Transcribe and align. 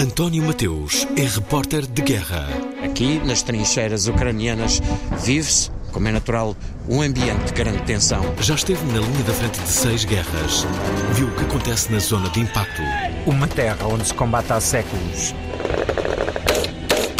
António 0.00 0.42
Mateus 0.42 1.06
é 1.14 1.24
repórter 1.24 1.86
de 1.86 2.00
guerra. 2.00 2.48
Aqui, 2.82 3.18
nas 3.22 3.42
trincheiras 3.42 4.08
ucranianas, 4.08 4.80
vive-se, 5.22 5.70
como 5.92 6.08
é 6.08 6.12
natural, 6.12 6.56
um 6.88 7.02
ambiente 7.02 7.44
de 7.44 7.52
grande 7.52 7.82
tensão. 7.82 8.22
Já 8.40 8.54
esteve 8.54 8.82
na 8.86 8.98
linha 8.98 9.24
da 9.24 9.34
frente 9.34 9.60
de 9.60 9.68
seis 9.68 10.06
guerras. 10.06 10.66
Viu 11.12 11.28
o 11.28 11.36
que 11.36 11.44
acontece 11.44 11.92
na 11.92 11.98
zona 11.98 12.30
de 12.30 12.40
impacto. 12.40 12.80
Uma 13.26 13.46
terra 13.46 13.86
onde 13.88 14.06
se 14.06 14.14
combate 14.14 14.50
há 14.50 14.58
séculos. 14.58 15.34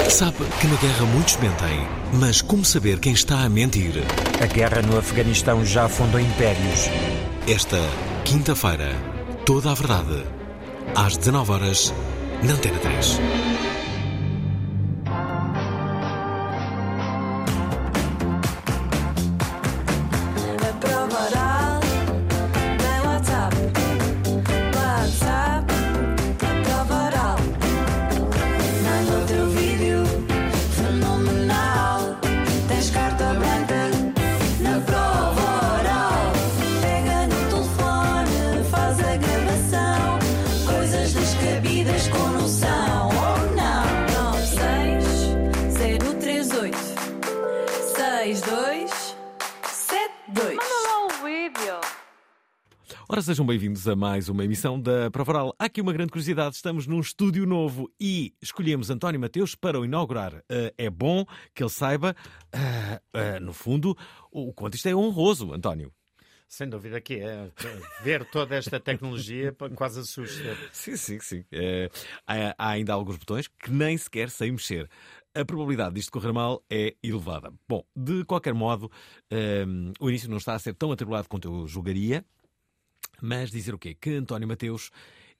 Sabe 0.08 0.38
que 0.58 0.66
na 0.66 0.76
guerra 0.76 1.04
muitos 1.04 1.36
mentem, 1.36 1.86
mas 2.14 2.40
como 2.40 2.64
saber 2.64 2.98
quem 2.98 3.12
está 3.12 3.42
a 3.42 3.48
mentir? 3.50 3.92
A 4.42 4.46
guerra 4.46 4.80
no 4.80 4.96
Afeganistão 4.96 5.62
já 5.66 5.84
afundou 5.84 6.18
impérios. 6.18 6.88
Esta 7.46 7.78
quinta-feira, 8.24 8.90
toda 9.44 9.70
a 9.70 9.74
verdade. 9.74 10.24
Às 10.96 11.18
19 11.18 11.52
horas, 11.52 11.92
na 12.42 12.54
Antena 12.54 12.78
3. 12.78 13.59
Ora, 53.12 53.22
sejam 53.22 53.44
bem-vindos 53.44 53.88
a 53.88 53.96
mais 53.96 54.28
uma 54.28 54.44
emissão 54.44 54.80
da 54.80 55.10
Prova 55.10 55.32
Oral. 55.32 55.56
Há 55.58 55.64
aqui 55.64 55.80
uma 55.80 55.92
grande 55.92 56.12
curiosidade: 56.12 56.54
estamos 56.54 56.86
num 56.86 57.00
estúdio 57.00 57.44
novo 57.44 57.90
e 57.98 58.32
escolhemos 58.40 58.88
António 58.88 59.18
Mateus 59.18 59.56
para 59.56 59.80
o 59.80 59.84
inaugurar. 59.84 60.44
Eh, 60.48 60.72
é 60.78 60.88
bom 60.88 61.26
que 61.52 61.60
ele 61.60 61.70
saiba, 61.70 62.14
eh, 62.52 63.00
eh, 63.12 63.40
no 63.40 63.52
fundo, 63.52 63.98
o 64.30 64.52
quanto 64.52 64.76
isto 64.76 64.88
é 64.88 64.94
honroso, 64.94 65.52
António. 65.52 65.92
Sem 66.46 66.68
dúvida 66.68 67.00
que 67.00 67.14
é. 67.14 67.50
Ver 68.04 68.24
toda 68.26 68.54
esta 68.54 68.78
tecnologia 68.78 69.52
quase 69.74 69.98
assusta. 69.98 70.56
Sim, 70.70 70.96
sim, 70.96 71.18
sim. 71.18 71.44
Eh, 71.50 71.90
há, 72.24 72.54
há 72.56 72.68
ainda 72.68 72.92
alguns 72.92 73.16
botões 73.16 73.48
que 73.48 73.72
nem 73.72 73.98
sequer 73.98 74.30
sei 74.30 74.52
mexer. 74.52 74.88
A 75.34 75.44
probabilidade 75.44 75.96
disto 75.96 76.12
correr 76.12 76.32
mal 76.32 76.62
é 76.70 76.94
elevada. 77.02 77.52
Bom, 77.68 77.84
de 77.96 78.24
qualquer 78.24 78.54
modo, 78.54 78.88
eh, 79.32 79.66
o 79.98 80.08
início 80.08 80.30
não 80.30 80.36
está 80.36 80.54
a 80.54 80.60
ser 80.60 80.74
tão 80.74 80.92
atribulado 80.92 81.28
quanto 81.28 81.48
eu 81.48 81.66
julgaria, 81.66 82.24
mas 83.22 83.50
dizer 83.50 83.74
o 83.74 83.78
quê? 83.78 83.94
Que 83.94 84.10
António 84.14 84.48
Mateus 84.48 84.90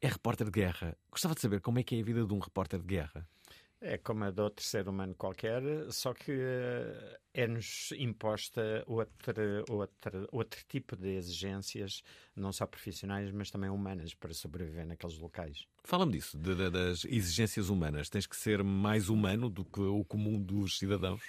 é 0.01 0.09
repórter 0.09 0.47
de 0.47 0.53
guerra. 0.53 0.97
Gostava 1.11 1.35
de 1.35 1.41
saber 1.41 1.61
como 1.61 1.79
é 1.79 1.83
que 1.83 1.95
é 1.97 2.01
a 2.01 2.05
vida 2.05 2.25
de 2.25 2.33
um 2.33 2.39
repórter 2.39 2.81
de 2.81 2.87
guerra. 2.87 3.27
É 3.83 3.97
como 3.97 4.25
a 4.25 4.31
de 4.31 4.43
outro 4.43 4.63
ser 4.63 4.87
humano 4.87 5.15
qualquer, 5.15 5.63
só 5.91 6.13
que 6.13 6.31
eh, 6.33 7.19
é-nos 7.33 7.93
imposta 7.97 8.85
outra, 8.87 9.65
outra, 9.71 10.27
outro 10.31 10.61
tipo 10.69 10.95
de 10.95 11.09
exigências, 11.17 12.03
não 12.37 12.53
só 12.53 12.67
profissionais, 12.67 13.31
mas 13.33 13.51
também 13.51 13.71
humanas, 13.71 14.13
para 14.13 14.35
sobreviver 14.35 14.87
naqueles 14.87 15.19
locais. 15.19 15.67
Fala-me 15.83 16.13
disso, 16.13 16.37
de- 16.37 16.55
de- 16.55 16.69
das 16.71 17.07
exigências 17.07 17.71
humanas. 17.71 18.11
Tens 18.11 18.27
que 18.27 18.37
ser 18.37 18.63
mais 18.63 19.09
humano 19.09 19.49
do 19.49 19.65
que 19.65 19.81
o 19.81 20.05
comum 20.05 20.39
dos 20.39 20.77
cidadãos? 20.79 21.23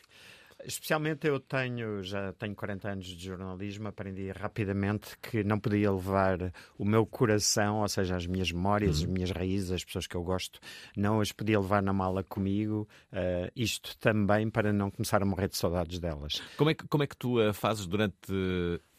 Especialmente 0.66 1.28
eu 1.28 1.40
tenho, 1.40 2.04
já 2.04 2.34
tenho 2.34 2.56
40 2.56 2.90
anos 2.90 3.06
de 3.06 3.26
jornalismo, 3.26 3.88
aprendi 3.88 4.32
rapidamente 4.32 5.18
que 5.22 5.44
não 5.44 5.60
podia 5.60 5.92
levar 5.92 6.52
o 6.78 6.86
meu 6.86 7.06
coração, 7.06 7.82
ou 7.82 7.88
seja, 7.88 8.16
as 8.16 8.26
minhas 8.26 8.52
memórias, 8.52 8.98
as 8.98 9.06
minhas 9.06 9.32
raízes, 9.32 9.72
as 9.72 9.84
pessoas 9.84 10.08
que 10.08 10.16
eu 10.16 10.24
gosto, 10.24 10.60
não 10.96 11.20
as 11.22 11.32
podia 11.32 11.60
levar 11.60 11.82
na 11.82 11.94
mala 11.94 12.24
comigo, 12.24 12.88
eh, 13.12 13.52
isto 13.56 13.98
também 13.98 14.50
para 14.50 14.72
não 14.72 14.92
começar 14.92 15.22
a 15.22 15.26
morrer 15.26 15.48
de 15.50 15.58
saudades 15.58 16.00
delas. 16.00 16.42
Como 16.58 16.70
é 16.70 16.74
que, 16.74 16.88
como 16.88 17.04
é 17.04 17.08
que 17.08 17.18
tu 17.18 17.40
a 17.40 17.54
fazes 17.54 17.88
durante 17.88 18.32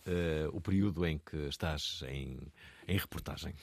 eh, 0.06 0.48
o 0.52 0.60
período 0.60 1.06
em 1.06 1.18
que 1.18 1.36
estás 1.48 2.02
em, 2.08 2.38
em 2.88 2.96
reportagem? 2.96 3.54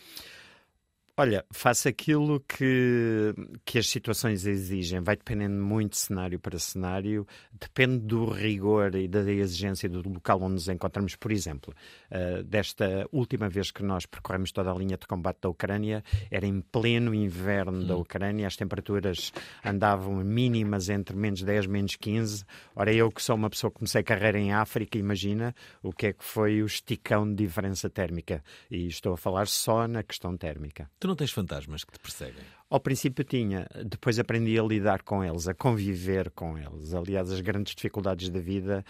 Olha, 1.19 1.45
faço 1.51 1.89
aquilo 1.89 2.39
que, 2.39 3.35
que 3.65 3.77
as 3.77 3.89
situações 3.89 4.45
exigem. 4.45 5.01
Vai 5.01 5.17
dependendo 5.17 5.61
muito 5.61 5.91
de 5.91 5.97
cenário 5.97 6.39
para 6.39 6.57
cenário, 6.57 7.27
depende 7.51 7.97
do 7.97 8.29
rigor 8.29 8.95
e 8.95 9.05
da 9.05 9.19
exigência 9.29 9.89
do 9.89 10.01
local 10.09 10.41
onde 10.41 10.53
nos 10.53 10.69
encontramos. 10.69 11.17
Por 11.17 11.33
exemplo, 11.33 11.75
eh, 12.09 12.41
desta 12.43 13.05
última 13.11 13.49
vez 13.49 13.69
que 13.69 13.83
nós 13.83 14.05
percorremos 14.05 14.53
toda 14.53 14.71
a 14.71 14.73
linha 14.73 14.95
de 14.95 15.05
combate 15.05 15.39
da 15.41 15.49
Ucrânia, 15.49 16.05
era 16.31 16.47
em 16.47 16.61
pleno 16.61 17.13
inverno 17.13 17.85
da 17.85 17.97
Ucrânia, 17.97 18.47
as 18.47 18.55
temperaturas 18.55 19.33
andavam 19.61 20.23
mínimas 20.23 20.87
entre 20.87 21.17
menos 21.17 21.43
10 21.43 21.65
e 21.65 21.67
menos 21.67 21.95
15. 21.97 22.45
Ora, 22.73 22.93
eu 22.93 23.11
que 23.11 23.21
sou 23.21 23.35
uma 23.35 23.49
pessoa 23.49 23.69
que 23.69 23.79
comecei 23.79 23.99
a 23.99 24.05
carreira 24.05 24.39
em 24.39 24.53
África, 24.53 24.97
imagina 24.97 25.53
o 25.83 25.91
que 25.91 26.07
é 26.07 26.13
que 26.13 26.23
foi 26.23 26.63
o 26.63 26.65
esticão 26.65 27.27
de 27.29 27.43
diferença 27.43 27.89
térmica. 27.89 28.41
E 28.71 28.87
estou 28.87 29.11
a 29.11 29.17
falar 29.17 29.47
só 29.47 29.85
na 29.85 30.01
questão 30.01 30.37
térmica. 30.37 30.89
Não 31.09 31.15
tens 31.15 31.31
fantasmas 31.31 31.83
que 31.83 31.91
te 31.93 31.99
perseguem? 31.99 32.43
Ao 32.69 32.79
princípio 32.79 33.23
tinha, 33.23 33.67
depois 33.83 34.19
aprendi 34.19 34.59
a 34.59 34.61
lidar 34.61 35.01
com 35.01 35.23
eles, 35.23 35.47
a 35.47 35.55
conviver 35.55 36.29
com 36.29 36.55
eles. 36.55 36.93
Aliás, 36.93 37.31
as 37.31 37.41
grandes 37.41 37.73
dificuldades 37.73 38.29
da 38.29 38.39
vida, 38.39 38.85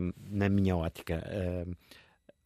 hum, 0.00 0.12
na 0.28 0.48
minha 0.48 0.76
ótica, 0.76 1.22
hum, 1.64 1.72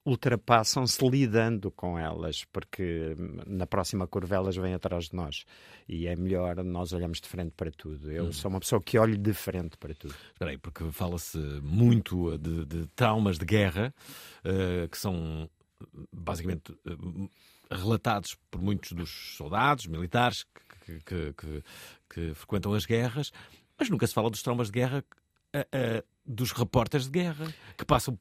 ultrapassam-se 0.04 1.02
lidando 1.08 1.70
com 1.70 1.98
elas, 1.98 2.44
porque 2.52 3.16
hum, 3.18 3.38
na 3.46 3.66
próxima 3.66 4.06
curva 4.06 4.36
elas 4.36 4.56
vêm 4.56 4.74
atrás 4.74 5.08
de 5.08 5.16
nós. 5.16 5.46
E 5.88 6.06
é 6.06 6.14
melhor 6.14 6.62
nós 6.62 6.92
olharmos 6.92 7.18
de 7.18 7.26
frente 7.26 7.52
para 7.56 7.70
tudo. 7.70 8.12
Eu 8.12 8.30
sou 8.30 8.50
uma 8.50 8.60
pessoa 8.60 8.82
que 8.82 8.98
olho 8.98 9.16
de 9.16 9.32
frente 9.32 9.78
para 9.78 9.94
tudo. 9.94 10.14
Espera 10.34 10.50
aí, 10.50 10.58
porque 10.58 10.84
fala-se 10.92 11.38
muito 11.62 12.36
de, 12.36 12.66
de 12.66 12.86
traumas 12.88 13.38
de 13.38 13.46
guerra 13.46 13.94
eh, 14.44 14.86
que 14.86 14.98
são 14.98 15.48
basicamente 16.12 16.76
eh, 16.86 16.96
relatados 17.70 18.36
por 18.50 18.60
muitos 18.60 18.92
dos 18.92 19.10
soldados, 19.36 19.86
militares 19.86 20.44
que, 20.84 21.00
que- 21.00 21.32
que- 21.34 21.62
que 22.08 22.34
frequentam 22.34 22.74
as 22.74 22.84
guerras, 22.86 23.32
mas 23.78 23.88
nunca 23.90 24.06
se 24.06 24.14
fala 24.14 24.30
dos 24.30 24.42
traumas 24.42 24.68
de 24.70 24.72
guerra 24.80 25.04
eh, 25.52 25.66
eh, 25.72 26.04
dos 26.26 26.52
repórteres 26.52 27.06
de 27.08 27.12
guerra 27.20 27.46
que 27.76 27.84
passam 27.84 28.18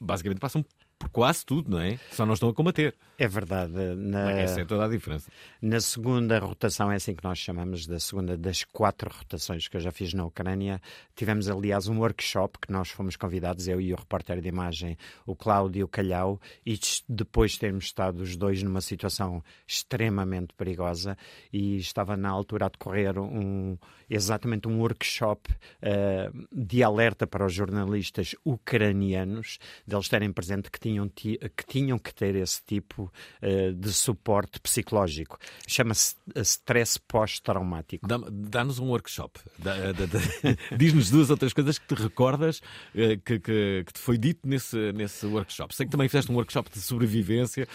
basicamente 0.00 0.38
passam 0.40 0.64
por 1.06 1.10
quase 1.10 1.44
tudo, 1.44 1.70
não 1.70 1.80
é? 1.80 1.98
Só 2.10 2.26
não 2.26 2.34
estão 2.34 2.48
a 2.48 2.54
combater. 2.54 2.94
É 3.18 3.26
verdade. 3.26 3.72
Na, 3.96 4.30
Essa 4.32 4.60
é 4.60 4.64
toda 4.64 4.84
a 4.84 4.88
diferença. 4.88 5.30
na 5.60 5.80
segunda 5.80 6.38
rotação, 6.38 6.92
é 6.92 6.96
assim 6.96 7.14
que 7.14 7.24
nós 7.24 7.38
chamamos 7.38 7.86
da 7.86 7.98
segunda 7.98 8.36
das 8.36 8.62
quatro 8.64 9.10
rotações 9.10 9.68
que 9.68 9.76
eu 9.76 9.80
já 9.80 9.90
fiz 9.90 10.12
na 10.12 10.24
Ucrânia, 10.24 10.80
tivemos 11.14 11.48
aliás 11.48 11.88
um 11.88 11.98
workshop 11.98 12.58
que 12.58 12.70
nós 12.70 12.90
fomos 12.90 13.16
convidados, 13.16 13.66
eu 13.68 13.80
e 13.80 13.92
o 13.92 13.96
repórter 13.96 14.40
de 14.40 14.48
imagem, 14.48 14.98
o 15.24 15.34
Cláudio 15.34 15.88
Calhau, 15.88 16.40
e 16.64 16.78
depois 17.08 17.52
de 17.52 17.60
termos 17.60 17.86
estado 17.86 18.20
os 18.20 18.36
dois 18.36 18.62
numa 18.62 18.80
situação 18.80 19.42
extremamente 19.66 20.52
perigosa 20.54 21.16
e 21.52 21.78
estava 21.78 22.16
na 22.16 22.28
altura 22.28 22.66
a 22.66 22.68
decorrer 22.68 23.18
um, 23.18 23.78
exatamente 24.08 24.68
um 24.68 24.78
workshop 24.78 25.50
uh, 25.52 26.46
de 26.52 26.82
alerta 26.82 27.26
para 27.26 27.44
os 27.44 27.52
jornalistas 27.52 28.34
ucranianos, 28.44 29.58
deles 29.86 30.08
terem 30.08 30.32
presente 30.32 30.70
que 30.70 30.78
tinham, 30.78 30.95
ti- 31.06 31.38
que 31.56 31.66
tinham 31.66 31.98
que 31.98 32.14
ter 32.14 32.34
esse 32.36 32.62
tipo 32.64 33.12
uh, 33.42 33.72
de 33.74 33.92
suporte 33.92 34.58
psicológico. 34.60 35.38
Chama-se 35.68 36.14
uh, 36.34 36.40
stress 36.40 36.98
pós-traumático. 37.06 38.06
Dá- 38.06 38.18
Dá-nos 38.30 38.78
um 38.78 38.86
workshop. 38.88 39.38
Dá- 39.58 39.74
Diz-nos 40.78 41.10
duas 41.10 41.28
outras 41.30 41.52
coisas 41.52 41.78
que 41.78 41.86
te 41.86 42.00
recordas 42.00 42.60
eh, 42.94 43.16
que, 43.16 43.38
que- 43.38 43.82
que 43.86 43.92
te 43.92 43.98
foi 43.98 44.16
dito 44.16 44.46
nesse, 44.48 44.92
nesse 44.92 45.26
workshop. 45.26 45.74
Sei 45.74 45.84
que 45.84 45.92
também 45.92 46.08
fizeste 46.08 46.30
um 46.32 46.36
workshop 46.36 46.70
de 46.70 46.80
sobrevivência. 46.80 47.68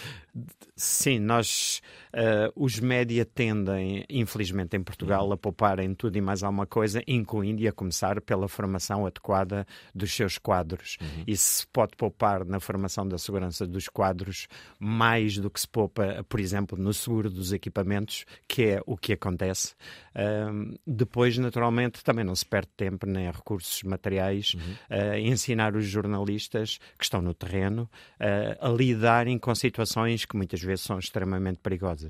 Sim, 0.76 1.20
nós, 1.20 1.82
eh, 2.14 2.52
os 2.56 2.80
média 2.80 3.26
tendem, 3.26 4.06
infelizmente 4.10 4.76
em 4.76 4.84
Portugal, 4.84 5.32
a 5.32 5.38
pouparem 5.38 5.94
tudo 5.94 6.18
e 6.18 6.22
mais 6.22 6.44
alguma 6.44 6.66
coisa, 6.66 7.02
incluindo 7.08 7.62
e 7.62 7.68
a 7.68 7.72
começar 7.72 8.22
pela 8.22 8.48
formação 8.48 9.06
adequada 9.06 9.66
dos 9.94 10.14
seus 10.14 10.38
quadros. 10.38 10.98
E 11.28 11.36
se 11.36 11.66
pode 11.68 11.96
poupar 11.96 12.46
na 12.46 12.60
formação 12.60 13.08
da 13.08 13.18
segurança 13.18 13.66
dos 13.66 13.88
quadros 13.88 14.48
mais 14.80 15.38
do 15.38 15.50
que 15.50 15.60
se 15.60 15.68
poupa, 15.68 16.26
por 16.28 16.40
exemplo, 16.40 16.78
no 16.78 16.94
seguro 16.94 17.30
dos 17.30 17.54
equipamentos, 17.54 18.26
que 18.48 18.64
é 18.64 18.82
o 18.86 18.98
que 18.98 19.14
acontece. 19.14 19.76
Ahm, 20.16 20.76
depois, 20.86 21.38
naturalmente, 21.38 22.04
também 22.04 22.24
não 22.26 22.36
se 22.36 22.46
perde 22.46 22.70
tempo 22.76 23.06
nem 23.06 23.30
recursos 23.32 23.84
materiais 23.84 24.56
a 24.90 25.18
ensinar 25.20 25.76
os 25.76 25.86
jornalistas 25.86 26.80
que 26.98 27.04
estão 27.04 27.22
no 27.22 27.34
terreno 27.34 27.90
eh, 28.20 28.58
a 28.60 28.70
lidarem 28.70 29.38
com 29.38 29.54
situações 29.54 30.26
que 30.26 30.36
muitas 30.36 30.62
vezes 30.62 30.86
são 30.86 31.00
extremamente 31.00 31.60
perigosas. 31.60 32.01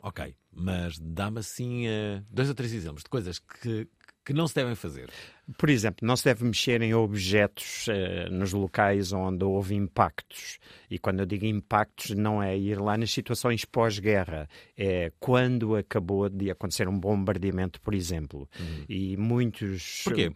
Ok, 0.00 0.34
mas 0.52 0.98
dá-me 0.98 1.40
assim 1.40 1.86
eh, 1.86 2.22
dois 2.30 2.48
ou 2.48 2.54
três 2.54 2.72
exemplos 2.72 3.02
de 3.02 3.08
coisas 3.10 3.38
que, 3.40 3.88
que 4.24 4.32
não 4.32 4.46
se 4.46 4.54
devem 4.54 4.76
fazer. 4.76 5.10
Por 5.56 5.68
exemplo, 5.68 6.06
não 6.06 6.16
se 6.16 6.24
deve 6.24 6.44
mexer 6.44 6.80
em 6.82 6.94
objetos 6.94 7.86
eh, 7.88 8.28
nos 8.30 8.52
locais 8.52 9.12
onde 9.12 9.44
houve 9.44 9.74
impactos. 9.74 10.58
E 10.88 10.98
quando 10.98 11.20
eu 11.20 11.26
digo 11.26 11.46
impactos, 11.46 12.10
não 12.10 12.40
é 12.40 12.56
ir 12.56 12.80
lá 12.80 12.96
nas 12.96 13.10
situações 13.10 13.64
pós-guerra, 13.64 14.48
é 14.76 15.10
quando 15.18 15.74
acabou 15.74 16.28
de 16.28 16.50
acontecer 16.50 16.86
um 16.86 16.98
bombardeamento, 16.98 17.80
por 17.80 17.92
exemplo. 17.92 18.48
E 18.88 19.16
muitos. 19.16 20.02
Porquê? 20.04 20.30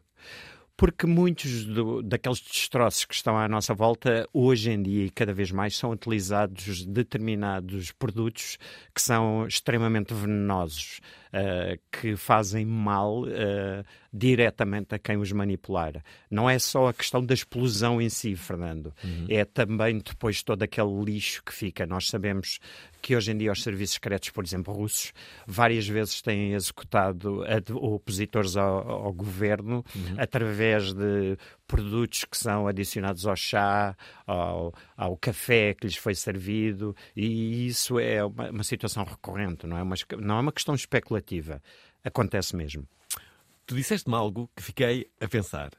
Porque 0.83 1.07
muitos 1.07 1.65
do- 1.65 2.03
daqueles 2.03 2.41
destroços 2.41 3.05
que 3.05 3.15
estão 3.15 3.39
à 3.39 3.47
nossa 3.47 3.73
volta, 3.73 4.29
hoje 4.33 4.69
em 4.69 4.83
dia 4.83 5.05
e 5.05 5.11
cada 5.11 5.33
vez 5.33 5.53
mais, 5.53 5.77
são 5.77 5.93
utilizados 5.93 6.85
determinados 6.85 7.93
produtos 7.93 8.59
que 8.93 9.01
são 9.01 9.47
extremamente 9.47 10.13
venenosos, 10.13 11.01
eh, 11.33 11.79
que 11.91 12.15
fazem 12.17 12.67
mal 12.67 13.25
eh, 13.27 13.83
diretamente 14.13 14.95
a 14.95 14.99
quem 14.99 15.17
os 15.17 15.33
manipular. 15.33 16.03
Não 16.31 16.49
é 16.49 16.59
só 16.59 16.89
a 16.89 16.93
questão 16.95 17.25
da 17.25 17.33
explosão 17.35 18.01
em 18.01 18.09
si, 18.09 18.37
Fernando, 18.37 18.93
é 19.29 19.45
também 19.45 19.99
depois 19.99 20.43
todo 20.43 20.63
aquele 20.63 21.03
lixo 21.05 21.43
que 21.45 21.53
fica. 21.55 21.87
Nós 21.87 22.09
sabemos 22.09 22.59
que 23.01 23.17
hoje 23.17 23.33
em 23.33 23.37
dia 23.37 23.51
os 23.51 23.63
serviços 23.63 23.95
secretos, 23.95 24.31
por 24.31 24.45
exemplo, 24.45 24.73
russos, 24.75 25.13
várias 25.47 25.89
vezes 25.89 26.21
têm 26.23 26.53
executado 26.53 27.43
ad- 27.45 27.73
opositores 27.73 28.57
ao, 28.57 28.89
ao 29.07 29.13
governo 29.13 29.85
através 30.19 30.93
de 30.93 31.37
produtos 31.73 32.27
que 32.27 32.37
são 32.37 32.67
adicionados 32.67 33.27
ao 33.27 33.35
chá, 33.35 33.97
ao, 34.27 34.75
ao 34.95 35.17
café 35.17 35.73
que 35.73 35.87
lhes 35.87 35.97
foi 35.97 36.15
servido, 36.15 36.95
e 37.17 37.67
isso 37.67 37.99
é 37.99 38.23
uma, 38.23 38.51
uma 38.51 38.63
situação 38.63 39.05
recorrente, 39.05 39.67
não 39.67 39.79
é 39.79 39.83
uma, 39.83 39.95
não 40.19 40.37
é 40.37 40.41
uma 40.41 40.53
questão 40.53 40.75
especulativa. 40.75 41.63
Acontece 42.05 42.55
mesmo. 42.55 42.87
Tu 43.65 43.75
disseste-me 43.75 44.15
algo 44.15 44.51
que 44.55 44.63
fiquei 44.63 45.11
a 45.19 45.27
pensar. 45.27 45.71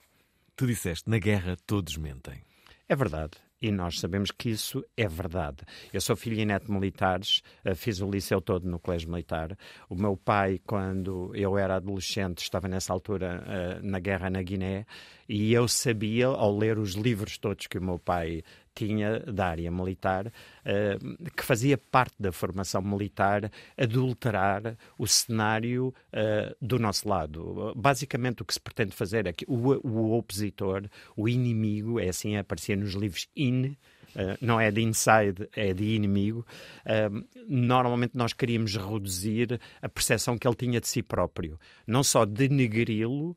Tu 0.55 0.65
disseste, 0.65 1.07
na 1.07 1.19
guerra 1.19 1.55
todos 1.67 1.95
mentem. 1.95 2.41
É 2.89 2.95
verdade. 2.95 3.33
E 3.63 3.71
nós 3.71 4.01
sabemos 4.01 4.29
que 4.29 4.49
isso 4.49 4.83
é 4.97 5.07
verdade. 5.07 5.59
Eu 5.93 6.01
sou 6.01 6.17
filho 6.17 6.37
e 6.37 6.43
neto 6.43 6.65
de 6.65 6.71
militares, 6.73 7.41
eh, 7.63 7.73
fiz 7.73 8.01
o 8.01 8.11
liceu 8.11 8.41
todo 8.41 8.69
no 8.69 8.77
colégio 8.77 9.09
militar. 9.09 9.57
O 9.89 9.95
meu 9.95 10.17
pai, 10.17 10.59
quando 10.67 11.33
eu 11.33 11.57
era 11.57 11.77
adolescente, 11.77 12.39
estava 12.39 12.67
nessa 12.67 12.91
altura 12.91 13.41
eh, 13.47 13.79
na 13.81 14.01
guerra 14.01 14.29
na 14.29 14.41
Guiné, 14.41 14.85
e 15.29 15.53
eu 15.53 15.65
sabia, 15.69 16.27
ao 16.27 16.53
ler 16.57 16.77
os 16.77 16.95
livros 16.95 17.37
todos 17.37 17.65
que 17.67 17.77
o 17.77 17.81
meu 17.81 17.97
pai 17.97 18.43
tinha 18.73 19.19
da 19.19 19.47
área 19.47 19.71
militar, 19.71 20.31
eh, 20.65 20.97
que 21.35 21.43
fazia 21.43 21.77
parte 21.77 22.15
da 22.19 22.31
formação 22.31 22.81
militar 22.81 23.51
adulterar 23.77 24.75
o 24.97 25.07
cenário 25.07 25.93
eh, 26.11 26.55
do 26.61 26.79
nosso 26.79 27.07
lado. 27.07 27.73
Basicamente, 27.75 28.41
o 28.41 28.45
que 28.45 28.53
se 28.53 28.59
pretende 28.59 28.95
fazer 28.95 29.27
é 29.27 29.33
que 29.33 29.45
o, 29.47 29.87
o 29.87 30.17
opositor, 30.17 30.83
o 31.15 31.27
inimigo, 31.29 31.99
é 31.99 32.09
assim, 32.09 32.35
aparecia 32.37 32.75
nos 32.75 32.93
livros 32.93 33.27
in. 33.35 33.75
eh, 34.15 34.37
não 34.41 34.59
é 34.59 34.71
de 34.71 34.81
inside, 34.81 35.47
é 35.55 35.73
de 35.73 35.95
inimigo. 35.95 36.45
eh, 36.85 37.09
normalmente 37.47 38.15
nós 38.15 38.33
queríamos 38.33 38.75
reduzir 38.75 39.59
a 39.81 39.89
percepção 39.89 40.37
que 40.37 40.47
ele 40.47 40.55
tinha 40.55 40.79
de 40.79 40.87
si 40.87 41.01
próprio. 41.01 41.59
Não 41.85 42.03
só 42.03 42.25
denegri-lo, 42.25 43.35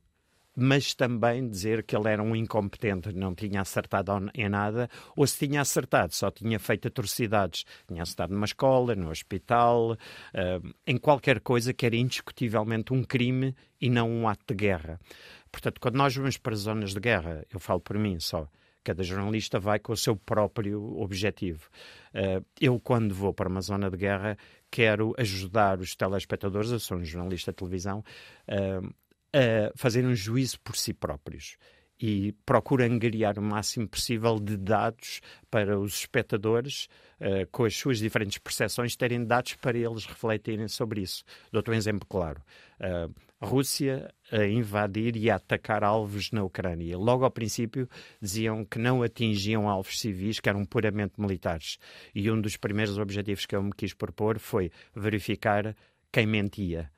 mas 0.56 0.94
também 0.94 1.46
dizer 1.46 1.84
que 1.84 1.94
ele 1.94 2.08
era 2.08 2.22
um 2.22 2.34
incompetente, 2.34 3.12
não 3.12 3.34
tinha 3.34 3.60
acertado 3.60 4.12
em 4.34 4.48
nada, 4.48 4.88
ou 5.14 5.26
se 5.26 5.46
tinha 5.46 5.60
acertado, 5.60 6.14
só 6.14 6.30
tinha 6.30 6.58
feito 6.58 6.88
atrocidades. 6.88 7.64
Tinha 7.86 8.02
acertado 8.02 8.32
numa 8.32 8.46
escola, 8.46 8.94
no 8.94 9.10
hospital, 9.10 9.96
eh, 10.32 10.60
em 10.86 10.96
qualquer 10.96 11.40
coisa 11.40 11.74
que 11.74 11.84
era 11.84 11.96
indiscutivelmente 11.96 12.94
um 12.94 13.04
crime 13.04 13.54
e 13.80 13.90
não 13.90 14.10
um 14.10 14.26
ato 14.26 14.44
de 14.48 14.54
guerra. 14.54 14.98
Portanto, 15.52 15.80
quando 15.80 15.96
nós 15.96 16.16
vamos 16.16 16.38
para 16.38 16.56
zonas 16.56 16.94
de 16.94 17.00
guerra, 17.00 17.44
eu 17.52 17.60
falo 17.60 17.80
por 17.80 17.98
mim 17.98 18.18
só, 18.18 18.48
cada 18.82 19.02
jornalista 19.02 19.58
vai 19.58 19.78
com 19.78 19.92
o 19.92 19.96
seu 19.96 20.16
próprio 20.16 20.98
objetivo. 21.00 21.68
Eh, 22.14 22.40
eu, 22.60 22.80
quando 22.80 23.14
vou 23.14 23.34
para 23.34 23.48
uma 23.48 23.60
zona 23.60 23.90
de 23.90 23.96
guerra, 23.96 24.38
quero 24.70 25.14
ajudar 25.18 25.80
os 25.80 25.94
telespectadores, 25.96 26.70
eu 26.70 26.78
sou 26.78 26.98
um 26.98 27.04
jornalista 27.04 27.50
de 27.52 27.56
televisão, 27.56 28.04
eh, 28.46 28.80
a 29.32 29.72
fazerem 29.76 30.10
um 30.10 30.14
juízo 30.14 30.60
por 30.60 30.76
si 30.76 30.92
próprios 30.92 31.56
e 32.00 32.32
procuro 32.44 32.84
angariar 32.84 33.38
o 33.38 33.42
máximo 33.42 33.88
possível 33.88 34.38
de 34.38 34.56
dados 34.56 35.20
para 35.50 35.78
os 35.78 36.00
espectadores, 36.00 36.88
eh, 37.18 37.46
com 37.50 37.64
as 37.64 37.74
suas 37.74 37.98
diferentes 37.98 38.38
percepções, 38.38 38.96
terem 38.96 39.24
dados 39.24 39.54
para 39.54 39.78
eles 39.78 40.04
refletirem 40.04 40.68
sobre 40.68 41.00
isso. 41.00 41.24
Dou-te 41.50 41.70
um 41.70 41.74
exemplo 41.74 42.06
claro. 42.06 42.42
Eh, 42.78 43.08
a 43.40 43.46
Rússia 43.46 44.12
a 44.30 44.44
invadir 44.44 45.16
e 45.16 45.30
a 45.30 45.36
atacar 45.36 45.84
alvos 45.84 46.30
na 46.30 46.42
Ucrânia. 46.42 46.96
Logo 46.96 47.24
ao 47.24 47.30
princípio 47.30 47.88
diziam 48.20 48.64
que 48.64 48.78
não 48.78 49.02
atingiam 49.02 49.68
alvos 49.68 50.00
civis, 50.00 50.40
que 50.40 50.48
eram 50.48 50.64
puramente 50.64 51.20
militares. 51.20 51.78
E 52.14 52.30
um 52.30 52.40
dos 52.40 52.56
primeiros 52.56 52.98
objetivos 52.98 53.46
que 53.46 53.54
eu 53.54 53.62
me 53.62 53.72
quis 53.72 53.92
propor 53.92 54.38
foi 54.38 54.70
verificar 54.94 55.76
quem 56.10 56.26
mentia 56.26 56.90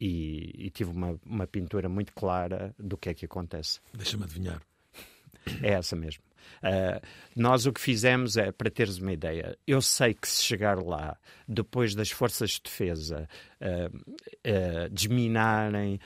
e, 0.00 0.66
e 0.66 0.70
tive 0.70 0.90
uma, 0.90 1.18
uma 1.24 1.46
pintura 1.46 1.88
muito 1.88 2.12
clara 2.12 2.74
do 2.78 2.96
que 2.96 3.08
é 3.08 3.14
que 3.14 3.24
acontece. 3.24 3.80
Deixa-me 3.92 4.24
adivinhar. 4.24 4.62
É 5.62 5.72
essa 5.72 5.94
mesmo. 5.94 6.22
Uh, 6.62 7.04
nós 7.34 7.66
o 7.66 7.72
que 7.72 7.80
fizemos 7.80 8.36
é, 8.36 8.50
para 8.50 8.70
teres 8.70 8.98
uma 8.98 9.12
ideia, 9.12 9.56
eu 9.66 9.82
sei 9.82 10.14
que 10.14 10.28
se 10.28 10.42
chegar 10.42 10.82
lá, 10.82 11.16
depois 11.46 11.94
das 11.94 12.10
forças 12.10 12.52
de 12.52 12.62
defesa 12.62 13.28
uh, 13.60 13.96
uh, 13.96 14.90
desminarem, 14.90 16.00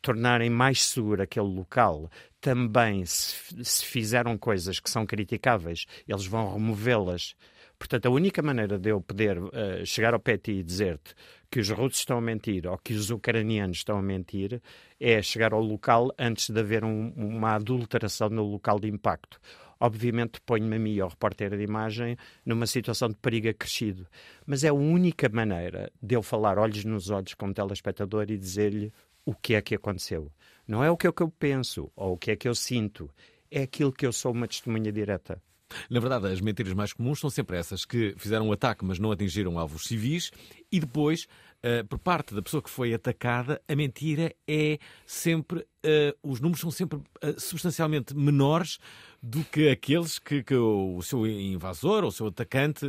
tornarem 0.00 0.50
mais 0.50 0.82
seguro 0.82 1.22
aquele 1.22 1.46
local, 1.46 2.10
também 2.40 3.04
se, 3.06 3.36
se 3.64 3.84
fizeram 3.84 4.36
coisas 4.36 4.80
que 4.80 4.90
são 4.90 5.06
criticáveis, 5.06 5.86
eles 6.08 6.26
vão 6.26 6.52
removê-las. 6.52 7.34
Portanto, 7.82 8.06
a 8.06 8.10
única 8.10 8.40
maneira 8.42 8.78
de 8.78 8.90
eu 8.90 9.00
poder 9.00 9.38
chegar 9.84 10.14
ao 10.14 10.20
ti 10.20 10.52
e 10.52 10.62
dizer-te 10.62 11.16
que 11.50 11.58
os 11.58 11.68
russos 11.68 11.98
estão 11.98 12.16
a 12.16 12.20
mentir 12.20 12.64
ou 12.64 12.78
que 12.78 12.94
os 12.94 13.10
ucranianos 13.10 13.78
estão 13.78 13.98
a 13.98 14.02
mentir 14.02 14.62
é 15.00 15.20
chegar 15.20 15.52
ao 15.52 15.60
local 15.60 16.14
antes 16.16 16.48
de 16.48 16.60
haver 16.60 16.84
um, 16.84 17.08
uma 17.16 17.56
adulteração 17.56 18.28
no 18.28 18.44
local 18.44 18.78
de 18.78 18.86
impacto. 18.86 19.40
Obviamente 19.80 20.40
ponho-me 20.42 20.76
a 20.76 20.78
mim, 20.78 21.00
ao 21.00 21.08
repórter 21.08 21.56
de 21.56 21.64
imagem, 21.64 22.16
numa 22.46 22.68
situação 22.68 23.08
de 23.08 23.16
perigo 23.16 23.48
acrescido. 23.48 24.06
Mas 24.46 24.62
é 24.62 24.68
a 24.68 24.72
única 24.72 25.28
maneira 25.28 25.90
de 26.00 26.14
eu 26.14 26.22
falar 26.22 26.60
olhos 26.60 26.84
nos 26.84 27.10
olhos 27.10 27.34
com 27.34 27.48
o 27.48 27.52
telespectador 27.52 28.30
e 28.30 28.38
dizer-lhe 28.38 28.92
o 29.26 29.34
que 29.34 29.56
é 29.56 29.60
que 29.60 29.74
aconteceu. 29.74 30.30
Não 30.68 30.84
é 30.84 30.88
o 30.88 30.96
que 30.96 31.08
é 31.08 31.12
que 31.12 31.22
eu 31.24 31.28
penso 31.28 31.90
ou 31.96 32.12
o 32.12 32.16
que 32.16 32.30
é 32.30 32.36
que 32.36 32.46
eu 32.46 32.54
sinto. 32.54 33.10
É 33.50 33.62
aquilo 33.62 33.92
que 33.92 34.06
eu 34.06 34.12
sou 34.12 34.30
uma 34.30 34.46
testemunha 34.46 34.92
direta. 34.92 35.42
Na 35.90 36.00
verdade, 36.00 36.26
as 36.26 36.40
mentiras 36.40 36.72
mais 36.72 36.92
comuns 36.92 37.20
são 37.20 37.30
sempre 37.30 37.56
essas 37.56 37.84
que 37.84 38.14
fizeram 38.16 38.48
um 38.48 38.52
ataque, 38.52 38.84
mas 38.84 38.98
não 38.98 39.10
atingiram 39.12 39.58
alvos 39.58 39.84
civis, 39.84 40.30
e 40.72 40.80
depois, 40.80 41.28
uh, 41.62 41.86
por 41.86 41.98
parte 41.98 42.34
da 42.34 42.40
pessoa 42.40 42.62
que 42.62 42.70
foi 42.70 42.94
atacada, 42.94 43.60
a 43.68 43.76
mentira 43.76 44.34
é 44.48 44.78
sempre. 45.06 45.60
Uh, 45.84 46.16
os 46.22 46.40
números 46.40 46.60
são 46.60 46.70
sempre 46.70 46.98
uh, 46.98 47.38
substancialmente 47.38 48.16
menores 48.16 48.78
do 49.22 49.44
que 49.44 49.68
aqueles 49.68 50.18
que, 50.18 50.42
que 50.42 50.54
o 50.54 51.02
seu 51.02 51.26
invasor 51.26 52.04
ou 52.04 52.08
o 52.08 52.12
seu 52.12 52.28
atacante 52.28 52.86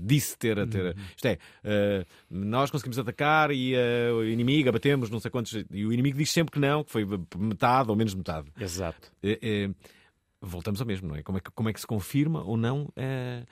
disse 0.00 0.36
ter 0.36 0.58
a 0.58 0.66
ter. 0.66 0.86
Uhum. 0.86 1.02
Isto 1.14 1.26
é, 1.26 1.38
nós 2.28 2.68
conseguimos 2.68 2.98
atacar 2.98 3.52
e 3.52 3.76
o 4.12 4.24
inimigo 4.24 4.70
abatemos 4.70 5.08
não 5.08 5.20
sei 5.20 5.30
quantos. 5.30 5.52
E 5.70 5.86
o 5.86 5.92
inimigo 5.92 6.18
diz 6.18 6.32
sempre 6.32 6.54
que 6.54 6.58
não, 6.58 6.82
que 6.82 6.90
foi 6.90 7.06
metade 7.36 7.90
ou 7.90 7.94
menos 7.94 8.12
metade. 8.12 8.48
Exato 8.58 9.12
voltamos 10.42 10.80
ao 10.80 10.86
mesmo, 10.86 11.08
não 11.08 11.16
é? 11.16 11.22
Como 11.22 11.38
é 11.38 11.40
que, 11.40 11.50
como 11.52 11.68
é 11.68 11.72
que 11.72 11.80
se 11.80 11.86
confirma 11.86 12.42
ou 12.42 12.56
não 12.56 12.84
uh, 12.84 13.46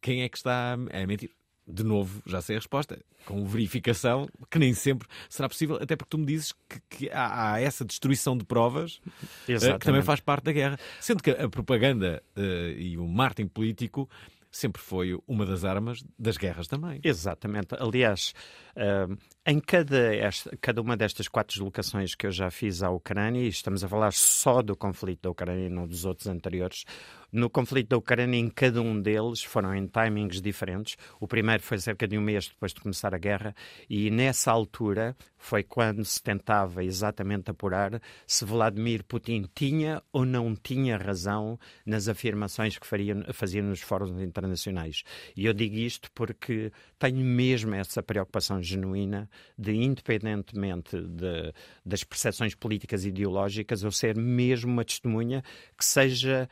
quem 0.00 0.22
é 0.22 0.28
que 0.28 0.36
está 0.36 0.72
a 0.72 1.06
mentir? 1.06 1.30
De 1.68 1.82
novo, 1.82 2.22
já 2.24 2.40
sei 2.40 2.54
a 2.54 2.58
resposta, 2.60 2.96
com 3.24 3.44
verificação, 3.44 4.28
que 4.48 4.56
nem 4.56 4.72
sempre 4.72 5.08
será 5.28 5.48
possível, 5.48 5.76
até 5.82 5.96
porque 5.96 6.10
tu 6.10 6.16
me 6.16 6.24
dizes 6.24 6.52
que, 6.68 6.80
que 6.88 7.10
há, 7.10 7.54
há, 7.54 7.60
essa 7.60 7.84
destruição 7.84 8.38
de 8.38 8.44
provas 8.44 9.00
uh, 9.48 9.76
que 9.76 9.84
também 9.84 10.00
faz 10.00 10.20
parte 10.20 10.44
da 10.44 10.52
guerra. 10.52 10.78
Sendo 11.00 11.20
que 11.20 11.30
a 11.32 11.48
propaganda 11.48 12.22
uh, 12.36 12.70
e 12.78 12.96
o 12.96 13.08
marketing 13.08 13.48
político 13.48 14.08
sempre 14.56 14.80
foi 14.80 15.16
uma 15.26 15.44
das 15.44 15.64
armas 15.64 16.02
das 16.18 16.36
guerras 16.36 16.66
também. 16.66 17.00
Exatamente. 17.04 17.74
Aliás, 17.78 18.32
uh, 18.76 19.16
em 19.46 19.60
cada, 19.60 20.14
esta, 20.14 20.56
cada 20.60 20.80
uma 20.80 20.96
destas 20.96 21.28
quatro 21.28 21.54
deslocações 21.54 22.14
que 22.14 22.26
eu 22.26 22.32
já 22.32 22.50
fiz 22.50 22.82
à 22.82 22.90
Ucrânia, 22.90 23.42
e 23.42 23.48
estamos 23.48 23.84
a 23.84 23.88
falar 23.88 24.12
só 24.12 24.62
do 24.62 24.76
conflito 24.76 25.22
da 25.22 25.30
Ucrânia 25.30 25.66
e 25.66 25.70
não 25.70 25.86
dos 25.86 26.04
outros 26.04 26.26
anteriores, 26.26 26.84
no 27.36 27.50
conflito 27.50 27.90
da 27.90 27.98
Ucrânia, 27.98 28.38
em 28.38 28.48
cada 28.48 28.80
um 28.80 28.98
deles, 28.98 29.42
foram 29.42 29.74
em 29.74 29.86
timings 29.86 30.40
diferentes. 30.40 30.96
O 31.20 31.28
primeiro 31.28 31.62
foi 31.62 31.76
cerca 31.76 32.08
de 32.08 32.16
um 32.16 32.22
mês 32.22 32.48
depois 32.48 32.72
de 32.72 32.80
começar 32.80 33.14
a 33.14 33.18
guerra, 33.18 33.54
e 33.90 34.10
nessa 34.10 34.50
altura 34.50 35.14
foi 35.36 35.62
quando 35.62 36.02
se 36.02 36.20
tentava 36.22 36.82
exatamente 36.82 37.50
apurar 37.50 38.00
se 38.26 38.44
Vladimir 38.44 39.04
Putin 39.04 39.44
tinha 39.54 40.02
ou 40.10 40.24
não 40.24 40.56
tinha 40.56 40.96
razão 40.96 41.58
nas 41.84 42.08
afirmações 42.08 42.78
que 42.78 42.86
faria, 42.86 43.14
fazia 43.34 43.62
nos 43.62 43.82
fóruns 43.82 44.18
internacionais. 44.20 45.02
E 45.36 45.44
eu 45.44 45.52
digo 45.52 45.76
isto 45.76 46.10
porque 46.12 46.72
tenho 46.98 47.24
mesmo 47.24 47.74
essa 47.74 48.02
preocupação 48.02 48.62
genuína 48.62 49.28
de, 49.58 49.74
independentemente 49.74 50.96
de, 51.02 51.52
das 51.84 52.02
percepções 52.02 52.54
políticas 52.54 53.04
e 53.04 53.08
ideológicas, 53.08 53.82
eu 53.82 53.92
ser 53.92 54.16
mesmo 54.16 54.72
uma 54.72 54.84
testemunha 54.86 55.44
que 55.76 55.84
seja 55.84 56.48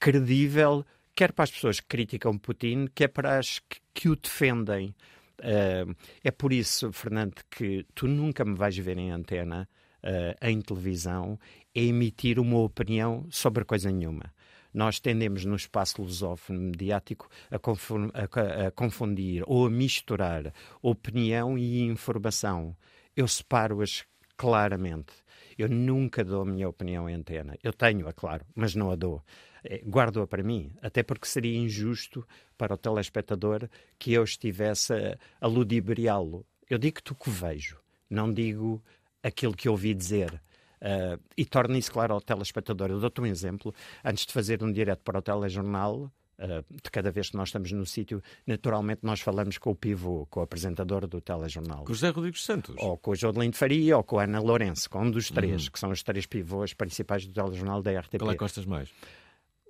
credível, 0.00 0.84
quer 1.14 1.32
para 1.32 1.44
as 1.44 1.50
pessoas 1.50 1.78
que 1.78 1.86
criticam 1.86 2.38
Putin, 2.38 2.88
quer 2.94 3.08
para 3.08 3.38
as 3.38 3.58
que, 3.58 3.78
que 3.92 4.08
o 4.08 4.16
defendem. 4.16 4.94
Uh, 5.38 5.94
é 6.24 6.30
por 6.30 6.52
isso, 6.52 6.90
Fernando, 6.92 7.34
que 7.50 7.86
tu 7.94 8.08
nunca 8.08 8.44
me 8.44 8.54
vais 8.54 8.76
ver 8.76 8.98
em 8.98 9.10
antena, 9.10 9.68
uh, 10.02 10.46
em 10.46 10.60
televisão, 10.60 11.38
a 11.76 11.78
emitir 11.78 12.38
uma 12.38 12.58
opinião 12.58 13.26
sobre 13.30 13.64
coisa 13.64 13.90
nenhuma. 13.90 14.32
Nós 14.72 15.00
tendemos 15.00 15.44
no 15.44 15.56
espaço 15.56 16.00
lusófono 16.00 16.60
mediático 16.60 17.28
a, 17.50 17.56
a, 17.56 18.66
a 18.68 18.70
confundir 18.70 19.42
ou 19.46 19.66
a 19.66 19.70
misturar 19.70 20.52
opinião 20.80 21.58
e 21.58 21.82
informação. 21.82 22.76
Eu 23.16 23.26
separo-as 23.26 24.04
claramente. 24.36 25.12
Eu 25.58 25.68
nunca 25.68 26.24
dou 26.24 26.42
a 26.42 26.46
minha 26.46 26.68
opinião 26.68 27.10
em 27.10 27.14
antena. 27.14 27.58
Eu 27.62 27.72
tenho-a, 27.72 28.12
claro, 28.12 28.46
mas 28.54 28.74
não 28.74 28.90
a 28.90 28.96
dou. 28.96 29.22
É, 29.64 29.78
guardo-a 29.78 30.26
para 30.26 30.42
mim, 30.42 30.72
até 30.80 31.02
porque 31.02 31.26
seria 31.26 31.58
injusto 31.58 32.26
para 32.56 32.74
o 32.74 32.78
telespectador 32.78 33.68
que 33.98 34.12
eu 34.12 34.24
estivesse 34.24 34.92
a, 34.92 35.18
a 35.40 35.46
ludibriá-lo. 35.46 36.46
Eu 36.68 36.78
digo-te 36.78 37.12
o 37.12 37.14
que 37.14 37.30
vejo, 37.30 37.78
não 38.08 38.32
digo 38.32 38.82
aquilo 39.22 39.54
que 39.54 39.68
ouvi 39.68 39.94
dizer. 39.94 40.40
Uh, 40.80 41.20
e 41.36 41.44
torno 41.44 41.76
isso 41.76 41.92
claro 41.92 42.14
ao 42.14 42.20
telespectador. 42.22 42.90
Eu 42.90 42.98
dou-te 42.98 43.20
um 43.20 43.26
exemplo. 43.26 43.74
Antes 44.02 44.24
de 44.24 44.32
fazer 44.32 44.62
um 44.64 44.72
direto 44.72 45.02
para 45.02 45.18
o 45.18 45.22
telejornal, 45.22 46.10
Uh, 46.40 46.64
de 46.82 46.90
cada 46.90 47.10
vez 47.10 47.28
que 47.28 47.36
nós 47.36 47.50
estamos 47.50 47.70
no 47.70 47.84
sítio, 47.84 48.22
naturalmente 48.46 49.00
nós 49.02 49.20
falamos 49.20 49.58
com 49.58 49.72
o 49.72 49.74
pivô, 49.74 50.26
com 50.30 50.40
o 50.40 50.42
apresentador 50.42 51.06
do 51.06 51.20
telejornal. 51.20 51.84
Com 51.84 51.92
o 51.92 51.94
José 51.94 52.08
Rodrigues 52.08 52.42
Santos. 52.42 52.76
Ou 52.78 52.96
com 52.96 53.10
o 53.10 53.14
Jodelino 53.14 53.52
de 53.52 53.58
Faria, 53.58 53.98
ou 53.98 54.02
com 54.02 54.18
a 54.18 54.24
Ana 54.24 54.40
Lourenço, 54.40 54.88
com 54.88 55.02
um 55.02 55.10
dos 55.10 55.30
três, 55.30 55.66
uhum. 55.66 55.70
que 55.70 55.78
são 55.78 55.90
os 55.90 56.02
três 56.02 56.24
pivôs 56.24 56.72
principais 56.72 57.26
do 57.26 57.34
telejornal 57.34 57.82
da 57.82 57.90
RTP. 58.00 58.20
Qual 58.20 58.30
é 58.30 58.32
que 58.32 58.38
gostas 58.38 58.64
mais? 58.64 58.88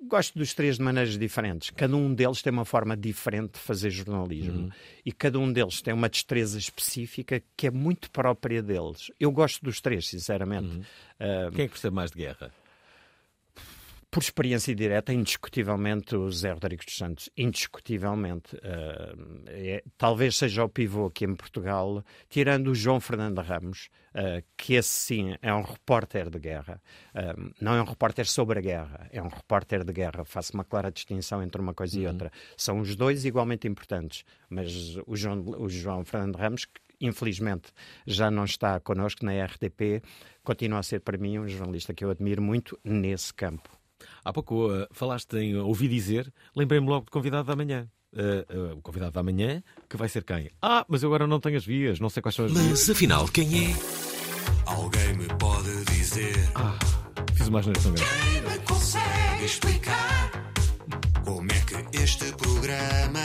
Gosto 0.08 0.38
dos 0.38 0.54
três 0.54 0.76
de 0.76 0.82
maneiras 0.82 1.18
diferentes. 1.18 1.70
Cada 1.70 1.94
um 1.94 2.12
deles 2.14 2.40
tem 2.40 2.52
uma 2.52 2.64
forma 2.64 2.96
diferente 2.96 3.52
de 3.52 3.58
fazer 3.58 3.90
jornalismo. 3.90 4.62
Uhum. 4.62 4.70
E 5.04 5.12
cada 5.12 5.38
um 5.38 5.52
deles 5.52 5.82
tem 5.82 5.92
uma 5.92 6.08
destreza 6.08 6.58
específica 6.58 7.42
que 7.56 7.66
é 7.66 7.70
muito 7.70 8.10
própria 8.10 8.62
deles. 8.62 9.10
Eu 9.20 9.30
gosto 9.30 9.62
dos 9.62 9.80
três, 9.80 10.08
sinceramente. 10.08 10.68
Uhum. 10.68 10.80
Uh... 11.20 11.52
Quem 11.52 11.64
é 11.64 11.68
que 11.68 11.72
percebe 11.74 11.94
mais 11.94 12.10
de 12.10 12.18
guerra? 12.18 12.50
Por 14.10 14.22
experiência 14.22 14.74
direta, 14.74 15.12
indiscutivelmente 15.12 16.16
o 16.16 16.30
Zé 16.32 16.52
Rodrigues 16.52 16.86
dos 16.86 16.96
Santos, 16.96 17.30
indiscutivelmente. 17.36 18.56
Uh, 18.56 19.44
é, 19.46 19.84
talvez 19.96 20.36
seja 20.36 20.64
o 20.64 20.68
pivô 20.68 21.06
aqui 21.06 21.24
em 21.24 21.34
Portugal, 21.34 22.04
tirando 22.28 22.68
o 22.68 22.74
João 22.74 22.98
Fernando 22.98 23.40
Ramos, 23.40 23.88
uh, 24.14 24.44
que 24.56 24.74
esse 24.74 24.90
sim 24.90 25.36
é 25.40 25.54
um 25.54 25.62
repórter 25.62 26.28
de 26.28 26.40
guerra. 26.40 26.82
Uh, 27.14 27.52
não 27.60 27.74
é 27.74 27.82
um 27.82 27.84
repórter 27.84 28.26
sobre 28.26 28.58
a 28.58 28.62
guerra, 28.62 29.08
é 29.12 29.22
um 29.22 29.28
repórter 29.28 29.84
de 29.84 29.92
guerra. 29.92 30.24
Faço 30.24 30.54
uma 30.54 30.64
clara 30.64 30.90
distinção 30.90 31.40
entre 31.40 31.60
uma 31.62 31.72
coisa 31.72 31.96
uhum. 31.96 32.02
e 32.02 32.06
outra. 32.08 32.32
São 32.56 32.80
os 32.80 32.96
dois 32.96 33.24
igualmente 33.24 33.68
importantes, 33.68 34.24
mas 34.48 34.96
o 35.06 35.14
João, 35.14 35.44
o 35.56 35.68
João 35.68 36.04
Fernando 36.04 36.36
Ramos, 36.36 36.66
infelizmente 37.00 37.72
já 38.06 38.30
não 38.30 38.44
está 38.44 38.78
connosco 38.80 39.24
na 39.24 39.32
RTP, 39.44 40.02
continua 40.42 40.80
a 40.80 40.82
ser 40.82 41.00
para 41.00 41.16
mim 41.16 41.38
um 41.38 41.48
jornalista 41.48 41.94
que 41.94 42.04
eu 42.04 42.10
admiro 42.10 42.42
muito 42.42 42.78
nesse 42.84 43.32
campo. 43.32 43.79
Há 44.24 44.32
pouco 44.32 44.68
uh, 44.68 44.86
falaste 44.90 45.34
em 45.36 45.56
ouvir 45.56 45.88
dizer, 45.88 46.32
lembrei-me 46.54 46.86
logo 46.86 47.06
de 47.06 47.10
convidado 47.10 47.46
da 47.48 47.56
manhã. 47.56 47.88
Uh, 48.12 48.72
uh, 48.72 48.78
o 48.78 48.82
convidado 48.82 49.12
da 49.12 49.22
manhã, 49.22 49.62
que 49.88 49.96
vai 49.96 50.08
ser 50.08 50.24
quem? 50.24 50.50
Ah, 50.60 50.84
mas 50.88 51.04
eu 51.04 51.08
agora 51.08 51.28
não 51.28 51.38
tenho 51.38 51.56
as 51.56 51.64
vias, 51.64 52.00
não 52.00 52.10
sei 52.10 52.20
quais 52.20 52.34
são 52.34 52.44
as 52.44 52.52
mas, 52.52 52.62
vias. 52.62 52.80
Mas 52.80 52.90
afinal, 52.90 53.28
quem 53.28 53.70
é? 53.70 53.74
Alguém 54.66 55.14
me 55.14 55.28
pode 55.38 55.84
dizer. 55.84 56.34
Ah, 56.56 56.76
fiz 57.34 57.46
uma 57.46 57.60
asneira 57.60 57.80
tão 57.80 57.92
grande. 57.92 58.10
Quem 58.10 58.42
me 58.42 58.58
consegue 58.64 59.44
explicar 59.44 60.30
como 61.24 61.52
é 61.52 61.60
que 61.60 61.96
este 61.98 62.32
programa 62.32 63.20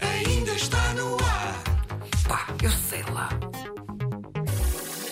ainda 0.00 0.52
está 0.52 0.94
no 0.94 1.14
ar? 1.24 1.64
Pá, 2.28 2.46
eu 2.62 2.70
sei 2.70 3.02
lá. 3.04 3.30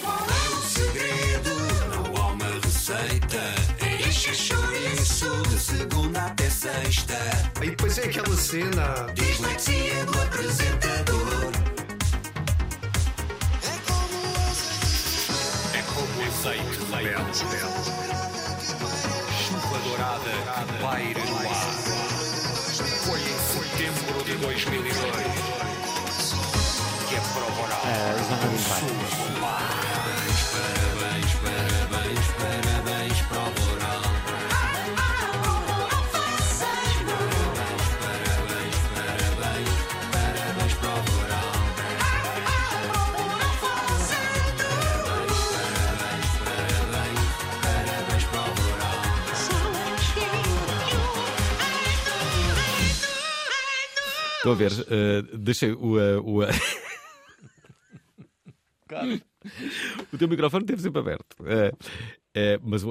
Qual 0.02 0.18
é 0.18 0.48
o 0.50 0.62
segredo? 0.62 1.50
Não 1.94 2.22
há 2.22 2.26
uma 2.32 2.60
receita 2.62 3.72
chouriço 5.04 5.42
de 5.48 5.58
segunda 5.58 6.26
até 6.26 6.48
sexta. 6.48 7.18
E 7.60 7.70
depois 7.70 7.98
é 7.98 8.04
aquela 8.04 8.36
cena. 8.36 9.06
Dislexia 9.14 10.04
do 10.06 10.20
apresentador. 10.20 11.50
É 13.64 13.76
como 13.82 14.46
azeite. 14.46 15.74
É 15.74 15.82
como 15.82 16.22
azeite 16.24 16.78
feito. 17.44 17.66
Chuva 19.48 19.78
dourada 19.80 20.30
que 20.66 20.72
paira 20.82 21.24
no 21.24 21.36
ar. 21.36 21.72
Foi 23.04 23.20
em 23.20 23.38
setembro 23.50 24.22
de 24.24 24.34
2002 24.36 24.94
que 27.08 27.14
é 27.16 27.20
prova 27.34 27.60
oral. 27.62 27.82
Uh, 27.84 29.91
Estou 54.42 54.54
a 54.54 54.56
ver, 54.56 54.72
uh, 54.72 55.22
deixei 55.38 55.70
o. 55.70 55.94
Uh, 55.94 56.18
o 56.20 56.42
uh... 56.42 56.48
o 60.12 60.18
teu 60.18 60.26
microfone 60.26 60.64
esteve 60.64 60.82
sempre 60.82 60.98
aberto. 60.98 61.36
Uh, 61.38 61.70
mas 62.60 62.82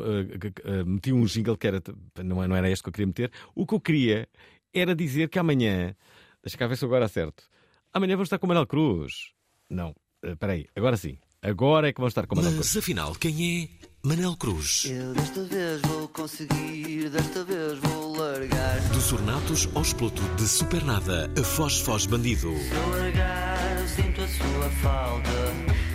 meti 0.86 1.12
um 1.12 1.26
jingle 1.26 1.58
que 1.58 1.68
era. 1.68 1.84
Não, 2.24 2.48
não 2.48 2.56
era 2.56 2.70
este 2.70 2.84
que 2.84 2.88
eu 2.88 2.94
queria 2.94 3.08
meter. 3.08 3.30
O 3.54 3.68
que 3.68 3.74
eu 3.74 3.82
queria 3.82 4.30
era 4.74 4.96
dizer 4.96 5.28
que 5.28 5.38
amanhã. 5.38 5.94
Deixa 6.42 6.58
cá 6.58 6.68
ver 6.68 6.78
se 6.78 6.86
eu 6.86 6.88
agora 6.88 7.04
acerto. 7.04 7.44
Amanhã 7.92 8.16
vamos 8.16 8.28
estar 8.28 8.40
com 8.40 8.46
o 8.46 8.48
Manuel 8.48 8.66
Cruz. 8.66 9.34
Não, 9.70 9.94
espera 10.24 10.54
aí, 10.54 10.70
agora 10.74 10.96
sim. 10.96 11.20
Agora 11.42 11.90
é 11.90 11.92
que 11.92 12.00
vamos 12.00 12.12
estar 12.12 12.28
com 12.28 12.36
o 12.36 12.38
Manuel 12.38 12.54
Cruz. 12.54 12.68
Mas 12.68 12.78
afinal, 12.78 13.14
quem 13.16 13.62
é 13.62 13.68
Manel 14.08 14.38
Cruz? 14.38 14.86
Eu 14.86 15.14
desta 15.14 15.44
vez 15.44 15.82
vou 15.82 16.08
conseguir, 16.08 17.10
desta 17.10 17.44
vez 17.44 17.78
vou 17.80 18.01
largar. 18.22 18.80
Dos 18.94 19.12
ornatos 19.12 19.68
ao 19.74 19.82
exploto 19.82 20.22
de 20.36 20.48
supernada, 20.48 21.30
a 21.40 21.44
Foz 21.44 21.80
Foz 21.80 22.06
Bandido. 22.06 22.54
Se 22.58 22.72
eu 22.72 22.90
largar, 22.90 23.80
eu 23.80 23.88
sinto 23.88 24.22
a 24.22 24.28
sua 24.28 24.70
falta. 24.82 25.30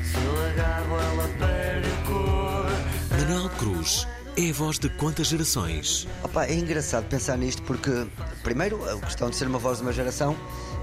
Se 0.04 0.16
eu 0.24 0.46
agarro, 0.46 0.96
ela 0.96 1.28
perde 1.38 1.88
a 1.88 2.06
cor. 2.06 3.18
Manuel 3.18 3.50
Cruz 3.50 4.06
é 4.36 4.50
a 4.50 4.52
voz 4.52 4.78
de 4.78 4.88
quantas 4.90 5.28
gerações? 5.28 6.06
Opa, 6.22 6.46
é 6.46 6.54
engraçado 6.54 7.06
pensar 7.08 7.36
nisto 7.38 7.62
porque, 7.62 8.06
primeiro, 8.42 8.82
a 8.88 8.98
questão 9.00 9.30
de 9.30 9.36
ser 9.36 9.46
uma 9.46 9.58
voz 9.58 9.78
de 9.78 9.84
uma 9.84 9.92
geração 9.92 10.36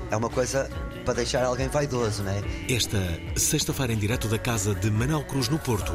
é 0.09 0.17
uma 0.17 0.29
coisa 0.29 0.69
para 1.05 1.15
deixar 1.15 1.43
alguém 1.43 1.67
vaidoso, 1.67 2.23
não 2.23 2.31
é? 2.31 2.41
Esta 2.69 3.00
sexta-feira 3.35 3.93
em 3.93 3.97
direto 3.97 4.27
da 4.27 4.38
casa 4.38 4.73
de 4.73 4.89
Manuel 4.89 5.23
Cruz 5.23 5.50
no 5.50 5.59
Porto. 5.59 5.93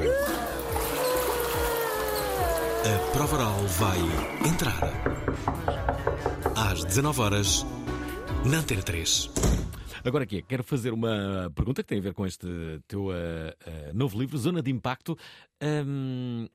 A 2.88 3.12
prova 3.12 3.37
oral 3.37 3.66
vai 3.66 3.99
entrar. 4.49 4.80
Às 6.57 6.83
19 6.87 7.21
horas 7.21 7.66
na 8.47 8.61
Antena 8.61 8.83
3. 8.83 9.28
Agora 10.02 10.25
aqui, 10.25 10.40
quero 10.40 10.64
fazer 10.64 10.95
uma 10.95 11.52
pergunta 11.54 11.83
que 11.83 11.88
tem 11.90 11.99
a 11.99 12.00
ver 12.00 12.14
com 12.14 12.25
este 12.25 12.47
teu 12.87 13.09
uh, 13.09 13.11
uh, 13.11 13.92
novo 13.92 14.18
livro, 14.18 14.38
Zona 14.38 14.62
de 14.62 14.71
Impacto. 14.71 15.18
Um, 15.62 16.49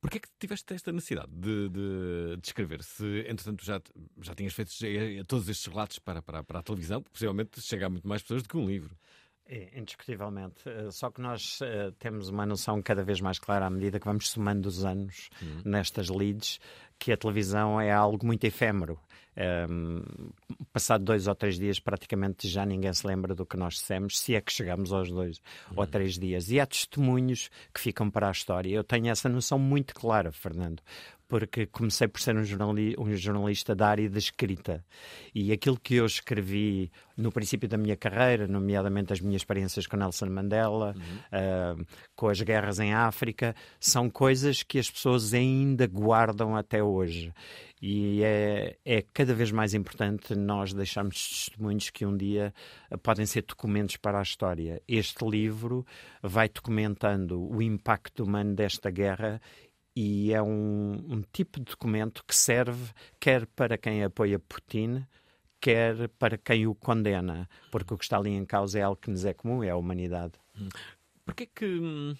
Porquê 0.00 0.18
é 0.18 0.20
que 0.20 0.28
tiveste 0.38 0.72
esta 0.72 0.92
necessidade 0.92 1.32
de, 1.32 1.68
de, 1.68 2.36
de, 2.36 2.46
escrever? 2.46 2.80
Se, 2.84 3.24
entretanto, 3.26 3.64
já, 3.64 3.80
já 4.20 4.36
tinhas 4.36 4.52
feito 4.52 4.70
todos 5.26 5.48
estes 5.48 5.66
relatos 5.66 5.98
para, 5.98 6.22
para, 6.22 6.44
para 6.44 6.60
a 6.60 6.62
televisão, 6.62 7.02
possivelmente 7.02 7.60
chega 7.60 7.86
a 7.86 7.90
muito 7.90 8.06
mais 8.06 8.22
pessoas 8.22 8.44
do 8.44 8.48
que 8.48 8.56
um 8.56 8.64
livro. 8.64 8.96
É, 9.48 9.78
indiscutivelmente. 9.78 10.68
Eh, 10.68 10.90
só 10.90 11.08
que 11.08 11.20
nós 11.20 11.60
uh, 11.60 11.92
temos 12.00 12.28
uma 12.28 12.44
noção 12.44 12.82
cada 12.82 13.04
vez 13.04 13.20
mais 13.20 13.38
clara 13.38 13.66
à 13.66 13.70
medida 13.70 14.00
que 14.00 14.06
vamos 14.06 14.28
somando 14.28 14.68
os 14.68 14.84
anos 14.84 15.30
uhum. 15.40 15.62
nestas 15.64 16.08
leads, 16.08 16.58
que 16.98 17.12
a 17.12 17.16
televisão 17.16 17.80
é 17.80 17.92
algo 17.92 18.26
muito 18.26 18.44
efêmero. 18.44 18.98
Um, 19.70 20.02
passado 20.72 21.04
dois 21.04 21.28
ou 21.28 21.34
três 21.34 21.58
dias, 21.58 21.78
praticamente 21.78 22.48
já 22.48 22.64
ninguém 22.64 22.92
se 22.92 23.06
lembra 23.06 23.34
do 23.34 23.44
que 23.44 23.56
nós 23.56 23.74
dissemos, 23.74 24.18
se 24.18 24.34
é 24.34 24.40
que 24.40 24.50
chegamos 24.50 24.92
aos 24.92 25.10
dois 25.10 25.38
uhum. 25.70 25.76
ou 25.76 25.86
três 25.86 26.18
dias. 26.18 26.50
E 26.50 26.58
há 26.58 26.66
testemunhos 26.66 27.48
que 27.72 27.80
ficam 27.80 28.10
para 28.10 28.28
a 28.28 28.32
história. 28.32 28.74
Eu 28.74 28.82
tenho 28.82 29.08
essa 29.08 29.28
noção 29.28 29.58
muito 29.60 29.94
clara, 29.94 30.32
Fernando 30.32 30.82
porque 31.28 31.66
comecei 31.66 32.06
por 32.08 32.20
ser 32.20 32.36
um, 32.36 32.44
jornali 32.44 32.94
um 32.98 33.14
jornalista 33.14 33.74
da 33.74 33.88
área 33.88 34.08
da 34.08 34.18
escrita. 34.18 34.84
E 35.34 35.52
aquilo 35.52 35.78
que 35.78 35.94
eu 35.94 36.06
escrevi 36.06 36.90
no 37.16 37.32
princípio 37.32 37.68
da 37.68 37.76
minha 37.76 37.96
carreira, 37.96 38.46
nomeadamente 38.46 39.12
as 39.12 39.20
minhas 39.20 39.40
experiências 39.42 39.86
com 39.86 39.96
Nelson 39.96 40.26
Mandela, 40.26 40.94
uhum. 40.96 41.80
uh, 41.80 41.86
com 42.14 42.28
as 42.28 42.40
guerras 42.40 42.78
em 42.78 42.92
África, 42.92 43.54
são 43.80 44.08
coisas 44.08 44.62
que 44.62 44.78
as 44.78 44.90
pessoas 44.90 45.34
ainda 45.34 45.86
guardam 45.86 46.54
até 46.54 46.82
hoje. 46.82 47.32
E 47.80 48.22
é, 48.22 48.76
é 48.84 49.02
cada 49.12 49.34
vez 49.34 49.52
mais 49.52 49.74
importante 49.74 50.34
nós 50.34 50.72
deixarmos 50.72 51.28
testemunhos 51.28 51.90
que 51.90 52.06
um 52.06 52.16
dia 52.16 52.54
podem 53.02 53.26
ser 53.26 53.42
documentos 53.42 53.96
para 53.96 54.18
a 54.18 54.22
história. 54.22 54.80
Este 54.88 55.24
livro 55.28 55.84
vai 56.22 56.48
documentando 56.48 57.38
o 57.38 57.60
impacto 57.60 58.24
humano 58.24 58.54
desta 58.54 58.90
guerra 58.90 59.40
e 59.96 60.30
é 60.34 60.42
um, 60.42 60.92
um, 61.08 61.22
tipo 61.32 61.58
de 61.58 61.64
documento 61.64 62.22
que 62.26 62.36
serve 62.36 62.92
quer 63.18 63.46
para 63.46 63.78
quem 63.78 64.04
apoia 64.04 64.38
Putin, 64.38 65.06
quer 65.58 66.08
para 66.10 66.36
quem 66.36 66.66
o 66.66 66.74
condena, 66.74 67.48
porque 67.72 67.94
o 67.94 67.96
que 67.96 68.04
está 68.04 68.18
ali 68.18 68.30
em 68.30 68.44
causa 68.44 68.78
é 68.78 68.82
algo 68.82 69.00
que 69.00 69.10
nos 69.10 69.24
é 69.24 69.32
comum, 69.32 69.64
é 69.64 69.70
a 69.70 69.76
humanidade. 69.76 70.34
Hum. 70.60 70.68
Porquê 71.24 71.46
que. 71.46 71.64
Hum, 71.64 72.14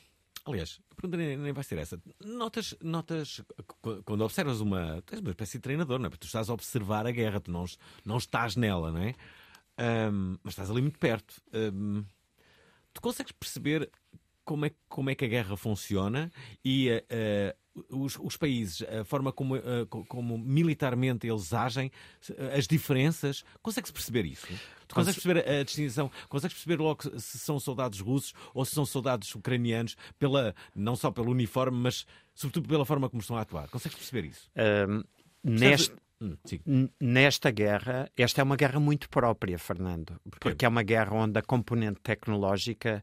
aliás, 0.46 0.80
a 0.90 0.94
pergunta 0.94 1.18
nem, 1.18 1.52
vai 1.52 1.62
ser 1.62 1.76
essa. 1.76 2.00
Notas, 2.24 2.74
notas 2.82 3.42
quando 4.06 4.22
observas 4.22 4.62
uma. 4.62 5.02
Tu 5.02 5.14
és 5.14 5.20
uma 5.20 5.30
espécie 5.30 5.58
de 5.58 5.62
treinador, 5.62 5.98
não 5.98 6.06
é? 6.06 6.08
Porque 6.08 6.22
tu 6.22 6.26
estás 6.26 6.48
a 6.48 6.54
observar 6.54 7.06
a 7.06 7.10
guerra, 7.10 7.40
tu 7.40 7.50
não, 7.50 7.66
não 8.06 8.16
estás 8.16 8.56
nela, 8.56 8.90
não 8.90 9.02
é? 9.02 9.14
Um, 10.10 10.38
mas 10.42 10.54
estás 10.54 10.70
ali 10.70 10.80
muito 10.80 10.98
perto. 10.98 11.42
Um, 11.52 12.04
tu 12.94 13.02
consegues 13.02 13.32
perceber 13.32 13.90
como 14.46 14.64
é, 14.64 14.70
como 14.88 15.10
é 15.10 15.14
que 15.14 15.24
a 15.24 15.28
guerra 15.28 15.56
funciona 15.56 16.32
e 16.64 16.90
uh, 16.90 17.65
os, 17.90 18.18
os, 18.18 18.36
países, 18.36 18.82
a 18.82 19.04
forma 19.04 19.32
como, 19.32 19.56
uh, 19.56 19.86
como 19.86 20.38
militarmente 20.38 21.26
eles 21.26 21.52
agem, 21.52 21.90
as 22.56 22.66
diferenças, 22.66 23.44
consegue-se 23.62 23.92
perceber 23.92 24.24
isso? 24.24 24.46
Tu 24.88 24.94
consegues 24.94 25.22
perceber 25.22 25.48
a, 25.48 25.62
distinção? 25.62 26.10
Consegues 26.28 26.54
perceber 26.54 26.82
logo 26.82 27.18
se 27.18 27.38
são 27.38 27.58
soldados 27.58 28.00
russos 28.00 28.32
ou 28.54 28.64
se 28.64 28.74
são 28.74 28.86
soldados 28.86 29.34
ucranianos, 29.34 29.96
pela, 30.18 30.54
não 30.74 30.96
só 30.96 31.10
pelo 31.10 31.30
uniforme, 31.30 31.76
mas 31.76 32.06
sobretudo 32.34 32.68
pela 32.68 32.84
forma 32.84 33.08
como 33.08 33.20
estão 33.20 33.36
a 33.36 33.42
atuar? 33.42 33.68
Consegues 33.68 33.98
perceber 33.98 34.28
isso? 34.28 34.50
Um, 34.56 35.02
neste, 35.42 35.92
hum, 36.66 36.88
nesta 37.00 37.50
guerra, 37.50 38.10
esta 38.16 38.40
é 38.40 38.44
uma 38.44 38.56
guerra 38.56 38.80
muito 38.80 39.08
própria, 39.08 39.58
Fernando, 39.58 40.20
porque 40.40 40.64
é 40.64 40.68
uma 40.68 40.82
guerra 40.82 41.14
onde 41.14 41.38
a 41.38 41.42
componente 41.42 42.00
tecnológica 42.00 43.02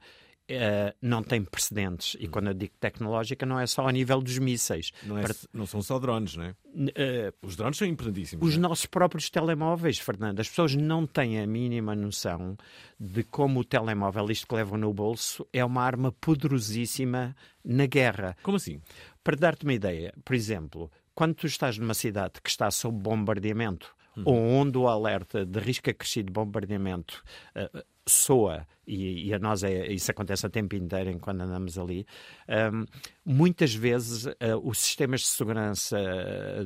Uh, 0.49 0.93
não 1.01 1.23
tem 1.23 1.41
precedentes. 1.41 2.17
E 2.19 2.27
hum. 2.27 2.31
quando 2.31 2.47
eu 2.47 2.53
digo 2.53 2.73
tecnológica, 2.77 3.45
não 3.45 3.59
é 3.59 3.65
só 3.65 3.87
a 3.87 3.91
nível 3.91 4.21
dos 4.21 4.37
mísseis. 4.39 4.91
Não, 5.03 5.17
é, 5.17 5.21
Para... 5.21 5.35
não 5.53 5.65
são 5.65 5.81
só 5.81 5.97
drones, 5.97 6.35
não 6.35 6.43
é? 6.43 6.49
Uh, 6.49 7.33
os 7.41 7.55
drones 7.55 7.77
são 7.77 7.87
importantíssimos. 7.87 8.45
Os 8.45 8.55
é? 8.55 8.59
nossos 8.59 8.85
próprios 8.85 9.29
telemóveis, 9.29 9.99
Fernando. 9.99 10.41
As 10.41 10.49
pessoas 10.49 10.75
não 10.75 11.07
têm 11.07 11.39
a 11.39 11.47
mínima 11.47 11.95
noção 11.95 12.57
de 12.99 13.23
como 13.23 13.61
o 13.61 13.63
telemóvel, 13.63 14.29
isto 14.31 14.45
que 14.45 14.55
levam 14.55 14.77
no 14.77 14.93
bolso, 14.93 15.47
é 15.53 15.63
uma 15.63 15.81
arma 15.81 16.11
poderosíssima 16.11 17.35
na 17.63 17.85
guerra. 17.85 18.35
Como 18.43 18.57
assim? 18.57 18.81
Para 19.23 19.37
dar-te 19.37 19.63
uma 19.63 19.73
ideia, 19.73 20.13
por 20.25 20.35
exemplo, 20.35 20.91
quando 21.15 21.35
tu 21.35 21.47
estás 21.47 21.77
numa 21.77 21.93
cidade 21.93 22.41
que 22.41 22.49
está 22.49 22.69
sob 22.69 22.97
bombardeamento, 22.97 23.95
uhum. 24.17 24.23
ou 24.25 24.35
onde 24.35 24.77
o 24.77 24.87
alerta 24.87 25.45
de 25.45 25.59
risco 25.59 25.89
acrescido 25.89 26.27
de 26.27 26.33
bombardeamento 26.33 27.23
uh, 27.55 27.83
soa, 28.05 28.67
e, 28.85 29.29
e, 29.29 29.33
a 29.33 29.39
nós 29.39 29.63
é, 29.63 29.87
isso 29.87 30.11
acontece 30.11 30.45
a 30.45 30.49
tempo 30.49 30.75
inteiro 30.75 31.09
enquanto 31.09 31.41
andamos 31.41 31.77
ali, 31.77 32.05
um, 32.49 32.85
muitas 33.25 33.73
vezes 33.73 34.25
uh, 34.25 34.33
os 34.61 34.79
sistemas 34.79 35.21
de 35.21 35.27
segurança, 35.27 35.97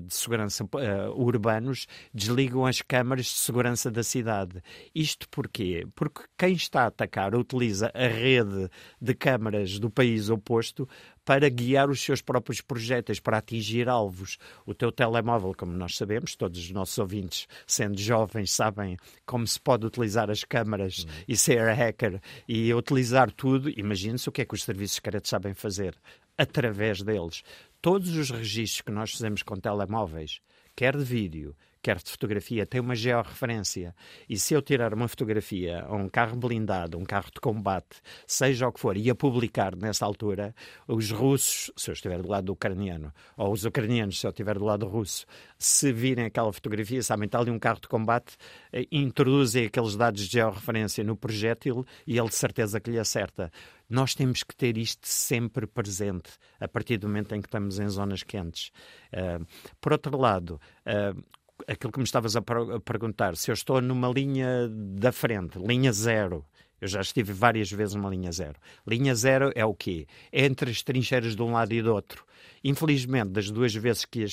de 0.02 0.14
segurança 0.16 0.64
uh, 0.64 1.12
urbanos 1.16 1.86
desligam 2.12 2.66
as 2.66 2.82
câmaras 2.82 3.26
de 3.28 3.34
segurança 3.34 3.92
da 3.92 4.02
cidade. 4.02 4.64
Isto 4.96 5.30
porquê? 5.30 5.88
Porque 5.94 6.24
quem 6.36 6.54
está 6.54 6.84
a 6.84 6.88
atacar 6.88 7.36
utiliza 7.36 7.92
a 7.94 8.08
rede 8.08 8.68
de 9.00 9.14
câmaras 9.14 9.78
do 9.78 9.92
país 9.92 10.30
oposto 10.30 10.90
para 11.28 11.50
guiar 11.50 11.90
os 11.90 12.02
seus 12.02 12.22
próprios 12.22 12.62
projéteis, 12.62 13.20
para 13.20 13.40
atingir 13.40 13.90
alvos. 13.90 14.38
O 14.66 14.74
teu 14.74 14.94
telemóvel, 14.94 15.54
como 15.54 15.74
nós 15.74 15.98
sabemos, 15.98 16.38
todos 16.38 16.58
os 16.58 16.72
nossos 16.72 16.98
ouvintes, 16.98 17.50
sendo 17.68 18.00
jovens, 18.00 18.50
sabem 18.50 18.96
como 19.26 19.46
se 19.46 19.60
pode 19.60 19.86
utilizar 19.86 20.32
as 20.32 20.46
câmaras 20.46 21.00
uhum. 21.00 21.10
e 21.28 21.36
ser 21.36 21.70
hacker 21.74 22.22
e 22.48 22.74
utilizar 22.74 23.30
tudo. 23.30 23.70
Imagine-se 23.78 24.30
o 24.30 24.32
que 24.32 24.42
é 24.42 24.46
que 24.46 24.56
os 24.56 24.64
serviços 24.64 24.96
secretos 24.96 25.30
sabem 25.30 25.54
fazer 25.54 25.98
através 26.38 27.02
deles. 27.02 27.44
Todos 27.82 28.16
os 28.18 28.32
registros 28.32 28.82
que 28.82 28.92
nós 28.92 29.12
fazemos 29.12 29.44
com 29.44 29.56
telemóveis, 29.56 30.42
quer 30.76 30.98
de 30.98 31.04
vídeo, 31.04 31.56
quer 31.80 31.98
de 31.98 32.10
fotografia, 32.10 32.66
tem 32.66 32.82
uma 32.82 32.96
georreferência. 32.96 33.96
E 34.28 34.38
se 34.38 34.54
eu 34.54 34.64
tirar 34.64 34.96
uma 34.96 35.08
fotografia 35.08 35.84
a 35.84 35.96
um 35.96 36.10
carro 36.10 36.36
blindado, 36.36 36.98
um 36.98 37.06
carro 37.06 37.30
de 37.32 37.40
combate, 37.40 38.02
seja 38.26 38.68
o 38.68 38.74
que 38.74 38.80
for, 38.80 38.98
e 38.98 39.10
a 39.12 39.16
publicar 39.16 39.76
nessa 39.76 40.06
altura, 40.06 40.56
os 40.88 41.12
russos, 41.12 41.72
se 41.78 41.92
eu 41.92 41.94
estiver 41.94 42.22
do 42.22 42.30
lado 42.30 42.46
do 42.46 42.54
ucraniano, 42.54 43.14
ou 43.38 43.54
os 43.54 43.64
ucranianos, 43.64 44.20
se 44.20 44.26
eu 44.26 44.32
estiver 44.32 44.58
do 44.58 44.66
lado 44.66 44.88
russo, 44.88 45.26
se 45.58 45.94
virem 45.94 46.26
aquela 46.26 46.52
fotografia, 46.52 47.02
sabem, 47.04 47.28
está 47.28 47.40
ali 47.40 47.52
um 47.52 47.60
carro 47.60 47.80
de 47.80 47.88
combate, 47.88 48.36
eh, 48.74 48.88
introduzem 48.92 49.68
aqueles 49.68 49.96
dados 49.96 50.28
de 50.28 50.32
georreferência 50.34 51.04
no 51.04 51.16
projétil 51.16 51.86
e 52.08 52.18
ele 52.18 52.28
de 52.28 52.36
certeza 52.36 52.80
que 52.80 52.90
lhe 52.90 53.00
acerta. 53.00 53.52
Nós 53.90 54.14
temos 54.14 54.44
que 54.44 54.56
ter 54.56 54.78
isto 54.78 55.08
sempre 55.08 55.66
presente 55.66 56.32
a 56.60 56.68
partir 56.68 56.98
do 56.98 57.08
momento 57.08 57.34
em 57.34 57.42
que 57.42 57.48
estamos 57.48 57.80
em 57.80 57.88
zonas 57.88 58.24
quentes. 58.24 58.72
Uh, 59.14 59.46
por 59.80 59.94
outro 59.94 60.18
lado, 60.18 60.60
uh, 60.86 61.24
aquilo 61.68 61.92
que 61.92 62.00
me 62.00 62.06
estavas 62.06 62.36
a, 62.36 62.40
a 62.40 62.80
perguntar, 62.80 63.36
se 63.38 63.50
eu 63.50 63.54
estou 63.54 63.82
numa 63.82 64.10
linha 64.10 64.68
da 64.70 65.12
frente, 65.12 65.58
linha 65.58 65.92
zero, 65.92 66.46
eu 66.80 66.88
já 66.88 67.02
estive 67.02 67.34
várias 67.34 67.72
vezes 67.72 67.96
numa 67.96 68.10
linha 68.10 68.32
zero. 68.32 68.60
Linha 68.86 69.16
zero 69.16 69.52
é 69.56 69.66
o 69.66 69.74
quê? 69.74 70.06
É 70.32 70.46
entre 70.46 70.70
as 70.70 70.84
trincheiras 70.84 71.36
de 71.36 71.42
um 71.42 71.54
lado 71.54 71.74
e 71.74 71.82
do 71.82 71.94
outro. 71.94 72.24
Infelizmente, 72.64 73.30
das 73.32 73.50
duas 73.50 73.74
vezes 73.74 74.06
que 74.06 74.26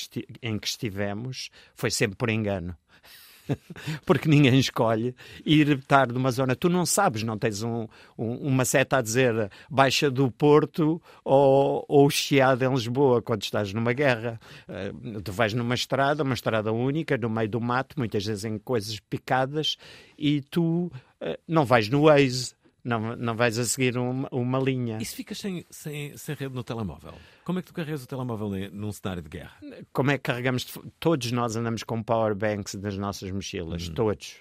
em 0.43 0.59
que 0.59 0.67
estivemos, 0.67 1.51
foi 1.75 1.91
sempre 1.91 2.17
por 2.17 2.29
engano. 2.29 2.77
porque 4.05 4.29
ninguém 4.29 4.59
escolhe 4.59 5.15
ir 5.45 5.71
estar 5.71 6.09
numa 6.09 6.31
zona. 6.31 6.57
Tu 6.57 6.69
não 6.69 6.87
sabes, 6.87 7.23
não 7.23 7.39
tens 7.39 7.63
um, 7.63 7.87
um, 8.19 8.35
uma 8.37 8.65
seta 8.65 8.99
a 8.99 9.03
dizer 9.03 9.51
Baixa 9.71 10.11
do 10.11 10.31
Porto 10.31 11.01
ou, 11.25 11.85
ou 11.89 12.11
Chiado 12.11 12.65
em 12.65 12.71
Lisboa 12.73 13.23
quando 13.23 13.43
estás 13.43 13.73
numa 13.73 13.93
guerra. 13.93 14.41
Uh, 14.69 15.21
tu 15.21 15.33
vais 15.33 15.55
numa 15.55 15.75
estrada, 15.75 16.23
uma 16.23 16.35
estrada 16.35 16.73
única, 16.73 17.17
no 17.17 17.31
meio 17.31 17.49
do 17.49 17.61
mato, 17.61 17.95
muitas 17.99 18.25
vezes 18.25 18.45
em 18.45 18.59
coisas 18.59 18.99
picadas, 19.01 19.77
e 20.19 20.41
tu 20.43 20.91
uh, 21.21 21.39
não 21.47 21.65
vais 21.65 21.89
no 21.89 22.03
Waze 22.03 22.55
Não, 22.85 23.17
não 23.17 23.35
vais 23.35 23.59
a 23.59 23.65
seguir 23.65 23.97
uma, 23.97 24.29
uma 24.31 24.59
linha. 24.59 24.99
E 25.01 25.05
se 25.05 25.17
ficas 25.17 25.39
sem, 25.39 25.65
sem, 25.71 26.15
sem 26.17 26.35
rede 26.35 26.55
no 26.55 26.63
telemóvel? 26.63 27.15
Como 27.43 27.59
é 27.59 27.63
que 27.63 27.69
tu 27.69 27.75
carregas 27.75 28.05
o 28.05 28.07
telemóvel 28.07 28.51
num 28.71 28.93
cenário 28.93 29.23
de 29.23 29.29
guerra? 29.31 29.57
Como 29.93 30.11
é 30.11 30.19
que 30.19 30.25
carregamos? 30.25 30.67
Todos 31.01 31.33
nós 31.33 31.57
andamos 31.57 31.83
com 31.83 32.03
power 32.03 32.35
banks 32.35 32.75
nas 32.75 32.99
nossas 32.99 33.31
mochilas, 33.31 33.89
todos. 33.89 34.37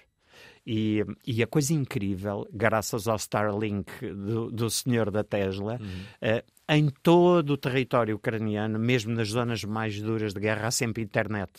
E, 0.66 1.04
e 1.26 1.42
a 1.42 1.46
coisa 1.46 1.74
incrível, 1.74 2.46
graças 2.52 3.06
ao 3.06 3.16
Starlink 3.16 3.90
do, 4.00 4.50
do 4.50 4.70
senhor 4.70 5.10
da 5.10 5.22
Tesla, 5.22 5.78
eh, 6.20 6.42
em 6.68 6.88
todo 7.02 7.50
o 7.50 7.56
território 7.56 8.16
ucraniano, 8.16 8.78
mesmo 8.78 9.12
nas 9.12 9.28
zonas 9.28 9.62
mais 9.64 10.00
duras 10.00 10.32
de 10.32 10.40
guerra, 10.40 10.68
há 10.68 10.70
sempre 10.70 11.02
internet. 11.02 11.50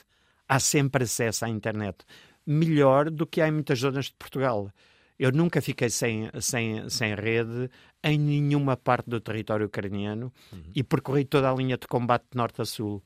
Há 0.48 0.60
sempre 0.60 1.04
acesso 1.04 1.46
à 1.46 1.50
internet. 1.50 1.98
Melhor 2.46 3.10
do 3.10 3.26
que 3.26 3.42
há 3.42 3.48
em 3.48 3.52
muitas 3.52 3.80
zonas 3.80 4.06
de 4.06 4.14
Portugal. 4.14 4.72
Eu 5.18 5.32
nunca 5.32 5.62
fiquei 5.62 5.90
sem, 5.90 6.30
sem, 6.42 6.90
sem 6.90 7.16
rede 7.16 7.70
em 8.04 8.18
nenhuma 8.18 8.76
parte 8.76 9.10
do 9.10 9.22
território 9.22 9.66
ucraniano 9.66 10.32
e 10.76 10.84
percorri 10.84 11.24
toda 11.24 11.50
a 11.50 11.56
linha 11.56 11.78
de 11.78 11.88
combate 11.88 12.26
de 12.32 12.38
norte 12.38 12.62
a 12.62 12.66
sul. 12.66 13.02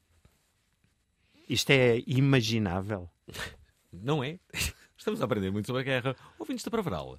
Isto 1.48 1.70
é 1.72 2.02
imaginável. 2.08 3.08
Não 3.92 4.24
é? 4.24 4.40
Estamos 4.98 5.22
a 5.22 5.26
aprender 5.26 5.52
muito 5.52 5.68
sobre 5.68 5.82
a 5.82 5.86
guerra. 5.86 6.16
Ouvintes 6.38 6.64
da 6.64 6.70
Provaral, 6.70 7.18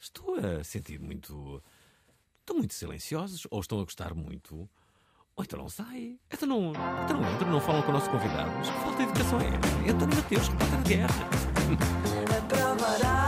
estou 0.00 0.34
a 0.36 0.64
sentir 0.64 0.98
muito. 0.98 1.62
Estão 2.40 2.56
muito 2.56 2.74
silenciosos 2.74 3.46
ou 3.50 3.60
estão 3.60 3.78
a 3.80 3.84
gostar 3.84 4.14
muito? 4.14 4.68
Ou 5.36 5.44
então 5.44 5.60
não 5.60 5.68
sai? 5.68 6.18
Então 6.30 6.48
não, 6.48 6.72
então 7.04 7.20
não 7.20 7.34
entram, 7.34 7.50
não 7.50 7.60
falam 7.60 7.82
com 7.82 7.90
o 7.90 7.92
nosso 7.92 8.10
convidado. 8.10 8.50
Mas 8.50 8.68
que 8.68 8.76
falta 8.78 8.96
de 8.96 9.02
educação 9.04 9.40
é 9.40 9.46
esta? 9.46 9.92
António 9.92 10.16
Mateus, 10.16 10.48
repórter 10.48 10.82
de 10.82 10.88
guerra. 10.88 11.28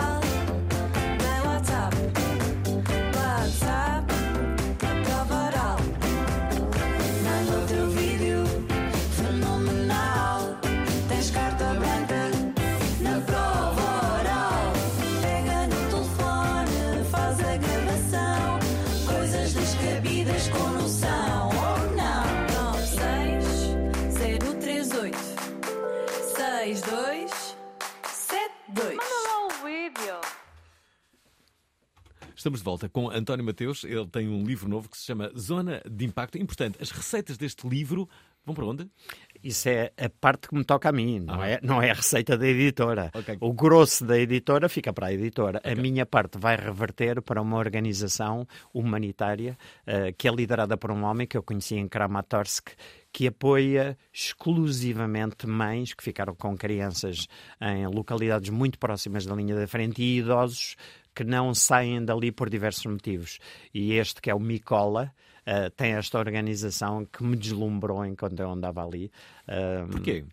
Estamos 32.45 32.61
de 32.61 32.65
volta 32.67 32.91
com 32.91 33.09
António 33.09 33.43
Mateus. 33.43 33.85
Ele 33.85 34.07
tem 34.07 34.29
um 34.29 34.45
livro 34.45 34.69
novo 34.69 34.87
que 34.91 34.99
se 34.99 35.05
chama 35.05 35.33
Zona 35.35 35.81
de 35.91 36.05
Impacto. 36.05 36.37
Importante, 36.37 36.77
as 36.79 36.91
receitas 36.91 37.39
deste 37.39 37.67
livro 37.67 38.07
vão 38.45 38.55
para 38.55 38.67
onde? 38.67 38.87
Isso 39.43 39.67
é 39.67 39.91
a 39.97 40.11
parte 40.11 40.49
que 40.49 40.55
me 40.55 40.63
toca 40.63 40.91
a 40.91 40.93
mim, 40.93 41.21
não, 41.21 41.41
Ah. 41.41 41.49
é, 41.49 41.61
não 41.63 41.81
é 41.81 41.91
a 41.91 41.95
receita 41.95 42.37
da 42.37 42.47
editora. 42.47 43.11
Ok. 43.15 43.39
O 43.41 43.55
grosso 43.55 44.05
da 44.05 44.19
editora 44.19 44.69
fica 44.69 44.93
para 44.93 45.07
a 45.07 45.13
editora. 45.15 45.59
A 45.65 45.75
minha 45.75 46.05
parte 46.05 46.37
vai 46.37 46.55
reverter 46.55 47.23
para 47.23 47.41
uma 47.41 47.57
organização 47.57 48.47
humanitária 48.75 49.57
eh, 49.87 50.13
que 50.13 50.29
é 50.29 50.31
liderada 50.31 50.77
por 50.77 50.91
um 50.91 51.03
homem 51.05 51.27
que 51.27 51.39
eu 51.39 51.43
conheci 51.43 51.77
em 51.77 51.89
Kramatorsk, 51.89 52.73
que 53.11 53.27
apoia 53.27 53.97
exclusivamente 54.13 55.47
mães 55.47 55.95
que 55.95 56.05
ficaram 56.05 56.35
com 56.35 56.55
crianças 56.59 57.27
em 57.59 57.87
localidades 57.87 58.51
muito 58.51 58.79
próximas 58.79 59.25
da 59.25 59.35
linha 59.35 59.55
da 59.55 59.67
frente 59.67 60.03
e 60.03 60.19
idosos 60.19 60.77
que 61.15 61.25
não 61.25 61.55
saem 61.55 62.05
dali 62.05 62.33
por 62.33 62.51
diversos 62.51 62.87
motivos. 62.87 63.39
E 63.73 63.93
este, 63.95 64.21
que 64.21 64.31
é 64.31 64.35
o 64.35 64.41
Micola, 64.41 65.13
eh, 65.47 65.71
tem 65.71 65.93
esta 65.93 66.19
organização 66.19 67.05
que 67.05 67.23
me 67.23 67.37
deslumbrou 67.37 68.05
enquanto 68.05 68.41
eu 68.41 68.51
andava 68.51 68.85
ali. 68.85 69.11
Eh, 69.47 69.85
Porquê? 69.91 70.25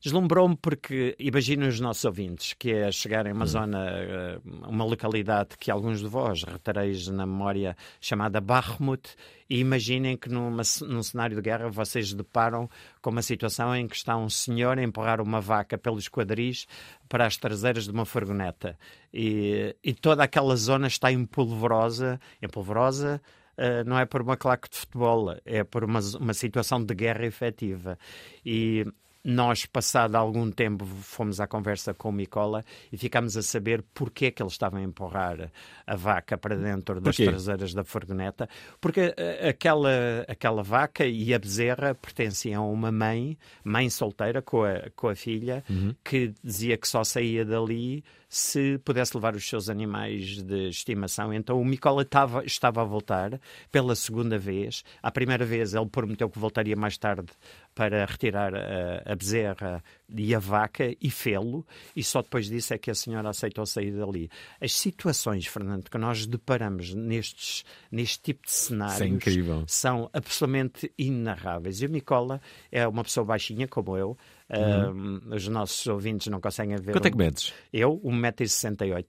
Deslumbrou-me 0.00 0.56
porque, 0.56 1.16
imaginem 1.18 1.68
os 1.68 1.80
nossos 1.80 2.04
ouvintes, 2.04 2.52
que 2.52 2.72
é 2.72 2.92
chegarem 2.92 3.32
a 3.32 3.34
uma 3.34 3.46
zona, 3.46 3.88
eh, 3.88 4.38
uma 4.44 4.84
localidade 4.84 5.56
que 5.58 5.70
alguns 5.70 6.00
de 6.00 6.06
vós 6.06 6.42
retareis 6.42 7.08
na 7.08 7.24
memória, 7.24 7.74
chamada 8.00 8.38
Bakhmut, 8.40 9.16
e 9.48 9.60
imaginem 9.60 10.16
que 10.16 10.28
numa, 10.28 10.62
num 10.82 11.02
cenário 11.02 11.36
de 11.36 11.40
guerra 11.40 11.70
vocês 11.70 12.12
deparam 12.12 12.68
com 13.00 13.10
uma 13.10 13.22
situação 13.22 13.74
em 13.74 13.88
que 13.88 13.96
está 13.96 14.14
um 14.14 14.28
senhor 14.28 14.78
a 14.78 14.82
empurrar 14.82 15.22
uma 15.22 15.40
vaca 15.40 15.78
pelos 15.78 16.08
quadris 16.08 16.66
para 17.08 17.26
as 17.26 17.38
traseiras 17.38 17.84
de 17.84 17.90
uma 17.90 18.04
furgoneta. 18.04 18.78
E, 19.12 19.74
e 19.82 19.94
toda 19.94 20.22
aquela 20.22 20.56
zona 20.56 20.86
está 20.86 21.10
empolvorosa, 21.10 22.20
empolvorosa 22.42 23.22
Uh, 23.56 23.88
não 23.88 23.96
é 23.96 24.04
por 24.04 24.20
uma 24.20 24.36
claque 24.36 24.68
de 24.68 24.76
futebol, 24.76 25.32
é 25.44 25.62
por 25.62 25.84
uma, 25.84 26.00
uma 26.18 26.34
situação 26.34 26.84
de 26.84 26.92
guerra 26.92 27.24
efetiva. 27.24 27.96
E 28.44 28.84
nós, 29.24 29.64
passado 29.64 30.16
algum 30.16 30.50
tempo, 30.50 30.84
fomos 30.84 31.40
à 31.40 31.46
conversa 31.46 31.94
com 31.94 32.10
o 32.10 32.12
Micola 32.12 32.62
e 32.92 32.98
ficámos 32.98 33.36
a 33.36 33.42
saber 33.42 33.82
porque 33.94 34.26
é 34.26 34.30
que 34.30 34.42
ele 34.42 34.50
estava 34.50 34.78
a 34.78 34.82
empurrar 34.82 35.50
a 35.86 35.96
vaca 35.96 36.36
para 36.36 36.56
dentro 36.56 37.00
das 37.00 37.16
traseiras 37.16 37.72
da 37.72 37.82
furgoneta. 37.84 38.48
Porque 38.80 39.08
uh, 39.08 39.48
aquela, 39.48 40.24
aquela 40.28 40.62
vaca 40.62 41.06
e 41.06 41.32
a 41.32 41.38
bezerra 41.38 41.94
pertenciam 41.94 42.64
a 42.64 42.68
uma 42.68 42.92
mãe, 42.92 43.38
mãe 43.64 43.88
solteira 43.88 44.42
com 44.42 44.62
a, 44.62 44.90
com 44.94 45.08
a 45.08 45.14
filha, 45.14 45.64
que 46.04 46.34
dizia 46.42 46.76
que 46.76 46.86
só 46.86 47.02
saía 47.02 47.44
dali 47.44 48.04
se 48.34 48.78
pudesse 48.78 49.16
levar 49.16 49.36
os 49.36 49.48
seus 49.48 49.70
animais 49.70 50.42
de 50.42 50.68
estimação. 50.68 51.32
Então 51.32 51.60
o 51.60 51.64
Micola 51.64 52.02
estava, 52.02 52.44
estava 52.44 52.82
a 52.82 52.84
voltar 52.84 53.40
pela 53.70 53.94
segunda 53.94 54.36
vez. 54.36 54.82
À 55.00 55.08
primeira 55.08 55.44
vez 55.44 55.72
ele 55.72 55.86
prometeu 55.86 56.28
que 56.28 56.36
voltaria 56.36 56.74
mais 56.74 56.98
tarde 56.98 57.28
para 57.76 58.04
retirar 58.04 58.52
a, 58.52 59.02
a 59.04 59.14
bezerra 59.14 59.84
e 60.08 60.34
a 60.34 60.40
vaca 60.40 60.96
e 61.00 61.10
fê-lo, 61.10 61.64
e 61.94 62.02
só 62.02 62.22
depois 62.22 62.46
disso 62.46 62.74
é 62.74 62.78
que 62.78 62.90
a 62.90 62.94
senhora 62.94 63.30
aceitou 63.30 63.64
sair 63.66 63.92
dali. 63.92 64.28
As 64.60 64.72
situações, 64.72 65.46
Fernando, 65.46 65.88
que 65.88 65.98
nós 65.98 66.26
deparamos 66.26 66.92
nestes, 66.92 67.64
neste 67.90 68.20
tipo 68.20 68.46
de 68.46 68.52
cenários 68.52 69.00
é 69.00 69.64
são 69.68 70.10
absolutamente 70.12 70.92
inarráveis. 70.98 71.80
E 71.82 71.86
o 71.86 71.90
Micola 71.90 72.40
é 72.70 72.86
uma 72.86 73.04
pessoa 73.04 73.24
baixinha, 73.24 73.68
como 73.68 73.96
eu. 73.96 74.16
Um, 74.50 75.34
os 75.34 75.48
nossos 75.48 75.86
ouvintes 75.86 76.26
não 76.28 76.40
conseguem 76.40 76.76
ver. 76.76 76.88
Uhum. 76.88 76.92
Quanto 76.92 77.06
é 77.06 77.10
que 77.10 77.16
medes? 77.16 77.52
Eu, 77.72 77.98
1,68m. 78.04 79.06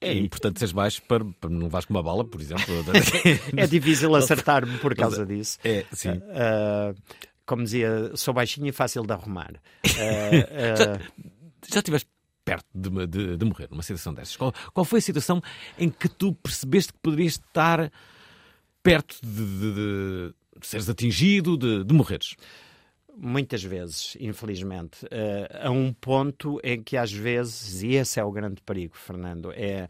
É 0.00 0.12
importante 0.14 0.58
seres 0.58 0.72
baixo 0.72 1.00
para, 1.06 1.24
para 1.24 1.48
não 1.48 1.62
levares 1.62 1.86
com 1.86 1.94
uma 1.94 2.02
bala, 2.02 2.24
por 2.24 2.40
exemplo. 2.40 2.64
É 3.56 3.66
difícil 3.66 4.14
acertar-me 4.16 4.76
por 4.78 4.94
causa 4.96 5.24
disso. 5.24 5.58
É, 5.64 5.84
sim. 5.92 6.20
Ah, 6.30 6.92
como 7.46 7.62
dizia, 7.64 8.10
sou 8.16 8.34
baixinho 8.34 8.66
e 8.66 8.72
fácil 8.72 9.04
de 9.04 9.12
arrumar. 9.12 9.52
Ah, 9.84 10.98
ah, 10.98 11.24
Já 11.68 11.78
estiveste 11.78 12.08
perto 12.44 12.66
de, 12.74 13.06
de- 13.06 13.36
de 13.36 13.44
morrer 13.44 13.68
numa 13.70 13.82
situação 13.84 14.12
dessas? 14.12 14.36
Qual, 14.36 14.52
qual 14.74 14.84
foi 14.84 14.98
a 14.98 15.02
situação 15.02 15.40
em 15.78 15.88
que 15.88 16.08
tu 16.08 16.32
percebeste 16.34 16.92
que 16.92 16.98
poderias 17.00 17.34
estar 17.34 17.90
perto 18.82 19.16
de- 19.22 20.32
de 20.60 20.66
seres 20.66 20.88
atingido, 20.88 21.56
de, 21.56 21.84
de 21.84 21.94
morreres? 21.94 22.34
Muitas 23.14 23.62
vezes, 23.62 24.16
infelizmente, 24.18 25.06
eh, 25.10 25.60
a 25.62 25.70
um 25.70 25.92
ponto 25.92 26.58
em 26.64 26.82
que 26.82 26.96
às 26.96 27.12
vezes, 27.12 27.82
e 27.82 27.94
esse 27.94 28.18
é 28.18 28.24
o 28.24 28.32
grande 28.32 28.62
perigo, 28.62 28.96
Fernando, 28.96 29.52
é 29.52 29.86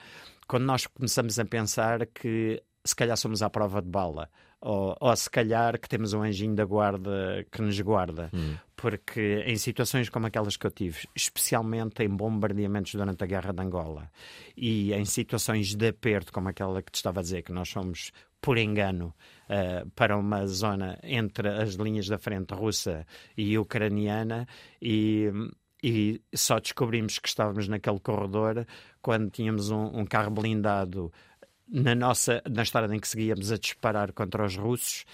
quando 0.46 0.64
nós 0.64 0.86
começamos 0.86 1.38
a 1.38 1.44
pensar 1.44 2.04
que 2.06 2.62
se 2.84 2.96
calhar 2.96 3.16
somos 3.16 3.42
à 3.42 3.48
prova 3.48 3.80
de 3.80 3.88
bala, 3.88 4.28
ou, 4.60 4.96
ou 5.00 5.16
se 5.16 5.28
calhar 5.28 5.78
que 5.78 5.88
temos 5.88 6.12
um 6.12 6.22
anjinho 6.22 6.54
da 6.54 6.64
guarda 6.64 7.44
que 7.50 7.60
nos 7.60 7.78
guarda. 7.80 8.30
Porque 8.76 9.42
em 9.46 9.56
situações 9.56 10.08
como 10.08 10.26
aquelas 10.26 10.56
que 10.56 10.66
eu 10.66 10.70
tive, 10.70 11.08
especialmente 11.14 12.02
em 12.02 12.08
bombardeamentos 12.08 12.94
durante 12.94 13.22
a 13.22 13.26
Guerra 13.26 13.52
de 13.52 13.62
Angola, 13.62 14.10
e 14.56 14.92
em 14.92 15.04
situações 15.04 15.74
de 15.74 15.88
aperto, 15.88 16.32
como 16.32 16.48
aquela 16.48 16.82
que 16.82 16.92
te 16.92 16.96
estava 16.96 17.20
a 17.20 17.22
dizer, 17.22 17.42
que 17.42 17.52
nós 17.52 17.68
somos 17.68 18.12
por 18.40 18.58
engano 18.58 19.14
eh, 19.54 19.84
para 19.94 20.16
uma 20.16 20.46
zona 20.46 20.98
entre 21.02 21.46
as 21.46 21.74
linhas 21.74 22.08
da 22.08 22.16
frente 22.16 22.54
russa 22.54 23.06
e 23.36 23.58
ucraniana 23.58 24.48
e, 24.80 25.30
e 25.84 26.22
só 26.34 26.58
descobrimos 26.58 27.18
que 27.18 27.28
estávamos 27.28 27.68
naquele 27.68 28.00
corredor 28.00 28.66
quando 29.02 29.28
tínhamos 29.28 29.70
um, 29.70 30.00
um 30.00 30.06
carro 30.06 30.30
blindado 30.30 31.12
na 31.68 31.94
nossa 31.94 32.42
na 32.50 32.62
estrada 32.62 32.96
em 32.96 32.98
que 32.98 33.06
seguíamos 33.06 33.52
a 33.52 33.58
disparar 33.58 34.14
contra 34.14 34.42
os 34.42 34.56
russos 34.56 35.04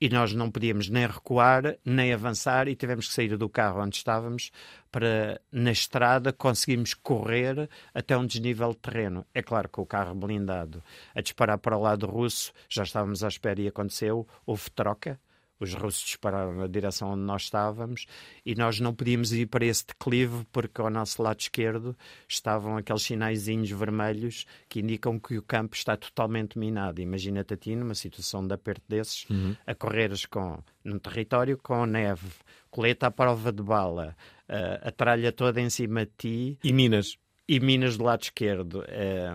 e 0.00 0.08
nós 0.08 0.32
não 0.32 0.50
podíamos 0.50 0.88
nem 0.88 1.06
recuar 1.06 1.76
nem 1.84 2.12
avançar 2.12 2.68
e 2.68 2.76
tivemos 2.76 3.08
que 3.08 3.14
sair 3.14 3.36
do 3.36 3.48
carro 3.48 3.82
onde 3.82 3.96
estávamos 3.96 4.50
para 4.90 5.40
na 5.50 5.72
estrada 5.72 6.32
conseguimos 6.32 6.94
correr 6.94 7.68
até 7.92 8.16
um 8.16 8.26
desnível 8.26 8.70
de 8.70 8.78
terreno. 8.78 9.26
É 9.34 9.42
claro 9.42 9.68
que 9.68 9.80
o 9.80 9.86
carro 9.86 10.14
blindado 10.14 10.82
a 11.14 11.20
disparar 11.20 11.58
para 11.58 11.76
o 11.76 11.82
lado 11.82 12.06
russo 12.06 12.52
já 12.68 12.82
estávamos 12.82 13.22
à 13.24 13.28
espera 13.28 13.60
e 13.60 13.68
aconteceu, 13.68 14.26
houve 14.44 14.70
troca. 14.70 15.18
Os 15.58 15.74
russos 15.74 16.04
dispararam 16.04 16.54
na 16.54 16.66
direção 16.66 17.12
onde 17.12 17.22
nós 17.22 17.42
estávamos 17.42 18.06
e 18.44 18.54
nós 18.54 18.78
não 18.80 18.94
podíamos 18.94 19.32
ir 19.32 19.46
para 19.46 19.64
esse 19.64 19.86
declive 19.86 20.44
porque 20.52 20.80
ao 20.80 20.90
nosso 20.90 21.22
lado 21.22 21.40
esquerdo 21.40 21.96
estavam 22.28 22.76
aqueles 22.76 23.02
sinaizinhos 23.02 23.70
vermelhos 23.70 24.44
que 24.68 24.80
indicam 24.80 25.18
que 25.18 25.38
o 25.38 25.42
campo 25.42 25.74
está 25.74 25.96
totalmente 25.96 26.58
minado. 26.58 27.00
Imagina-te 27.00 27.54
a 27.54 27.56
ti 27.56 27.74
numa 27.76 27.94
situação 27.94 28.46
de 28.46 28.52
aperto 28.54 28.84
desses, 28.88 29.24
Uhum. 29.30 29.56
a 29.66 29.74
correres 29.74 30.26
com, 30.26 30.58
num 30.84 30.98
território 30.98 31.56
com 31.56 31.86
neve, 31.86 32.28
coleta 32.70 33.06
à 33.06 33.10
prova 33.10 33.52
de 33.52 33.62
bala, 33.62 34.16
a, 34.48 34.88
a 34.88 34.92
tralha 34.92 35.32
toda 35.32 35.60
em 35.60 35.70
cima 35.70 36.04
de 36.04 36.12
ti. 36.18 36.58
E 36.62 36.72
Minas? 36.72 37.16
E 37.48 37.60
Minas 37.60 37.96
do 37.96 38.04
lado 38.04 38.22
esquerdo. 38.24 38.84
É, 38.88 39.28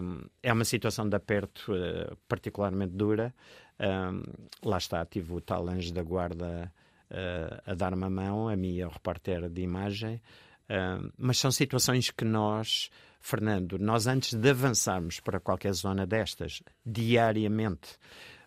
é 0.44 0.52
uma 0.54 0.66
situação 0.66 1.08
de 1.08 1.16
aperto 1.16 1.74
eh, 1.74 2.12
particularmente 2.28 2.92
dura. 2.94 3.34
Um, 3.82 4.22
lá 4.64 4.78
está, 4.78 5.04
tive 5.06 5.34
o 5.34 5.42
tal 5.42 5.68
anjo 5.68 5.92
da 5.92 6.04
guarda 6.04 6.72
uh, 7.10 7.62
a 7.66 7.74
dar-me 7.74 8.06
a 8.06 8.10
mão, 8.10 8.48
a 8.48 8.54
ao 8.54 8.92
repórter 8.92 9.50
de 9.50 9.62
imagem. 9.62 10.22
Mas 11.18 11.38
são 11.38 11.52
situações 11.52 12.12
que 12.12 12.24
nós, 12.24 12.90
Fernando, 13.20 13.78
nós 13.78 14.08
antes 14.08 14.34
de 14.34 14.50
avançarmos 14.50 15.20
para 15.20 15.38
qualquer 15.38 15.74
zona 15.74 16.08
destas, 16.08 16.64
diariamente, 16.86 17.98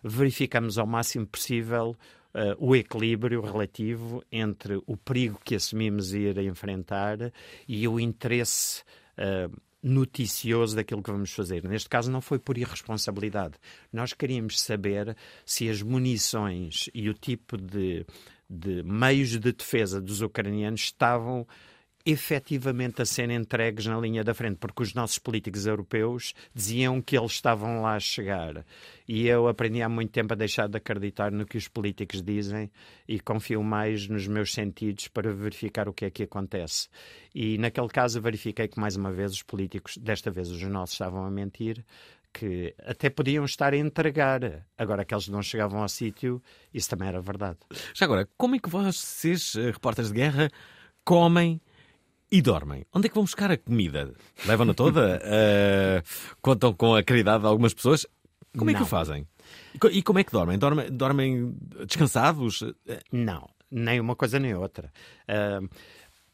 verificamos 0.03 0.79
ao 0.79 0.87
máximo 0.87 1.27
possível 1.27 1.95
Uh, 2.35 2.51
o 2.59 2.75
equilíbrio 2.75 3.39
relativo 3.39 4.21
entre 4.29 4.75
o 4.85 4.97
perigo 4.97 5.39
que 5.41 5.55
assumimos 5.55 6.13
ir 6.13 6.37
a 6.37 6.43
enfrentar 6.43 7.31
e 7.65 7.87
o 7.87 7.97
interesse 7.97 8.83
uh, 9.17 9.57
noticioso 9.85 10.75
daquilo 10.75 11.03
que 11.03 11.11
vamos 11.11 11.31
fazer. 11.31 11.63
Neste 11.63 11.87
caso, 11.87 12.11
não 12.11 12.19
foi 12.19 12.39
por 12.39 12.57
irresponsabilidade. 12.57 13.53
Nós 13.93 14.13
queríamos 14.13 14.59
saber 14.59 15.15
se 15.45 15.69
as 15.69 15.83
munições 15.83 16.89
e 16.91 17.07
o 17.07 17.13
tipo 17.13 17.55
de, 17.55 18.03
de 18.49 18.81
meios 18.81 19.29
de 19.29 19.53
defesa 19.53 20.01
dos 20.01 20.21
ucranianos 20.21 20.81
estavam 20.81 21.47
efetivamente 22.05 23.01
a 23.01 23.05
serem 23.05 23.35
entregues 23.37 23.87
na 23.87 23.99
linha 23.99 24.23
da 24.23 24.33
frente, 24.33 24.57
porque 24.57 24.83
os 24.83 24.93
nossos 24.93 25.17
políticos 25.17 25.65
europeus 25.65 26.33
diziam 26.53 27.01
que 27.01 27.17
eles 27.17 27.31
estavam 27.31 27.81
lá 27.81 27.95
a 27.95 27.99
chegar. 27.99 28.63
E 29.07 29.27
eu 29.27 29.47
aprendi 29.47 29.81
há 29.81 29.89
muito 29.89 30.11
tempo 30.11 30.33
a 30.33 30.35
deixar 30.35 30.67
de 30.67 30.77
acreditar 30.77 31.31
no 31.31 31.45
que 31.45 31.57
os 31.57 31.67
políticos 31.67 32.21
dizem 32.21 32.69
e 33.07 33.19
confio 33.19 33.63
mais 33.63 34.07
nos 34.07 34.27
meus 34.27 34.53
sentidos 34.53 35.07
para 35.07 35.33
verificar 35.33 35.89
o 35.89 35.93
que 35.93 36.05
é 36.05 36.11
que 36.11 36.23
acontece. 36.23 36.89
E 37.33 37.57
naquele 37.57 37.89
caso 37.89 38.21
verifiquei 38.21 38.67
que, 38.67 38.79
mais 38.79 38.95
uma 38.95 39.11
vez, 39.11 39.31
os 39.31 39.43
políticos, 39.43 39.97
desta 39.97 40.29
vez 40.29 40.51
os 40.51 40.61
nossos, 40.61 40.93
estavam 40.93 41.25
a 41.25 41.31
mentir, 41.31 41.83
que 42.31 42.75
até 42.85 43.09
podiam 43.09 43.45
estar 43.45 43.73
a 43.73 43.77
entregar. 43.77 44.67
Agora 44.77 45.03
que 45.03 45.13
eles 45.13 45.27
não 45.27 45.41
chegavam 45.41 45.81
ao 45.81 45.89
sítio, 45.89 46.41
isso 46.71 46.89
também 46.89 47.07
era 47.07 47.19
verdade. 47.19 47.57
Já 47.93 48.05
agora, 48.05 48.27
como 48.37 48.55
é 48.55 48.59
que 48.59 48.69
vocês, 48.69 49.55
eh, 49.55 49.71
repórteres 49.71 50.11
de 50.11 50.17
guerra, 50.17 50.51
comem 51.05 51.61
e 52.37 52.41
dormem. 52.41 52.85
Onde 52.93 53.07
é 53.07 53.09
que 53.09 53.15
vão 53.15 53.23
buscar 53.23 53.51
a 53.51 53.57
comida? 53.57 54.13
Levam-na 54.45 54.73
toda? 54.73 55.19
uh, 55.23 56.03
contam 56.41 56.73
com 56.73 56.95
a 56.95 57.03
caridade 57.03 57.41
de 57.41 57.47
algumas 57.47 57.73
pessoas? 57.73 58.05
Como 58.57 58.69
é 58.69 58.73
que 58.73 58.79
Não. 58.79 58.85
o 58.85 58.89
fazem? 58.89 59.27
E 59.73 59.79
co- 59.79 59.89
como 60.03 60.19
é 60.19 60.23
que 60.23 60.31
dormem? 60.31 60.57
Dormem, 60.57 60.89
dormem 60.91 61.55
descansados? 61.87 62.63
Não, 63.11 63.49
nem 63.69 63.99
uma 63.99 64.15
coisa 64.15 64.39
nem 64.39 64.55
outra. 64.55 64.91
Ah, 65.27 65.59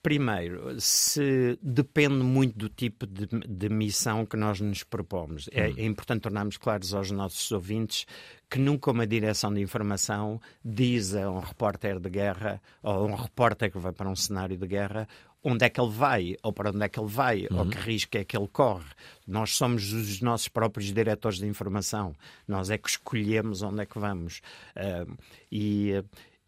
primeiro, 0.03 0.79
se 0.79 1.59
depende 1.61 2.15
muito 2.23 2.57
do 2.57 2.69
tipo 2.69 3.05
de, 3.05 3.27
de 3.27 3.69
missão 3.69 4.25
que 4.25 4.35
nós 4.37 4.59
nos 4.59 4.83
propomos. 4.83 5.47
É, 5.51 5.69
é 5.69 5.85
importante 5.85 6.21
tornarmos 6.21 6.57
claros 6.57 6.93
aos 6.93 7.11
nossos 7.11 7.51
ouvintes 7.51 8.05
que 8.49 8.57
nunca 8.59 8.91
uma 8.91 9.05
direção 9.05 9.53
de 9.53 9.61
informação 9.61 10.39
diz 10.65 11.13
a 11.15 11.29
um 11.29 11.39
repórter 11.39 11.99
de 11.99 12.09
guerra 12.09 12.61
ou 12.81 12.91
a 12.93 13.03
um 13.03 13.15
repórter 13.15 13.71
que 13.71 13.77
vai 13.77 13.91
para 13.91 14.09
um 14.09 14.15
cenário 14.15 14.57
de 14.57 14.67
guerra 14.67 15.07
onde 15.43 15.65
é 15.65 15.69
que 15.69 15.81
ele 15.81 15.91
vai, 15.91 16.35
ou 16.43 16.53
para 16.53 16.69
onde 16.69 16.83
é 16.83 16.89
que 16.89 16.99
ele 16.99 17.09
vai, 17.09 17.47
ou 17.49 17.65
que 17.65 17.77
risco 17.77 18.17
é 18.17 18.23
que 18.23 18.37
ele 18.37 18.47
corre. 18.47 18.85
Nós 19.27 19.55
somos 19.55 19.91
os 19.91 20.21
nossos 20.21 20.47
próprios 20.47 20.93
diretores 20.93 21.39
de 21.39 21.47
informação. 21.47 22.15
Nós 22.47 22.69
é 22.69 22.77
que 22.77 22.89
escolhemos 22.89 23.61
onde 23.61 23.81
é 23.81 23.85
que 23.85 23.97
vamos. 23.97 24.41
Ah, 24.75 25.05
e, 25.51 26.03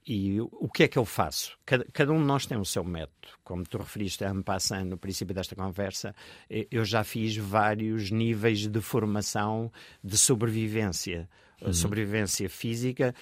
e 0.05 0.39
o 0.41 0.69
que 0.69 0.83
é 0.83 0.87
que 0.87 0.97
eu 0.97 1.05
faço? 1.05 1.57
Cada, 1.65 1.85
cada 1.91 2.11
um 2.11 2.19
de 2.19 2.25
nós 2.25 2.45
tem 2.45 2.57
o 2.57 2.65
seu 2.65 2.83
método. 2.83 3.33
Como 3.43 3.63
tu 3.63 3.77
referiste 3.79 4.23
a 4.23 4.31
Ampassan 4.31 4.85
no 4.85 4.97
princípio 4.97 5.33
desta 5.33 5.55
conversa, 5.55 6.13
eu 6.49 6.85
já 6.85 7.03
fiz 7.03 7.35
vários 7.35 8.11
níveis 8.11 8.67
de 8.67 8.81
formação 8.81 9.71
de 10.03 10.17
sobrevivência. 10.17 11.27
Sobrevivência 11.71 12.49
física 12.49 13.15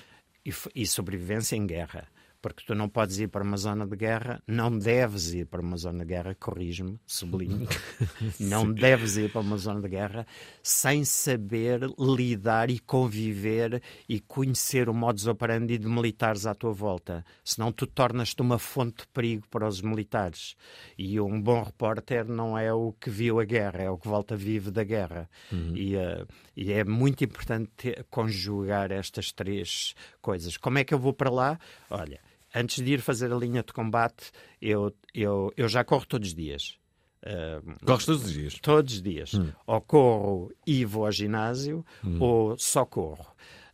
e, 0.44 0.52
e 0.76 0.88
sobrevivência 0.88 1.56
em 1.56 1.66
guerra. 1.68 2.08
Porque 2.41 2.63
tu 2.65 2.73
não 2.73 2.89
podes 2.89 3.19
ir 3.19 3.27
para 3.27 3.43
uma 3.43 3.58
zona 3.58 3.86
de 3.86 3.95
guerra, 3.95 4.41
não 4.47 4.75
deves 4.75 5.32
ir 5.34 5.45
para 5.45 5.62
uma 5.62 5.77
zona 5.77 5.99
de 5.99 6.06
guerra, 6.06 6.36
corrijo-me, 6.36 6.99
sublinho, 7.06 7.67
não 8.39 8.71
deves 8.71 9.15
ir 9.17 9.32
para 9.32 9.41
uma 9.41 9.58
zona 9.58 9.82
de 9.82 9.89
guerra 9.89 10.25
sem 10.63 11.06
saber 11.06 11.82
lidar 11.99 12.69
e 12.69 12.80
conviver 12.80 13.82
e 14.10 14.19
conhecer 14.19 14.89
o 14.89 14.93
modus 14.93 15.27
operandi 15.27 15.77
de 15.77 15.88
militares 15.88 16.45
à 16.45 16.56
tua 16.56 16.71
volta. 16.71 17.23
Senão 17.43 17.71
tu 17.71 17.86
tornas-te 17.86 18.41
uma 18.41 18.58
fonte 18.58 19.01
de 19.01 19.08
perigo 19.10 19.47
para 19.49 19.67
os 19.67 19.82
militares. 19.82 20.56
E 20.97 21.19
um 21.19 21.39
bom 21.39 21.62
repórter 21.63 22.25
não 22.25 22.58
é 22.58 22.73
o 22.73 22.93
que 22.93 23.10
viu 23.10 23.39
a 23.39 23.45
guerra, 23.45 23.84
é 23.84 23.89
o 23.89 23.97
que 23.97 24.08
volta 24.08 24.36
vivo 24.36 24.71
da 24.71 24.84
guerra. 24.84 25.30
E, 25.75 25.95
eh, 25.95 26.25
e 26.56 26.71
é 26.73 26.84
muito 26.84 27.23
importante 27.23 27.95
conjugar 28.10 28.91
estas 28.91 29.32
três 29.32 29.93
coisas. 30.21 30.58
Como 30.58 30.80
é 30.80 30.84
que 30.84 30.93
eu 30.93 30.99
vou 30.99 31.13
para 31.13 31.30
lá? 31.30 31.60
Olha, 31.89 32.19
antes 32.54 32.84
de 32.84 32.94
ir 32.94 33.02
fazer 33.02 33.32
a 33.32 33.36
linha 33.38 33.64
de 33.64 33.74
combate, 33.74 34.32
eu, 34.62 34.94
eu, 35.14 35.52
eu 35.58 35.68
já 35.68 35.84
corro 35.84 36.06
todos 36.06 36.30
os 36.30 36.36
dias. 36.36 36.78
Ah, 37.24 37.62
Corres 37.86 38.06
todos 38.06 38.26
os 38.26 38.34
dias? 38.34 38.60
Todos 38.62 38.94
os 38.96 39.02
dias. 39.02 39.32
Ou 39.68 39.82
corro 39.82 40.52
e 40.66 40.84
vou 40.86 41.06
ao 41.06 41.12
ginásio, 41.12 41.86
ou 42.20 42.58
só 42.58 42.86
corro. 42.86 43.28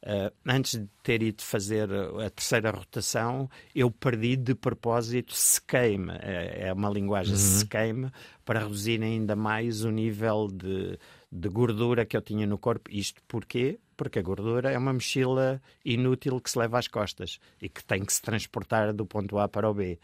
Ah, 0.03 0.31
antes 0.47 0.79
de 0.79 0.87
ter 1.01 1.21
ido 1.23 1.41
fazer 1.41 1.89
a 1.91 2.29
terceira 2.29 2.71
rotação, 2.71 3.49
eu 3.73 3.89
perdi 3.89 4.35
de 4.35 4.53
propósito, 4.53 5.33
sequei-me. 5.33 6.11
É 6.21 6.67
é 6.67 6.73
uma 6.73 6.89
linguagem, 6.89 7.35
sequei-me, 7.37 8.11
para 8.45 8.59
reduzir 8.59 9.01
ainda 9.01 9.35
mais 9.35 9.83
o 9.83 9.91
nível 9.91 10.47
de, 10.51 10.97
de 11.31 11.49
gordura 11.49 12.05
que 12.05 12.15
eu 12.17 12.21
tinha 12.21 12.45
no 12.45 12.57
corpo. 12.57 12.89
Isto 12.91 13.21
porquê? 13.27 13.79
Porque 13.97 14.19
a 14.19 14.21
gordura 14.21 14.71
é 14.71 14.77
uma 14.77 14.93
mochila 14.93 15.59
inútil 15.83 16.39
que 16.39 16.49
se 16.51 16.57
leva 16.59 16.77
às 16.79 16.87
costas 16.87 17.39
e 17.61 17.67
que 17.67 17.83
tem 17.83 18.05
que 18.05 18.13
se 18.13 18.21
transportar 18.21 18.93
do 18.93 19.05
ponto 19.05 19.37
A 19.39 19.47
para 19.49 19.69
o 19.69 19.73
B. 19.73 19.99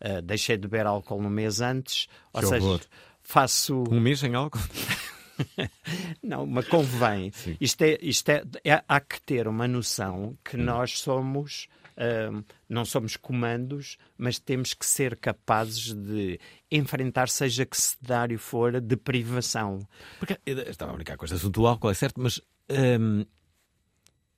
Ah, 0.00 0.20
deixei 0.20 0.56
de 0.56 0.68
beber 0.68 0.86
álcool 0.86 1.22
no 1.22 1.30
mês 1.30 1.60
antes, 1.60 2.08
ou 2.32 2.40
Que 2.40 2.46
seja, 2.48 2.64
horror. 2.66 2.80
faço. 3.22 3.84
Um 3.90 4.00
mês 4.00 4.18
sem 4.20 4.34
álcool? 4.34 4.58
Não, 6.22 6.46
mas 6.46 6.66
convém. 6.68 7.32
Isto 7.60 7.82
é, 7.82 7.98
isto 8.02 8.28
é, 8.28 8.42
é- 8.64 8.82
há 8.88 9.00
que 9.00 9.20
ter 9.22 9.46
uma 9.48 9.68
noção 9.68 10.36
que 10.44 10.56
Hum. 10.56 10.64
nós 10.64 10.98
somos. 10.98 11.68
ahm, 12.00 12.42
não 12.68 12.84
somos 12.84 13.16
comandos, 13.16 13.96
mas 14.16 14.38
temos 14.38 14.72
que 14.72 14.86
ser 14.86 15.16
capazes 15.16 15.92
de 15.92 16.38
enfrentar, 16.70 17.28
seja 17.28 17.66
que 17.66 17.76
cenário 17.76 18.38
for, 18.38 18.80
de 18.80 18.96
privação. 18.96 19.80
Porque 20.20 20.38
eu 20.46 20.58
estava 20.60 20.92
a 20.92 20.94
brincar 20.94 21.16
com 21.16 21.24
este 21.24 21.34
assunto 21.34 21.54
do 21.60 21.66
álcool, 21.66 21.90
é 21.90 21.94
certo, 21.94 22.20
mas 22.20 22.40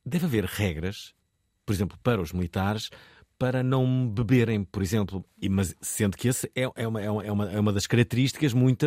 deve 0.04 0.24
haver 0.26 0.44
regras, 0.44 1.14
por 1.64 1.72
exemplo, 1.72 1.98
para 2.02 2.20
os 2.20 2.32
militares, 2.32 2.90
para 3.38 3.62
não 3.62 4.08
beberem, 4.08 4.64
por 4.64 4.82
exemplo, 4.82 5.24
mas 5.50 5.74
sendo 5.80 6.16
que 6.16 6.28
esse 6.28 6.50
é, 6.54 6.64
é, 6.64 6.70
é, 6.82 6.86
uma, 6.88 7.00
é 7.02 7.10
uma- 7.32 7.50
é 7.52 7.60
uma 7.60 7.72
das 7.72 7.86
características 7.86 8.52
muito. 8.52 8.86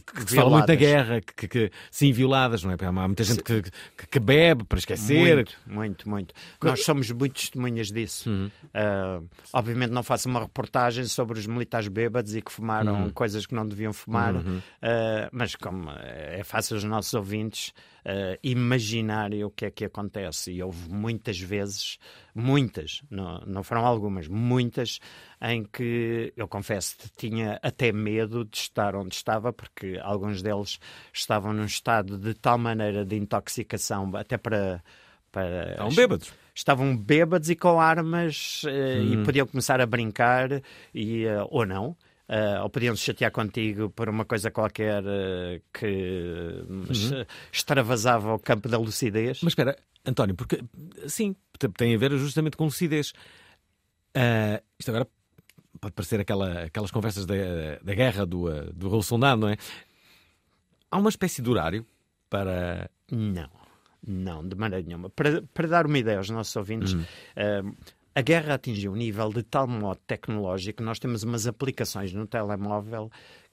Que 0.00 0.22
se 0.30 0.36
fala 0.36 0.50
muito 0.50 0.66
da 0.66 0.74
guerra, 0.74 1.20
que, 1.20 1.46
que- 1.48 1.70
sim, 1.90 2.12
violadas, 2.12 2.62
não 2.64 2.70
é? 2.72 2.76
Há 2.80 2.92
muita 2.92 3.24
gente 3.24 3.42
que, 3.42 3.62
que- 4.10 4.20
bebe 4.20 4.64
para 4.64 4.78
esquecer. 4.78 5.36
Muito, 5.36 5.56
muito, 5.66 6.08
muito. 6.08 6.34
Nós 6.62 6.82
somos 6.84 7.10
muito 7.10 7.34
testemunhas 7.34 7.88
disso. 7.92 8.30
Uhum. 8.30 8.50
Ah, 8.72 9.20
obviamente 9.52 9.90
não 9.90 10.02
faço 10.02 10.28
uma 10.28 10.40
reportagem 10.40 11.04
sobre 11.04 11.38
os 11.38 11.46
militares 11.46 11.88
bêbados 11.88 12.34
e 12.34 12.40
que 12.42 12.50
fumaram 12.52 13.04
Uhum. 13.04 13.10
coisas 13.10 13.44
que 13.46 13.54
não 13.54 13.66
deviam 13.66 13.92
fumar, 13.92 14.34
Uhum. 14.34 14.60
Ah, 14.80 15.28
mas 15.32 15.54
como 15.56 15.90
é 15.90 16.42
fácil 16.44 16.76
os 16.76 16.84
nossos 16.84 17.12
ouvintes 17.14 17.72
ah, 18.04 18.36
imaginarem 18.42 19.44
o 19.44 19.50
que 19.50 19.64
é 19.66 19.70
que 19.70 19.84
acontece. 19.84 20.50
E 20.52 20.62
houve 20.62 20.88
muitas 20.88 21.38
vezes, 21.38 21.98
muitas, 22.34 23.02
não, 23.10 23.40
não 23.46 23.62
foram 23.62 23.84
algumas, 23.84 24.26
muitas, 24.28 24.98
em 25.40 25.64
que 25.64 26.32
eu 26.36 26.48
confesso 26.48 26.96
que 26.96 27.08
tinha 27.10 27.58
até 27.62 27.92
medo 27.92 28.44
de 28.44 28.56
estar 28.56 28.94
onde 28.96 29.14
estava, 29.14 29.52
porque 29.52 29.98
alguns 30.02 30.42
deles 30.42 30.78
estavam 31.12 31.52
num 31.52 31.64
estado 31.64 32.16
de 32.18 32.34
tal 32.34 32.58
maneira 32.58 33.04
de 33.04 33.16
intoxicação, 33.16 34.10
até 34.16 34.36
para. 34.38 34.82
para 35.30 35.70
Estavam 35.72 35.94
bêbados. 35.94 36.32
Estavam 36.54 36.96
bêbados 36.96 37.48
e 37.50 37.56
com 37.56 37.80
armas 37.80 38.62
eh, 38.66 38.98
Hum. 39.00 39.12
e 39.14 39.24
podiam 39.24 39.46
começar 39.46 39.80
a 39.80 39.86
brincar, 39.86 40.50
e, 40.94 41.24
eh, 41.24 41.42
ou 41.50 41.64
não. 41.64 41.96
Eh, 42.34 42.60
ou 42.62 42.70
podiam 42.70 42.96
se 42.96 43.02
chatear 43.04 43.30
contigo 43.30 43.90
por 43.90 44.08
uma 44.08 44.24
coisa 44.24 44.50
qualquer 44.50 45.02
eh, 45.06 45.60
que 45.72 46.64
Uhum. 46.68 46.84
eh, 47.20 47.26
extravasava 47.52 48.34
o 48.34 48.38
campo 48.38 48.68
da 48.68 48.78
lucidez. 48.78 49.40
Mas 49.42 49.52
espera, 49.52 49.76
António, 50.06 50.34
porque 50.34 50.60
sim, 51.06 51.36
te- 51.58 51.68
tem 51.68 51.94
a 51.94 51.98
ver 51.98 52.10
justamente 52.16 52.56
com 52.56 52.64
lucidez. 52.64 53.12
Ah, 54.14 54.62
isto 54.78 54.88
agora 54.90 55.06
pode 55.80 55.94
parecer 55.94 56.20
aquela, 56.20 56.64
aquelas 56.64 56.90
conversas 56.90 57.26
da, 57.26 57.34
da 57.82 57.94
guerra 57.94 58.24
do, 58.24 58.48
do 58.72 59.02
Soldado, 59.02 59.40
não 59.42 59.48
é? 59.48 59.56
Há 60.90 60.98
uma 60.98 61.08
espécie 61.10 61.40
de 61.42 61.48
horário 61.50 61.84
para. 62.30 62.90
Não, 63.10 63.48
não, 64.06 64.46
de 64.46 64.54
maneira 64.56 64.84
nenhuma. 64.86 65.08
Para, 65.10 65.42
para 65.54 65.68
dar 65.68 65.86
uma 65.86 65.98
ideia 65.98 66.18
aos 66.18 66.28
nossos 66.30 66.54
ouvintes, 66.56 66.94
eh, 67.36 67.62
a 68.14 68.20
guerra 68.20 68.54
atingiu 68.54 68.92
um 68.92 68.96
nível 68.96 69.30
de 69.30 69.42
tal 69.42 69.66
modo 69.66 70.00
tecnológico 70.06 70.78
que 70.78 70.82
nós 70.82 70.98
temos 70.98 71.22
umas 71.22 71.46
aplicações 71.46 72.12
no 72.12 72.26
telemóvel 72.26 73.10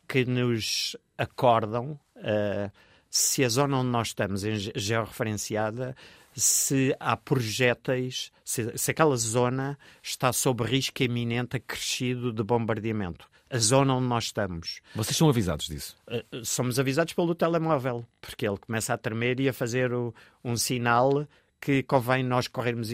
que 0.07 0.25
nos 0.25 0.95
acordam 1.17 1.99
eh, 2.17 2.69
se 3.09 3.43
a 3.43 3.49
zona 3.49 3.77
onde 3.77 3.89
nós 3.89 4.07
estamos 4.09 4.43
é 4.43 4.55
ge- 4.55 4.71
georreferenciada, 4.75 5.95
se 6.35 6.95
há 6.99 7.15
projéteis, 7.17 8.31
se, 8.43 8.77
se 8.77 8.91
aquela 8.91 9.15
zona 9.17 9.77
está 10.01 10.31
sob 10.31 10.63
risco 10.63 11.01
iminente 11.03 11.57
acrescido 11.57 12.31
de 12.31 12.43
bombardeamento. 12.43 13.27
A 13.51 13.57
zona 13.57 13.95
onde 13.95 14.05
nós 14.07 14.25
estamos. 14.25 14.79
Vocês 14.93 15.17
são 15.17 15.27
avisados 15.27 15.67
disso. 15.67 15.97
Uh, 16.07 16.45
somos 16.45 16.77
avisados 16.77 17.13
pelo 17.13 17.33
telemóvel, 17.33 18.05
porque 18.21 18.47
ele 18.47 18.57
começa 18.57 18.93
a 18.93 18.97
tremer 18.97 19.39
e 19.39 19.49
a 19.49 19.53
fazer 19.53 19.91
o- 19.91 20.13
um 20.43 20.55
sinal 20.55 21.27
que 21.59 21.83
convém 21.83 22.23
nós 22.23 22.47
corrermos 22.47 22.89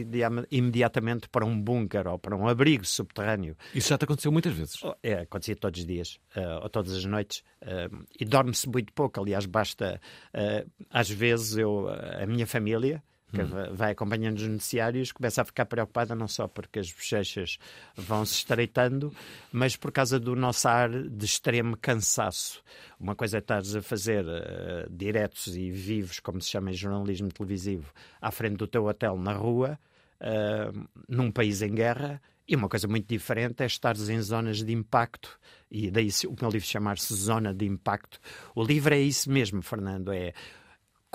imediatamente 0.49 1.30
para 1.30 1.45
um 1.45 1.60
bunker 1.60 2.08
ou 2.08 2.17
para 2.17 2.36
um 2.36 2.47
abrigo 2.47 2.86
subterrâneo. 2.86 3.56
Isso 3.73 3.89
já 3.89 3.97
te 3.97 4.06
aconteceu 4.06 4.32
muitas 4.32 4.54
vezes. 4.54 4.84
Oh, 4.84 4.95
É, 5.04 5.19
acontecia 5.21 5.56
todos 5.56 5.80
os 5.80 5.86
dias, 5.86 6.19
uh, 6.36 6.63
ou 6.63 6.69
todas 6.69 6.93
as 6.93 7.06
noites, 7.06 7.43
uh, 7.62 8.06
e 8.19 8.25
dorme-se 8.25 8.67
muito 8.67 8.91
pouco. 8.93 9.19
Aliás, 9.19 9.45
basta, 9.45 10.01
uh, 10.34 10.71
às 10.89 11.10
vezes, 11.10 11.58
eu, 11.58 11.88
a 11.89 12.25
minha 12.25 12.47
família, 12.47 13.04
que 13.33 13.41
Hum. 13.41 13.47
va- 13.47 13.69
vai 13.71 13.91
acompanhando 13.91 14.38
os 14.38 14.47
noticiários, 14.47 15.11
começa 15.11 15.41
a 15.41 15.45
ficar 15.45 15.65
preocupada 15.65 16.13
não 16.15 16.27
só 16.27 16.47
porque 16.47 16.79
as 16.79 16.91
bochechas 16.91 17.57
vão 17.95 18.23
se 18.25 18.35
estreitando, 18.35 19.13
mas 19.51 19.75
por 19.75 19.91
causa 19.91 20.19
do 20.19 20.35
nosso 20.35 20.67
ar 20.67 20.89
de 20.89 21.25
extremo 21.25 21.75
cansaço. 21.75 22.61
Uma 22.99 23.15
coisa 23.15 23.38
é 23.38 23.39
estares 23.39 23.75
a 23.75 23.81
fazer 23.81 24.23
uh, 24.25 24.89
diretos 24.89 25.47
e 25.55 25.71
vivos, 25.71 26.19
como 26.19 26.41
se 26.41 26.49
chama 26.49 26.71
em 26.71 26.73
jornalismo 26.73 27.29
televisivo, 27.31 27.91
à 28.21 28.31
frente 28.31 28.57
do 28.57 28.67
teu 28.67 28.85
hotel 28.85 29.17
na 29.17 29.33
rua, 29.33 29.77
uh, 30.21 30.88
num 31.09 31.31
país 31.31 31.61
em 31.61 31.73
guerra, 31.73 32.21
e 32.47 32.55
uma 32.55 32.69
coisa 32.69 32.88
muito 32.88 33.07
diferente 33.07 33.63
é 33.63 33.65
estares 33.65 34.07
em 34.07 34.21
zonas 34.21 34.61
de 34.63 34.71
impacto, 34.71 35.39
e 35.69 35.89
daí 35.89 36.09
o 36.27 36.35
meu 36.39 36.51
livro 36.51 36.67
chamar-se 36.67 37.11
Zona 37.15 37.53
de 37.53 37.65
Impacto. 37.65 38.19
O 38.53 38.63
livro 38.63 38.93
é 38.93 38.99
isso 38.99 39.31
mesmo, 39.31 39.63
Fernando, 39.63 40.13
é 40.13 40.31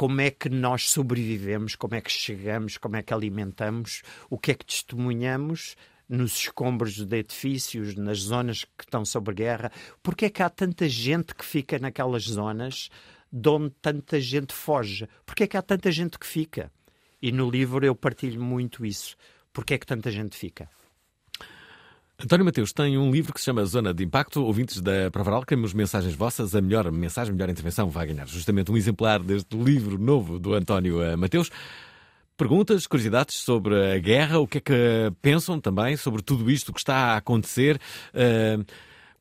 como 0.00 0.22
é 0.22 0.30
que 0.30 0.48
nós 0.48 0.90
sobrevivemos, 0.90 1.76
como 1.76 1.94
é 1.94 2.00
que 2.00 2.10
chegamos, 2.10 2.78
como 2.78 2.96
é 2.96 3.02
que 3.02 3.12
alimentamos, 3.12 4.00
o 4.30 4.38
que 4.38 4.52
é 4.52 4.54
que 4.54 4.64
testemunhamos 4.64 5.76
nos 6.08 6.36
escombros 6.36 7.04
de 7.04 7.18
edifícios, 7.18 7.94
nas 7.96 8.20
zonas 8.20 8.64
que 8.64 8.84
estão 8.84 9.04
sob 9.04 9.30
guerra. 9.34 9.70
Porque 10.02 10.24
é 10.24 10.30
que 10.30 10.42
há 10.42 10.48
tanta 10.48 10.88
gente 10.88 11.34
que 11.34 11.44
fica 11.44 11.78
naquelas 11.78 12.22
zonas 12.22 12.88
de 13.30 13.46
onde 13.50 13.74
tanta 13.82 14.18
gente 14.18 14.54
foge? 14.54 15.06
Porque 15.26 15.42
é 15.42 15.46
que 15.46 15.58
há 15.58 15.60
tanta 15.60 15.92
gente 15.92 16.18
que 16.18 16.26
fica? 16.26 16.72
E 17.20 17.30
no 17.30 17.50
livro 17.50 17.84
eu 17.84 17.94
partilho 17.94 18.42
muito 18.42 18.86
isso. 18.86 19.18
Porque 19.52 19.74
é 19.74 19.78
que 19.78 19.84
tanta 19.84 20.10
gente 20.10 20.34
fica? 20.34 20.66
António 22.22 22.44
Mateus 22.44 22.70
tem 22.70 22.98
um 22.98 23.10
livro 23.10 23.32
que 23.32 23.40
se 23.40 23.46
chama 23.46 23.64
Zona 23.64 23.94
de 23.94 24.04
Impacto. 24.04 24.44
Ouvintes 24.44 24.82
da 24.82 25.10
Provaral, 25.10 25.42
queremos 25.42 25.72
mensagens 25.72 26.14
vossas. 26.14 26.54
A 26.54 26.60
melhor 26.60 26.92
mensagem, 26.92 27.30
a 27.30 27.34
melhor 27.34 27.48
intervenção 27.48 27.88
vai 27.88 28.06
ganhar 28.06 28.28
justamente 28.28 28.70
um 28.70 28.76
exemplar 28.76 29.20
deste 29.20 29.56
livro 29.56 29.96
novo 29.98 30.38
do 30.38 30.52
António 30.52 31.02
eh, 31.02 31.16
Mateus. 31.16 31.50
Perguntas, 32.36 32.86
curiosidades 32.86 33.36
sobre 33.36 33.94
a 33.94 33.98
guerra, 33.98 34.38
o 34.38 34.46
que 34.46 34.58
é 34.58 34.60
que 34.60 35.12
pensam 35.22 35.58
também 35.58 35.96
sobre 35.96 36.20
tudo 36.20 36.50
isto 36.50 36.74
que 36.74 36.80
está 36.80 37.14
a 37.14 37.16
acontecer. 37.16 37.80
Eh, 38.12 38.58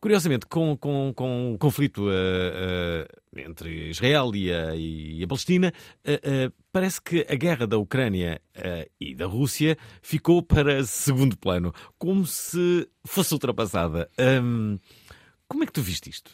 curiosamente, 0.02 0.46
com, 0.46 0.76
com, 0.76 1.14
com 1.16 1.54
o 1.54 1.58
conflito 1.58 2.06
eh, 2.12 3.08
entre 3.36 3.89
Israel 3.89 4.32
e 4.36 4.52
a, 4.52 4.76
e 4.76 5.24
a 5.24 5.28
Palestina, 5.28 5.74
eh, 6.04 6.20
eh, 6.24 6.52
parece 6.72 7.02
que 7.02 7.26
a 7.30 7.36
guerra 7.36 7.68
da 7.68 7.78
Ucrânia 7.78 8.42
eh, 8.56 8.89
e 9.00 9.15
da 9.15 9.26
Rússia 9.26 9.78
ficou 10.02 10.42
para 10.42 10.84
segundo 10.84 11.38
plano, 11.38 11.74
como 11.98 12.26
se 12.26 12.88
fosse 13.06 13.34
ultrapassada. 13.34 14.10
Hum, 14.18 14.80
como 15.48 15.63
é 15.63 15.68
que 15.68 15.74
tu 15.74 15.82
viste 15.82 16.10
isto? 16.10 16.32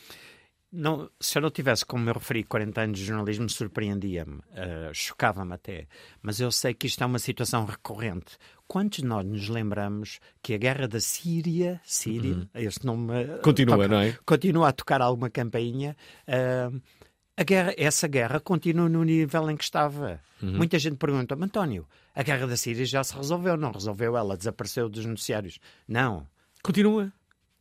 Não, 0.76 1.10
se 1.20 1.38
eu 1.38 1.42
não 1.42 1.50
tivesse, 1.50 1.86
como 1.86 2.10
eu 2.10 2.14
referi, 2.14 2.44
40 2.44 2.82
anos 2.82 3.00
de 3.00 3.06
jornalismo, 3.06 3.50
surpreendia-me, 3.50 4.36
uh, 4.38 4.94
chocava-me 4.94 5.54
até. 5.54 5.88
Mas 6.22 6.40
eu 6.40 6.52
sei 6.52 6.74
que 6.74 6.88
isto 6.88 7.02
é 7.04 7.06
uma 7.06 7.20
situação 7.20 7.66
recorrente. 7.66 8.38
Quantos 8.68 9.00
de 9.00 9.06
nós 9.06 9.26
nos 9.26 9.48
lembramos 9.48 10.20
que 10.42 10.54
a 10.54 10.58
guerra 10.58 10.88
da 10.88 11.00
Síria, 11.00 11.80
Síria, 11.84 12.34
Uhum. 12.36 12.48
este 12.56 12.86
nome 12.86 13.12
uh, 13.14 13.40
Continua, 13.42 13.76
toca- 13.78 13.88
não 13.88 14.00
é? 14.00 14.18
Continua 14.26 14.70
a 14.70 14.72
tocar 14.72 15.02
alguma 15.02 15.30
campainha. 15.30 15.96
Uh, 16.28 16.82
a 17.38 17.44
guerra, 17.44 17.74
essa 17.78 18.08
guerra 18.08 18.40
continua 18.40 18.88
no 18.90 19.04
nível 19.04 19.50
em 19.52 19.58
que 19.58 19.64
estava. 19.64 20.20
Uhum. 20.42 20.54
Muita 20.58 20.80
gente 20.80 20.96
pergunta-me, 20.98 21.44
António, 21.46 21.88
a 22.14 22.24
guerra 22.24 22.48
da 22.48 22.56
Síria 22.58 22.86
já 22.86 23.04
se 23.04 23.16
resolveu? 23.16 23.56
Não 23.58 23.72
resolveu, 23.72 24.16
ela 24.18 24.38
desapareceu 24.38 24.88
dos 24.90 25.06
noticiários. 25.06 25.60
Não. 25.88 26.26
Continua. 26.64 27.12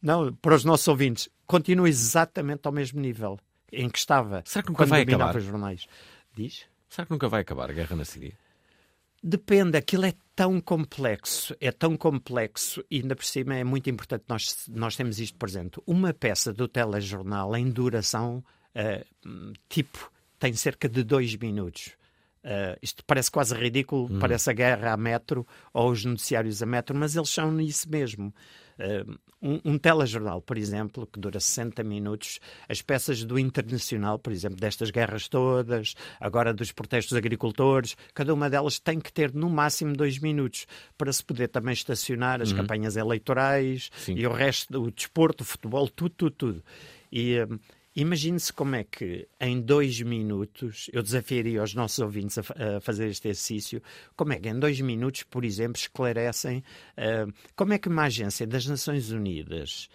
Não, 0.05 0.35
para 0.35 0.55
os 0.55 0.65
nossos 0.65 0.87
ouvintes, 0.87 1.29
continua 1.47 1.89
exatamente 1.89 2.61
ao 2.67 2.73
mesmo 2.73 3.01
nível 3.01 3.39
em 3.73 3.89
que 3.89 3.99
estava 3.99 4.43
Será 4.45 4.63
que 4.63 4.69
nunca 4.69 4.83
quando 4.85 4.91
vai 4.91 5.05
dominava 5.05 5.31
acabar? 5.31 5.39
os 5.41 5.45
jornais. 5.47 5.87
Diz? 6.37 6.67
Será 6.91 7.07
que 7.07 7.11
nunca 7.13 7.29
vai 7.29 7.41
acabar 7.41 7.71
a 7.71 7.73
guerra 7.73 7.97
na 7.97 8.05
Síria? 8.05 8.35
Depende, 9.23 9.79
aquilo 9.79 10.05
é 10.05 10.13
tão 10.37 10.61
complexo, 10.61 11.57
é 11.59 11.73
tão 11.73 11.97
complexo 11.97 12.85
e 12.91 12.97
ainda 13.01 13.17
por 13.17 13.25
cima 13.25 13.55
é 13.55 13.65
muito 13.65 13.89
importante 13.89 14.25
nós, 14.29 14.67
nós 14.69 14.95
temos 14.97 15.19
isto 15.19 15.39
presente. 15.39 15.81
Uma 15.87 16.13
peça 16.13 16.53
do 16.53 16.69
telejornal 16.69 17.57
em 17.57 17.71
duração, 17.71 18.45
eh, 18.75 19.07
tipo, 19.71 20.13
tem 20.39 20.53
cerca 20.53 20.87
de 20.91 21.03
dois 21.03 21.35
minutos. 21.37 21.93
Eh, 22.43 22.79
isto 22.83 23.03
parece 23.07 23.31
quase 23.31 23.55
ridículo, 23.55 24.13
Hum. 24.15 24.19
parece 24.19 24.51
a 24.51 24.53
guerra 24.53 24.93
a 24.93 24.97
metro 24.99 25.47
ou 25.73 25.91
os 25.91 26.05
noticiários 26.05 26.63
a 26.63 26.67
metro, 26.67 26.95
mas 26.95 27.17
eles 27.17 27.31
são 27.31 27.51
nisso 27.51 27.89
mesmo. 27.89 28.35
Eh, 28.79 29.07
um, 29.45 29.61
um 29.65 29.79
telejornal, 29.79 30.41
por 30.41 30.57
exemplo, 30.57 31.07
que 31.07 31.21
dura 31.21 31.39
60 31.39 31.85
minutos, 31.85 32.41
as 32.69 32.81
peças 32.81 33.23
do 33.25 33.39
Internacional, 33.39 34.19
por 34.19 34.33
exemplo, 34.33 34.59
destas 34.59 34.91
guerras 34.91 35.29
todas, 35.29 35.95
agora 36.19 36.55
dos 36.55 36.73
protestos 36.73 37.11
dos 37.13 37.19
agricultores, 37.19 37.95
cada 38.15 38.33
uma 38.33 38.49
delas 38.49 38.79
tem 38.79 38.99
que 38.99 39.13
ter 39.13 39.35
no 39.35 39.51
máximo 39.51 39.93
dois 39.95 40.19
minutos 40.19 40.67
para 40.97 41.13
se 41.13 41.23
poder 41.23 41.49
também 41.49 41.75
estacionar 41.75 42.41
as 42.41 42.51
Uhum. 42.51 42.57
campanhas 42.57 42.97
eleitorais 42.97 43.91
Sim. 43.99 44.15
e 44.17 44.27
o 44.27 44.33
resto, 44.33 44.83
o 44.83 44.91
desporto, 44.91 45.43
o 45.43 45.45
futebol, 45.47 45.89
tudo, 45.89 46.11
tudo, 46.17 46.31
tudo. 46.35 46.65
E 47.13 47.39
hum, 47.43 47.59
imagine-se 47.95 48.53
como 48.53 48.77
é 48.77 48.85
que 48.85 49.29
em 49.41 49.61
dois 49.61 50.01
minutos, 50.01 50.91
eu 50.93 51.03
desafiaria 51.03 51.63
os 51.63 51.75
nossos 51.75 51.99
ouvintes 51.99 52.39
a, 52.39 52.77
a 52.77 52.81
fazer 52.81 53.09
este 53.09 53.29
exercício, 53.29 53.83
como 54.17 54.33
é 54.33 54.39
que 54.39 54.49
em 54.49 54.59
dois 54.59 54.81
minutos, 54.81 55.23
por 55.23 55.45
exemplo, 55.45 55.79
esclarecem 55.79 56.63
hum, 56.99 57.33
como 57.55 57.73
é 57.73 57.79
que 57.79 57.89
uma 57.89 58.05
agência 58.05 58.47
das 58.47 58.67
Nações 58.67 59.11
Unidas 59.11 59.89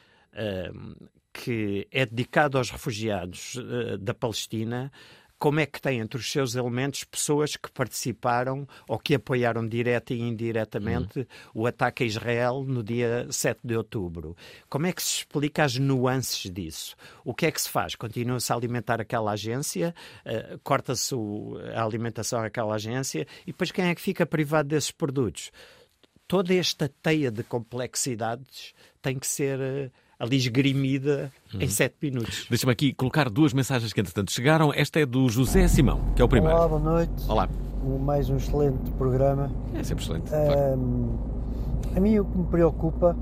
hum, 0.73 0.95
que 1.31 1.88
é 1.91 2.05
dedicada 2.05 2.57
aos 2.57 2.69
refugiados 2.69 3.55
eh, 3.57 3.97
da 3.97 4.13
Palestina, 4.13 4.91
como 5.39 5.62
é 5.62 5.65
que 5.65 5.82
tem 5.82 5.99
entre 5.99 6.19
os 6.19 6.30
seus 6.30 6.54
elementos 6.56 7.06
pessoas 7.06 7.56
que 7.56 7.71
participaram 7.71 8.67
ou 8.88 8.99
que 8.99 9.15
apoiaram 9.15 9.65
direta 9.65 10.13
e 10.13 10.19
indiretamente 10.19 11.25
o 11.54 11.65
ataque 11.65 12.04
a 12.04 12.06
Israel 12.06 12.65
no 12.67 12.84
dia 12.84 13.25
7 13.32 13.62
de 13.63 13.78
outubro? 13.78 14.36
Como 14.69 14.86
é 14.86 14.91
que 14.91 15.02
se 15.02 15.19
explica 15.19 15.63
as 15.63 15.78
nuances 15.78 16.52
disso? 16.52 16.93
O 17.23 17.34
que 17.34 17.45
é 17.45 17.52
que 17.52 17.62
se 17.62 17.69
faz? 17.69 17.95
Continua-se 17.95 18.52
a 18.52 18.56
alimentar 18.56 18.99
aquela 18.99 19.32
agência, 19.32 19.95
eh, 20.25 20.60
corta-se 20.62 21.15
a 21.73 21.84
alimentação 21.84 22.41
àquela 22.41 22.75
agência 22.75 23.25
e 23.43 23.54
depois 23.54 23.71
quem 23.71 23.86
é 23.86 23.95
que 23.95 24.02
fica 24.02 24.25
privado 24.25 24.67
desses 24.67 24.91
produtos? 24.91 25.52
Toda 26.28 26.54
esta 26.54 26.91
teia 27.02 27.32
de 27.32 27.43
complexidades 27.43 28.73
tem 29.02 29.17
que 29.17 29.25
ser 29.25 29.60
eh, 29.62 29.91
ali 30.19 30.36
esgrimida 30.36 31.32
em 31.58 31.67
sete 31.69 31.95
minutos. 32.01 32.45
Deixa-me 32.49 32.73
aqui 32.73 32.93
colocar 32.93 33.29
duas 33.29 33.53
mensagens 33.53 33.93
que 33.93 34.01
entretanto 34.01 34.32
chegaram. 34.32 34.73
Esta 34.73 34.99
é 34.99 35.05
do 35.05 35.29
José 35.29 35.67
Simão, 35.69 36.01
que 36.15 36.21
é 36.21 36.25
o 36.25 36.27
primeiro. 36.27 36.55
Olá, 36.58 36.67
boa 36.67 36.82
noite. 36.82 37.12
Olá. 37.27 37.47
Um- 37.86 37.97
Mais 37.97 38.29
um 38.29 38.36
excelente 38.36 38.91
programa. 38.97 39.49
É 39.73 39.82
sempre 39.82 40.03
excelente. 40.03 40.29
Ahm, 40.34 41.15
a 41.95 41.99
mim 42.01 42.19
o 42.19 42.25
que 42.25 42.38
me 42.38 42.43
preocupa, 42.47 43.15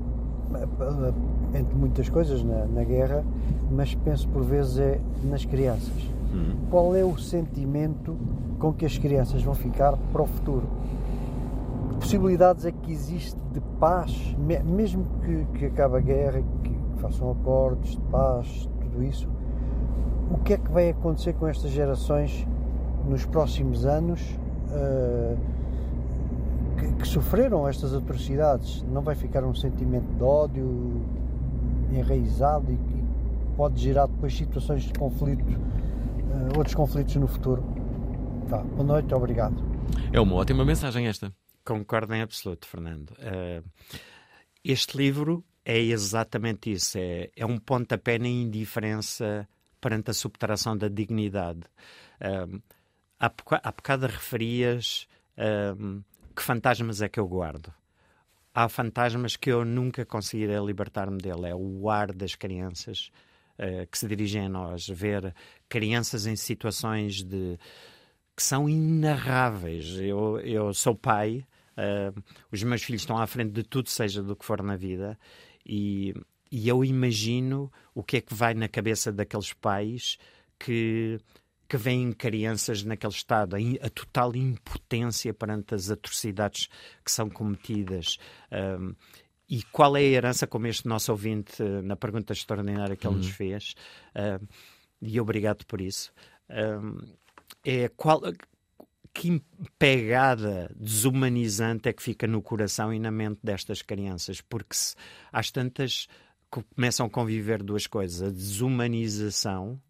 entre 1.54 1.74
muitas 1.76 2.08
coisas 2.08 2.42
na, 2.42 2.66
na 2.66 2.82
guerra, 2.82 3.24
mas 3.70 3.94
penso 3.94 4.26
por 4.28 4.42
vezes 4.42 4.78
é 4.78 5.00
nas 5.22 5.44
crianças. 5.44 6.08
Qual 6.68 6.94
é 6.94 7.02
o 7.04 7.16
sentimento 7.16 8.14
com 8.58 8.72
que 8.72 8.84
as 8.84 8.98
crianças 8.98 9.40
vão 9.42 9.54
ficar 9.54 9.96
para 10.12 10.22
o 10.22 10.26
futuro? 10.26 10.66
Que 11.92 11.94
possibilidades 12.00 12.64
é 12.66 12.72
que 12.72 12.92
existe 12.92 13.38
de 13.52 13.60
paz, 13.80 14.34
me- 14.36 14.58
mesmo 14.62 15.06
que, 15.24 15.58
que 15.58 15.64
acabe 15.66 15.96
a 15.96 16.00
guerra, 16.00 16.42
façam 16.98 17.30
acordos 17.30 17.90
de 17.92 18.00
paz, 18.02 18.68
tudo 18.80 19.02
isso? 19.02 19.28
O 20.30 20.38
que 20.38 20.54
é 20.54 20.58
que 20.58 20.70
vai 20.70 20.90
acontecer 20.90 21.32
com 21.32 21.46
estas 21.48 21.70
gerações 21.70 22.46
nos 23.06 23.24
próximos 23.24 23.86
anos? 23.86 24.20
eh, 24.70 25.36
que, 26.78 26.92
que 26.94 27.08
sofreram 27.08 27.66
estas 27.66 27.94
atrocidades 27.94 28.82
não 28.82 29.02
vai 29.02 29.14
ficar 29.14 29.44
um 29.44 29.54
sentimento 29.54 30.06
de 30.14 30.22
ódio 30.22 31.02
enraizado 31.92 32.72
e 32.72 32.76
que 32.76 33.04
pode 33.56 33.80
gerar 33.80 34.06
depois 34.06 34.36
situações 34.36 34.84
de 34.84 34.92
conflito, 34.92 35.42
uh, 35.42 36.56
outros 36.56 36.74
conflitos 36.76 37.16
no 37.16 37.26
futuro. 37.26 37.64
Tá, 38.48 38.58
boa 38.58 38.84
noite, 38.84 39.12
obrigado. 39.12 39.56
É 40.12 40.20
uma 40.20 40.36
ótima 40.36 40.64
mensagem 40.64 41.08
esta. 41.08 41.32
Concordo 41.64 42.14
em 42.14 42.22
absoluto, 42.22 42.68
Fernando. 42.68 43.10
Uh, 43.12 43.68
este 44.62 44.96
livro 44.96 45.44
é 45.68 45.78
exatamente 45.78 46.72
isso. 46.72 46.96
É, 46.96 47.30
é 47.36 47.44
um 47.44 47.58
pontapé 47.58 48.18
na 48.18 48.26
indiferença 48.26 49.46
perante 49.78 50.10
a 50.10 50.14
subtração 50.14 50.74
da 50.74 50.88
dignidade. 50.88 51.60
Um, 52.22 52.58
há, 53.20 53.30
há 53.62 53.70
bocado 53.70 54.06
referias 54.06 55.06
um, 55.76 56.02
que 56.34 56.42
fantasmas 56.42 57.02
é 57.02 57.08
que 57.08 57.20
eu 57.20 57.28
guardo. 57.28 57.70
Há 58.54 58.66
fantasmas 58.70 59.36
que 59.36 59.52
eu 59.52 59.62
nunca 59.62 60.06
conseguirei 60.06 60.58
libertar-me 60.58 61.18
dele. 61.18 61.48
É 61.48 61.54
o 61.54 61.90
ar 61.90 62.14
das 62.14 62.34
crianças 62.34 63.10
uh, 63.58 63.86
que 63.88 63.98
se 63.98 64.08
dirigem 64.08 64.46
a 64.46 64.48
nós. 64.48 64.88
Ver 64.88 65.34
crianças 65.68 66.26
em 66.26 66.34
situações 66.34 67.22
de 67.22 67.58
que 68.34 68.42
são 68.42 68.70
inarráveis. 68.70 69.98
Eu, 70.00 70.40
eu 70.40 70.72
sou 70.72 70.94
pai, 70.94 71.46
uh, 71.76 72.22
os 72.50 72.62
meus 72.62 72.82
filhos 72.82 73.02
estão 73.02 73.18
à 73.18 73.26
frente 73.26 73.52
de 73.52 73.62
tudo, 73.62 73.90
seja 73.90 74.22
do 74.22 74.34
que 74.34 74.46
for 74.46 74.62
na 74.62 74.76
vida, 74.76 75.18
e, 75.68 76.14
e 76.50 76.68
eu 76.68 76.84
imagino 76.84 77.70
o 77.94 78.02
que 78.02 78.16
é 78.16 78.20
que 78.20 78.34
vai 78.34 78.54
na 78.54 78.68
cabeça 78.68 79.12
daqueles 79.12 79.52
pais 79.52 80.18
que 80.58 81.18
que 81.68 81.76
veem 81.76 82.12
crianças 82.12 82.82
naquele 82.82 83.12
estado, 83.12 83.54
a, 83.54 83.90
total 83.90 84.34
impotência 84.34 85.34
perante 85.34 85.74
as 85.74 85.90
atrocidades 85.90 86.68
que 87.04 87.12
são 87.12 87.28
cometidas. 87.28 88.16
Um, 88.50 88.94
e 89.48 89.62
qual 89.64 89.96
é 89.96 90.00
a 90.00 90.04
herança, 90.04 90.46
como 90.46 90.66
este 90.66 90.88
nosso 90.88 91.12
ouvinte, 91.12 91.62
na 91.84 91.94
pergunta 91.94 92.32
extraordinária 92.32 92.96
que 92.96 93.06
ele 93.06 93.16
nos 93.16 93.26
uhum. 93.26 93.32
fez, 93.32 93.74
um, 94.16 94.46
e 95.02 95.20
obrigado 95.20 95.66
por 95.66 95.80
isso, 95.80 96.10
um, 96.50 96.98
é 97.64 97.88
qual, 97.88 98.22
que 99.18 99.42
pegada 99.80 100.70
desumanizante 100.76 101.88
é 101.88 101.92
que 101.92 102.00
fica 102.00 102.24
no 102.24 102.40
coração 102.40 102.94
e 102.94 103.00
na 103.00 103.10
mente 103.10 103.40
destas 103.42 103.82
crianças, 103.82 104.40
porque 104.40 104.76
se, 104.76 104.94
às 105.32 105.50
tantas 105.50 106.06
começam 106.48 107.06
a 107.06 107.10
conviver 107.10 107.60
duas 107.60 107.84
coisas: 107.88 108.22
a 108.22 108.30
desumanização 108.30 109.80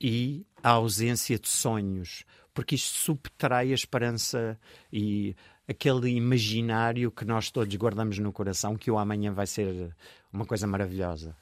e 0.00 0.44
a 0.60 0.70
ausência 0.70 1.38
de 1.38 1.48
sonhos, 1.48 2.24
porque 2.52 2.74
isto 2.74 2.98
subtrai 2.98 3.70
a 3.70 3.74
esperança 3.74 4.58
e 4.92 5.36
aquele 5.68 6.10
imaginário 6.10 7.12
que 7.12 7.24
nós 7.24 7.52
todos 7.52 7.72
guardamos 7.76 8.18
no 8.18 8.32
coração 8.32 8.76
que 8.76 8.90
o 8.90 8.98
amanhã 8.98 9.32
vai 9.32 9.46
ser 9.46 9.94
uma 10.32 10.44
coisa 10.44 10.66
maravilhosa. 10.66 11.36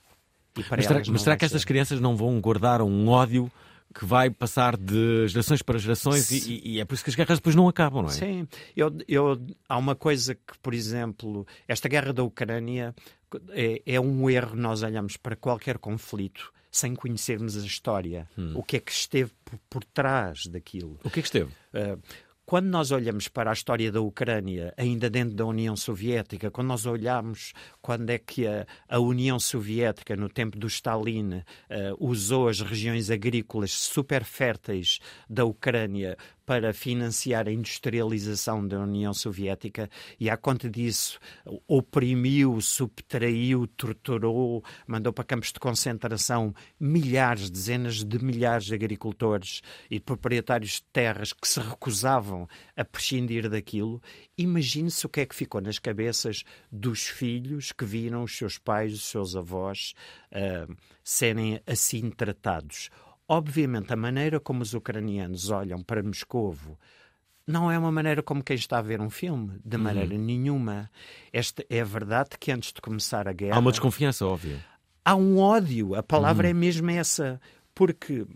mas 0.54 0.84
será, 0.84 1.02
mas 1.08 1.22
será 1.22 1.34
que 1.34 1.46
estas 1.46 1.64
crianças 1.64 1.98
não 1.98 2.14
vão 2.14 2.38
guardar 2.42 2.82
um 2.82 3.08
ódio 3.08 3.50
que 3.98 4.04
vai 4.04 4.28
passar 4.28 4.76
de 4.76 5.26
gerações 5.26 5.62
para 5.62 5.78
gerações 5.78 6.30
e, 6.30 6.60
e, 6.62 6.80
é 6.80 6.84
por 6.84 6.94
isso 6.94 7.02
que 7.02 7.08
as 7.08 7.16
guerras 7.16 7.38
depois 7.38 7.56
não 7.56 7.66
acabam, 7.66 8.02
não 8.02 8.10
é? 8.10 8.12
Sim, 8.12 8.46
eu, 8.76 8.94
eu, 9.08 9.40
há 9.66 9.78
uma 9.78 9.94
coisa 9.94 10.34
que, 10.34 10.58
por 10.60 10.74
exemplo, 10.74 11.46
esta 11.66 11.88
guerra 11.88 12.12
da 12.12 12.22
Ucrânia 12.22 12.94
é, 13.50 13.80
é 13.86 13.98
um 13.98 14.28
erro 14.28 14.54
nós 14.54 14.82
olhamos 14.82 15.16
para 15.16 15.34
qualquer 15.34 15.78
conflito 15.78 16.52
sem 16.70 16.94
conhecermos 16.94 17.56
a 17.56 17.60
história. 17.60 18.28
Hum. 18.36 18.52
O 18.54 18.62
que 18.62 18.76
é 18.76 18.80
que 18.80 18.92
esteve 18.92 19.32
por, 19.42 19.58
por, 19.70 19.84
trás 19.84 20.46
daquilo? 20.46 21.00
O 21.02 21.08
que 21.08 21.20
é 21.20 21.22
que 21.22 21.28
esteve? 21.28 21.50
Uh, 21.72 21.98
quando 22.46 22.66
nós 22.66 22.92
olhamos 22.92 23.26
para 23.26 23.50
a 23.50 23.52
história 23.52 23.90
da 23.90 24.00
Ucrânia, 24.00 24.72
ainda 24.76 25.10
dentro 25.10 25.34
da 25.34 25.44
União 25.44 25.76
Soviética, 25.76 26.48
quando 26.48 26.68
nós 26.68 26.86
olhamos 26.86 27.52
quando 27.82 28.08
é 28.10 28.18
que 28.18 28.46
a, 28.46 28.64
a 28.88 29.00
União 29.00 29.36
Soviética, 29.40 30.14
no 30.14 30.28
tempo 30.28 30.56
do 30.56 30.68
Stalin, 30.68 31.38
uh, 31.38 31.42
usou 31.98 32.48
as 32.48 32.60
regiões 32.60 33.10
agrícolas 33.10 33.72
super 33.72 34.22
férteis 34.22 35.00
da 35.28 35.44
Ucrânia 35.44 36.16
para 36.46 36.72
financiar 36.72 37.48
a 37.48 37.52
industrialização 37.52 38.66
da 38.66 38.78
União 38.78 39.12
Soviética 39.12 39.90
e, 40.18 40.30
à 40.30 40.36
conta 40.36 40.70
disso, 40.70 41.18
oprimiu, 41.66 42.60
subtraiu, 42.60 43.66
torturou, 43.66 44.62
mandou 44.86 45.12
para 45.12 45.24
campos 45.24 45.52
de 45.52 45.58
concentração 45.58 46.54
milhares, 46.78 47.50
dezenas 47.50 48.04
de 48.04 48.24
milhares 48.24 48.66
de 48.66 48.74
agricultores 48.74 49.60
e 49.90 49.98
proprietários 49.98 50.74
de 50.74 50.84
terras 50.84 51.32
que 51.32 51.48
se 51.48 51.58
recusavam 51.58 52.48
a 52.76 52.84
prescindir 52.84 53.50
daquilo. 53.50 54.00
Imagine-se 54.38 55.04
o 55.04 55.08
que 55.08 55.22
é 55.22 55.26
que 55.26 55.34
ficou 55.34 55.60
nas 55.60 55.80
cabeças 55.80 56.44
dos 56.70 57.08
filhos 57.08 57.72
que 57.72 57.84
viram 57.84 58.22
os 58.22 58.36
seus 58.36 58.56
pais, 58.56 58.94
os 58.94 59.04
seus 59.04 59.34
avós 59.34 59.94
uh, 60.30 60.76
serem 61.02 61.60
assim 61.66 62.08
tratados 62.10 62.88
Obviamente, 63.28 63.92
a 63.92 63.96
maneira 63.96 64.38
como 64.38 64.62
os 64.62 64.74
ucranianos 64.74 65.50
olham 65.50 65.82
para 65.82 66.02
Moscovo 66.02 66.78
não 67.46 67.70
é 67.70 67.78
uma 67.78 67.92
maneira 67.92 68.22
como 68.22 68.42
quem 68.42 68.56
está 68.56 68.78
a 68.78 68.82
ver 68.82 69.00
um 69.00 69.08
filme, 69.08 69.58
de 69.64 69.76
maneira 69.76 70.14
uhum. 70.14 70.20
nenhuma. 70.20 70.90
Esta 71.32 71.64
é 71.70 71.84
verdade 71.84 72.30
que 72.40 72.50
antes 72.50 72.72
de 72.72 72.80
começar 72.80 73.28
a 73.28 73.32
guerra. 73.32 73.56
Há 73.56 73.60
uma 73.60 73.70
desconfiança, 73.70 74.26
óbvio. 74.26 74.60
Há 75.04 75.14
um 75.14 75.38
ódio, 75.38 75.94
a 75.94 76.02
palavra 76.02 76.48
uhum. 76.48 76.50
é 76.50 76.54
mesmo 76.54 76.90
essa, 76.90 77.40
porque 77.72 78.26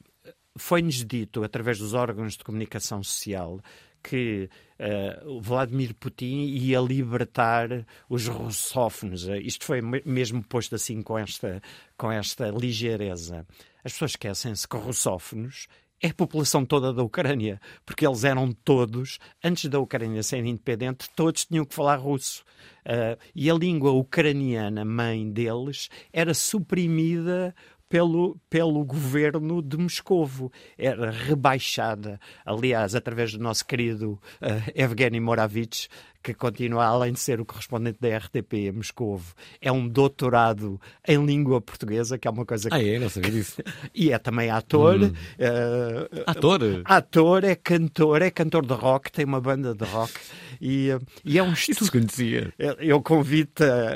foi-nos 0.57 1.05
dito, 1.05 1.43
através 1.43 1.79
dos 1.79 1.95
órgãos 1.95 2.37
de 2.37 2.45
comunicação 2.45 3.03
social, 3.03 3.61
que 4.03 4.49
uh, 4.79 5.41
Vladimir 5.41 5.95
Putin 5.95 6.45
ia 6.45 6.81
libertar 6.81 7.85
os 8.09 8.29
russófonos. 8.29 9.27
Isto 9.43 9.65
foi 9.65 9.81
mesmo 9.83 10.43
posto 10.43 10.75
assim 10.77 11.03
com 11.03 11.19
esta, 11.19 11.61
com 11.97 12.11
esta 12.11 12.49
ligeireza. 12.49 13.47
As 13.85 13.93
pessoas 13.93 14.13
esquecem-se 14.13 14.69
que 14.69 14.77
russófonos 14.77 15.67
é 16.03 16.09
a 16.09 16.15
população 16.15 16.65
toda 16.65 16.93
da 16.93 17.03
Ucrânia, 17.03 17.61
porque 17.85 18.07
eles 18.07 18.25
eram 18.25 18.53
todos, 18.53 19.19
antes 19.45 19.69
da 19.69 19.79
Ucrânia 19.79 20.23
ser 20.23 20.45
independente, 20.45 21.11
todos 21.15 21.45
tinham 21.45 21.65
que 21.65 21.75
falar 21.75 21.97
russo. 21.97 22.43
Uh, 22.87 23.21
e 23.35 23.51
a 23.51 23.55
língua 23.55 23.93
ucraniana, 23.93 24.85
mãe 24.85 25.31
deles, 25.31 25.91
era 26.11 26.33
suprimida 26.33 27.55
pelo, 27.91 28.41
pelo 28.49 28.83
governo 28.85 29.61
de 29.61 29.77
Moscovo. 29.77 30.51
Era 30.79 31.11
rebaixada, 31.11 32.19
aliás, 32.47 32.95
através 32.95 33.33
do 33.33 33.43
nosso 33.43 33.67
querido 33.67 34.13
uh, 34.41 34.73
Evgeny 34.75 35.21
Moravich, 35.21 35.89
que 36.23 36.35
continua, 36.35 36.85
além 36.85 37.13
de 37.13 37.21
ser 37.21 37.41
o 37.41 37.45
correspondente 37.45 37.99
da 38.01 38.17
RTP 38.17 38.53
em 38.55 38.73
Moscovo, 38.73 39.35
é 39.61 39.73
um 39.73 39.89
doutorado 39.89 40.81
em 41.07 41.25
língua 41.25 41.61
portuguesa, 41.61 42.19
que 42.19 42.29
é 42.29 42.31
uma 42.31 42.45
coisa 42.45 42.69
que... 42.69 42.75
Ah, 42.75 42.83
é? 42.83 42.99
Não 42.99 43.09
sabia 43.09 43.31
disso. 43.31 43.63
e 43.95 44.13
é 44.13 44.19
também 44.19 44.51
ator. 44.51 45.01
Hum. 45.01 45.13
Uh, 45.39 46.23
ator? 46.27 46.61
Ator, 46.85 47.45
é 47.45 47.55
cantor, 47.55 48.23
é 48.23 48.31
cantor 48.31 48.67
de 48.67 48.75
rock, 48.75 49.11
tem 49.11 49.25
uma 49.25 49.41
banda 49.41 49.75
de 49.75 49.85
rock. 49.85 50.13
E, 50.61 50.91
e 51.25 51.39
é 51.39 51.43
um 51.43 51.53
estudo. 51.53 51.83
Isso 51.83 51.93
conhecia. 51.93 52.53
Eu 52.79 53.01
convido 53.01 53.51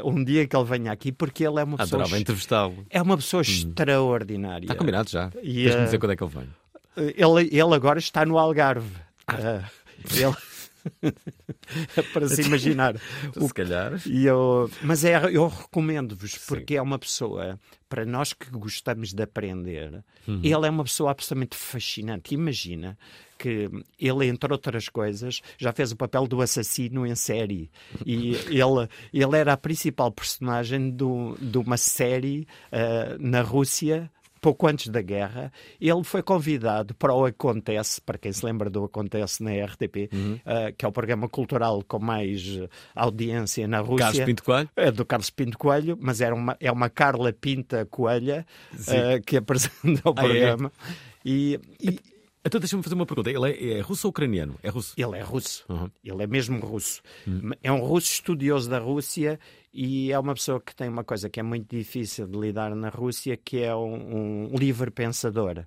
um 0.05 0.25
dia 0.25 0.47
que 0.47 0.57
ele 0.57 0.65
venha 0.65 0.93
aqui, 0.93 1.13
porque 1.13 1.45
ele 1.45 1.61
é 1.61 1.65
uma 1.65 1.77
pessoa. 1.77 2.03
Adorava 2.03 2.19
entrevistá-lo. 2.19 2.87
É 2.89 3.03
uma 3.03 3.17
pessoa 3.17 3.41
hum. 3.41 3.43
extraordinária. 3.43 4.65
Está 4.65 4.75
combinado 4.75 5.11
já. 5.11 5.29
Deixa-me 5.29 5.83
uh, 5.83 5.85
dizer 5.85 5.99
quando 5.99 6.13
é 6.13 6.17
que 6.17 6.25
ele 6.25 6.33
vem. 6.33 6.49
Ele, 6.97 7.49
ele 7.51 7.75
agora 7.75 7.99
está 7.99 8.25
no 8.25 8.39
Algarve. 8.39 8.97
Ah. 9.27 9.35
Uh, 9.35 10.17
ele. 10.17 10.35
para 12.13 12.29
se 12.29 12.43
imaginar. 12.43 12.97
o, 13.37 13.47
se 13.49 13.55
calhar. 13.55 14.01
E 14.07 14.27
eu, 14.27 14.71
mas 14.83 15.05
é, 15.05 15.17
eu 15.31 15.49
recomendo-vos, 15.49 16.37
porque 16.39 16.77
é 16.77 16.83
uma 16.83 16.99
pessoa, 16.99 17.59
para 17.89 18.05
nós 18.05 18.33
que 18.33 18.51
gostamos 18.51 19.13
de 19.13 19.23
aprender, 19.23 20.05
uhum. 20.27 20.41
ele 20.43 20.67
é 20.67 20.71
uma 20.71 20.85
pessoa 20.85 21.11
absolutamente 21.11 21.57
fascinante. 21.57 22.35
Imagina 22.35 22.99
que 23.39 23.69
ele, 23.99 24.27
entre 24.27 24.53
outras 24.53 24.89
coisas, 24.89 25.41
já 25.59 25.73
fez 25.73 25.93
o 25.93 25.97
papel 25.97 26.27
do 26.27 26.41
assassino 26.41 27.07
em 27.07 27.15
série. 27.15 27.71
E 28.07 28.35
ele, 28.49 28.89
ele 29.13 29.37
era 29.37 29.53
a 29.53 29.57
principal 29.57 30.11
personagem 30.11 30.91
do, 30.91 31.37
de 31.41 31.59
uma 31.59 31.77
série 31.77 32.47
uh, 32.73 33.19
na 33.19 33.43
Rússia 33.43 34.11
pouco 34.45 34.67
antes 34.67 34.89
da 34.89 35.01
guerra, 35.01 35.51
ele 35.81 36.05
foi 36.05 36.23
convidado 36.23 36.95
para 36.97 37.15
o 37.15 37.25
Acontece, 37.25 37.99
para 37.99 38.19
quem 38.19 38.31
se 38.31 38.45
lembra 38.45 38.69
do 38.69 38.85
Acontece 38.85 39.43
na 39.43 39.53
RTP, 39.53 40.11
uhum. 40.13 40.35
uh, 40.35 40.71
que 40.77 40.85
é 40.85 40.89
o 40.89 40.93
programa 40.93 41.27
cultural 41.31 41.83
com 41.89 41.99
mais 41.99 42.61
audiência 42.95 43.67
na 43.67 43.81
Rússia. 43.81 44.05
Carlos 44.05 44.25
Pinto 44.25 44.45
Coelho? 44.45 44.69
É 44.77 44.91
do 44.91 45.07
Carlos 45.07 45.31
Pinto 45.31 45.57
Coelho, 45.57 45.99
mas 45.99 46.21
era 46.21 46.35
uma, 46.35 46.55
é 46.61 46.71
uma 46.71 46.91
Carla 46.91 47.33
Pinta 47.33 47.87
Coelha 47.87 48.45
uh, 48.75 49.23
que 49.25 49.39
apresenta 49.39 50.11
o 50.11 50.15
ah, 50.15 50.21
é? 50.21 50.29
programa. 50.29 50.73
É? 50.91 51.15
E, 51.25 51.61
e, 51.81 51.99
então 52.45 52.61
deixa-me 52.61 52.83
fazer 52.83 52.95
uma 52.95 53.07
pergunta. 53.07 53.31
Ele 53.31 53.51
é, 53.51 53.79
é 53.79 53.81
russo 53.81 54.07
ou 54.07 54.11
ucraniano? 54.11 54.59
É 54.63 54.69
russo? 54.69 54.95
Ele 54.97 55.17
é 55.17 55.23
russo. 55.23 55.65
Uhum. 55.69 55.91
Ele 56.05 56.23
é 56.23 56.27
mesmo 56.27 56.61
russo. 56.61 57.01
Uhum. 57.27 57.51
É 57.63 57.73
um 57.73 57.81
russo 57.81 58.13
estudioso 58.13 58.69
da 58.69 58.79
Rússia 58.79 59.39
e 59.73 60.13
é 60.13 60.19
uma 60.19 60.35
pessoa 60.35 60.61
que 60.61 60.75
tem 60.75 60.89
uma 60.89 61.05
coisa 61.05 61.29
que 61.29 61.41
é 61.41 61.43
muito 61.43 61.75
difícil 61.75 62.27
de 62.27 62.39
lidar 62.39 62.75
na 62.75 62.91
Rússia, 62.91 63.37
que 63.37 63.63
é 63.63 63.75
um, 63.75 64.53
um 64.53 64.57
livre 64.57 64.91
pensador. 64.91 65.65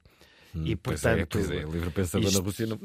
Hum, 0.55 0.63
e 0.65 0.75
portanto, 0.75 1.27
pois 1.31 1.49
é, 1.49 1.55
pois 1.55 1.67
é, 1.67 1.71
livre 1.71 1.89
pensador 1.89 2.27
isto, 2.27 2.37
na 2.37 2.45
Rússia 2.45 2.65
não... 2.67 2.79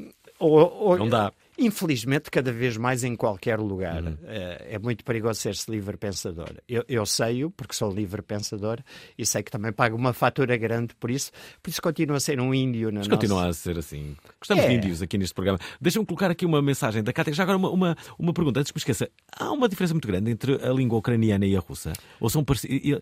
Ou, 0.45 0.73
ou- 0.89 0.99
Não 0.99 1.09
dá. 1.09 1.33
Infelizmente, 1.59 2.31
cada 2.31 2.51
vez 2.51 2.79
mais 2.79 3.05
em 3.05 3.15
qualquer 3.15 3.61
lugar. 3.61 4.03
Uhum. 4.03 4.17
Eh, 4.25 4.69
É 4.73 4.79
muito 4.79 5.05
perigoso 5.05 5.39
ser-se 5.39 5.71
livre 5.71 5.97
pensador. 5.99 6.49
Eu, 6.67 6.83
eu 6.89 7.05
sei-o, 7.05 7.51
porque 7.51 7.75
sou 7.75 7.93
livre 7.93 8.23
pensador, 8.23 8.79
e 9.19 9.25
sei 9.27 9.43
que 9.43 9.51
também 9.51 9.71
pago 9.71 9.95
uma 9.95 10.15
fatura 10.15 10.57
grande 10.57 10.95
por 10.99 11.11
isso. 11.11 11.31
Por 11.63 11.69
isso 11.69 11.81
continuo 11.83 12.17
a 12.17 12.21
ser 12.21 12.41
um 12.41 12.55
índio 12.55 12.91
na 12.91 13.01
Mas 13.01 13.09
nossa... 13.09 13.21
continua 13.21 13.47
a 13.49 13.53
ser 13.53 13.79
assim. 13.79 14.17
Gostamos 14.41 14.65
É. 14.65 14.69
de 14.69 14.75
índios 14.75 15.03
aqui 15.03 15.19
neste 15.19 15.35
programa. 15.35 15.59
Deixa-me 15.79 16.07
colocar 16.07 16.31
aqui 16.31 16.47
uma 16.47 16.61
mensagem 16.63 17.03
da 17.03 17.13
Cátia. 17.13 17.35
Já 17.35 17.43
agora 17.43 17.59
uma, 17.59 17.69
uma, 17.71 17.97
uma 18.19 18.33
pergunta, 18.33 18.59
antes 18.59 18.73
que 18.73 18.79
me 18.79 18.81
esqueça. 18.81 19.09
Há 19.39 19.53
uma 19.53 19.69
diferença 19.69 19.93
muito 19.93 20.09
grande 20.09 20.31
entre 20.31 20.55
a 20.55 20.73
língua 20.73 20.99
ucraniana 20.99 21.45
e 21.47 21.55
a 21.55 21.61
russa? 21.61 21.93
Ou 22.19 22.31
são 22.31 22.43
parecidos? 22.43 23.01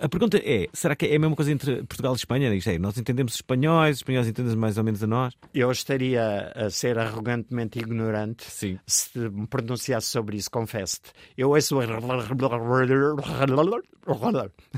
A 0.00 0.08
pergunta 0.08 0.38
é: 0.38 0.68
será 0.72 0.94
que 0.94 1.06
é 1.06 1.16
a 1.16 1.18
mesma 1.18 1.34
coisa 1.34 1.50
entre 1.50 1.76
Portugal 1.84 2.12
e 2.12 2.16
Espanha? 2.16 2.54
Isto 2.54 2.70
é, 2.70 2.78
nós 2.78 2.96
entendemos 2.96 3.32
os 3.32 3.38
espanhóis, 3.38 3.96
os 3.96 4.00
espanhóis 4.00 4.28
entendem 4.28 4.54
mais 4.56 4.78
ou 4.78 4.84
menos 4.84 5.02
a 5.02 5.06
nós? 5.06 5.34
Eu 5.52 5.70
estaria 5.72 6.52
a 6.54 6.70
ser 6.70 6.98
arrogantemente 6.98 7.78
ignorante 7.78 8.44
Sim. 8.48 8.78
se 8.86 9.18
me 9.18 9.46
pronunciasse 9.46 10.06
sobre 10.06 10.36
isso, 10.36 10.50
confesso-te. 10.50 11.10
Eu 11.36 11.50
ouço. 11.50 11.76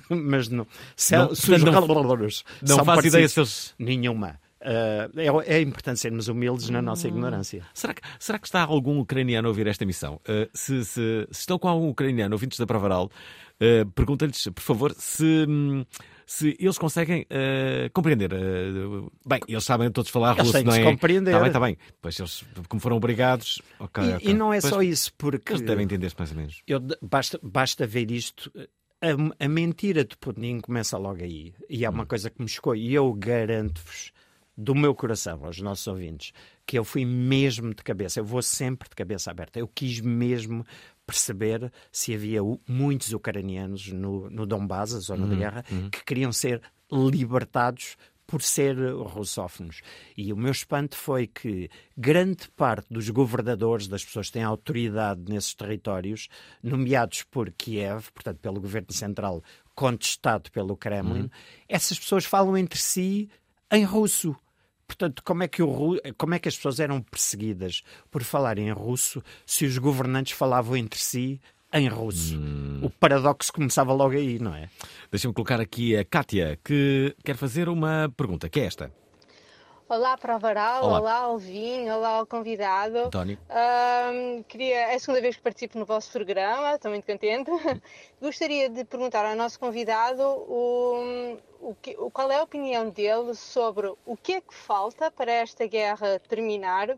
Mas 0.09 0.49
não. 0.49 0.67
Se, 0.97 1.17
Não, 1.17 1.35
se 1.35 1.53
os 1.53 1.63
não- 1.63 1.73
não 2.77 2.85
faço 2.85 3.07
ideia 3.07 3.29
se 3.29 3.41
eles- 3.41 3.75
Nenhuma. 3.79 4.41
Ah, 4.63 5.09
é, 5.17 5.57
é 5.57 5.61
importante 5.63 6.01
sermos 6.01 6.29
humildes 6.29 6.69
na 6.69 6.83
nossa 6.83 7.09
ignorância. 7.09 7.63
Será 7.73 7.95
que, 7.95 8.03
será 8.19 8.39
que 8.39 8.47
está 8.47 8.63
algum 8.63 8.99
ucraniano 8.99 9.49
a 9.49 9.51
ouvir 9.51 9.67
esta 9.67 9.85
emissão? 9.85 10.21
Uh, 10.29 10.49
se, 10.53 10.85
se- 10.85 11.27
se 11.31 11.41
estão 11.41 11.59
com 11.59 11.69
algum 11.69 11.89
ucraniano 11.89 12.35
ouvintes 12.35 12.59
da 12.59 12.67
Provaral, 12.67 13.11
uh, 13.61 13.91
pergunta-lhes, 13.93 14.49
por 14.55 14.63
favor, 14.63 14.93
se, 14.97 15.47
hum, 15.49 15.85
se 16.27 16.57
eles 16.59 16.79
conseguem 16.79 17.23
uh, 17.23 17.91
compreender. 17.93 18.33
Uh, 18.33 19.11
bem, 19.27 19.41
eles 19.49 19.65
sabem 19.65 19.91
todos 19.91 20.11
falar 20.11 20.33
Eles 20.33 20.43
russo, 20.43 20.53
têm 20.53 20.65
não 20.65 20.75
é? 20.75 20.83
compreender. 20.85 21.31
Está 21.31 21.41
bem, 21.41 21.49
está 21.49 21.61
bem. 21.61 21.77
Pois 22.01 22.19
eles, 22.19 22.45
como 22.69 22.81
foram 22.81 22.97
obrigados. 22.97 23.61
ok, 23.79 24.05
E, 24.05 24.13
ok. 24.15 24.31
e 24.31 24.35
não 24.35 24.53
é 24.53 24.61
Pois, 24.61 24.73
só 24.73 24.83
isso, 24.83 25.13
porque. 25.19 25.53
Eles 25.53 25.63
devem 25.63 25.85
entender-se 25.85 26.17
mais 26.19 26.31
ou 26.31 26.37
menos. 26.37 26.63
Eu, 26.67 26.81
basta, 27.03 27.39
basta 27.43 27.87
ver 27.87 28.11
isto. 28.11 28.51
A, 29.03 29.45
a 29.45 29.49
mentira 29.49 30.05
de 30.05 30.15
Putin 30.17 30.61
começa 30.61 30.99
logo 30.99 31.23
aí. 31.23 31.55
E 31.69 31.85
é 31.85 31.91
Hum. 31.91 31.95
uma 31.95 32.07
coisa 32.07 32.29
que 32.29 32.41
me 32.43 32.49
chocou. 32.49 32.77
E 32.77 32.93
eu 32.93 33.11
garanto-vos, 33.15 34.13
do 34.57 34.75
meu 34.75 34.95
coração, 34.95 35.43
aos 35.47 35.59
nossos 35.59 35.87
ouvintes, 35.87 36.33
que 36.67 36.79
eu 36.79 36.85
fui 36.85 37.07
mesmo 37.07 37.71
de 37.75 37.83
cabeça. 37.83 38.21
Eu 38.21 38.25
vou 38.27 38.43
sempre 38.43 38.91
de 38.91 38.95
cabeça 38.95 39.31
aberta. 39.31 39.59
Eu 39.59 39.67
quis 39.67 40.01
mesmo 40.01 40.67
perceber 41.11 41.73
se 41.91 42.15
havia 42.15 42.41
muitos 42.67 43.13
ucranianos 43.13 43.89
no, 43.93 44.31
no 44.31 44.47
Donbass, 44.47 44.95
a 44.95 45.01
zona 45.01 45.25
Uhum, 45.25 45.31
da 45.31 45.37
guerra, 45.37 45.65
que 45.91 46.05
queriam 46.05 46.33
ser 46.33 46.63
libertados 46.91 47.97
por 48.31 48.43
ser 48.43 48.77
russófonos. 48.95 49.81
E 50.17 50.33
o 50.33 50.37
meu 50.37 50.53
espanto 50.53 50.97
foi 50.97 51.27
que 51.27 51.69
grande 51.97 52.49
parte 52.51 52.87
dos 52.89 53.09
governadores, 53.09 53.89
das 53.89 54.05
pessoas 54.05 54.29
que 54.29 54.35
têm 54.35 54.45
autoridade 54.45 55.21
nesses 55.29 55.53
territórios, 55.53 56.29
nomeados 56.63 57.25
por 57.25 57.51
Kiev, 57.51 58.13
portanto 58.15 58.39
pelo 58.39 58.61
governo 58.61 58.93
central, 58.93 59.43
contestado 59.75 60.49
pelo 60.53 60.77
Kremlin, 60.77 61.29
essas 61.69 61.99
pessoas 61.99 62.25
falam 62.25 62.57
entre 62.57 62.79
si 62.79 63.29
em 63.71 63.83
russo. 63.83 64.37
Portanto, 64.91 65.23
como 65.23 65.45
é, 65.45 65.49
que 65.49 65.63
o, 65.63 66.01
como 66.19 66.35
é 66.35 66.41
que 66.41 66.49
as 66.49 66.57
pessoas 66.57 66.81
eram 66.81 67.01
perseguidas 67.01 67.83
por 68.11 68.25
falarem 68.25 68.67
em 68.67 68.73
russo 68.73 69.23
se 69.47 69.65
os 69.65 69.79
governantes 69.79 70.33
falavam 70.33 70.77
entre 70.77 70.99
si 70.99 71.41
em 71.73 71.87
russo? 71.87 72.37
O 72.83 72.91
paradoxo 72.91 73.53
começava 73.53 73.93
logo 73.93 74.17
aí, 74.17 74.41
não 74.41 74.53
é? 74.53 74.69
Deixa-me 75.09 75.33
colocar 75.33 75.61
aqui 75.61 75.97
a 75.97 76.05
Kátia, 76.05 76.59
que 76.65 77.15
quer 77.25 77.37
fazer 77.37 77.69
uma 77.69 78.13
pergunta, 78.17 78.49
que 78.49 78.59
é 78.59 78.65
esta. 78.65 78.93
Olá 79.91 80.17
para 80.17 80.37
o 80.37 80.39
Varal, 80.39 80.85
Olá. 80.85 81.01
olá, 81.01 81.15
Alvin, 81.23 81.91
olá 81.91 82.11
ao 82.19 82.25
convidado. 82.27 82.97
António. 83.07 83.37
Ahm, 83.49 84.45
queria, 84.45 84.77
é 84.93 84.95
a 84.95 84.99
segunda 85.01 85.21
vez 85.21 85.35
que 85.35 85.43
participo 85.43 85.77
no 85.81 85.85
vosso 85.85 86.13
programa, 86.13 86.77
estou 86.77 86.93
muito 86.93 87.05
contente. 87.05 87.51
Gostaria 88.23 88.69
de 88.71 88.85
perguntar 88.85 89.27
ao 89.29 89.35
nosso 89.35 89.59
convidado 89.59 90.23
o, 90.23 91.37
o 91.61 91.75
que- 91.83 91.97
o- 91.99 92.09
qual 92.09 92.31
é 92.31 92.37
a 92.37 92.43
opinião 92.45 92.89
dele 92.89 93.35
sobre 93.35 93.93
o 94.07 94.17
que 94.17 94.35
é 94.35 94.41
que 94.41 94.55
falta 94.55 95.11
para 95.11 95.33
esta 95.33 95.67
guerra 95.67 96.21
terminar 96.29 96.97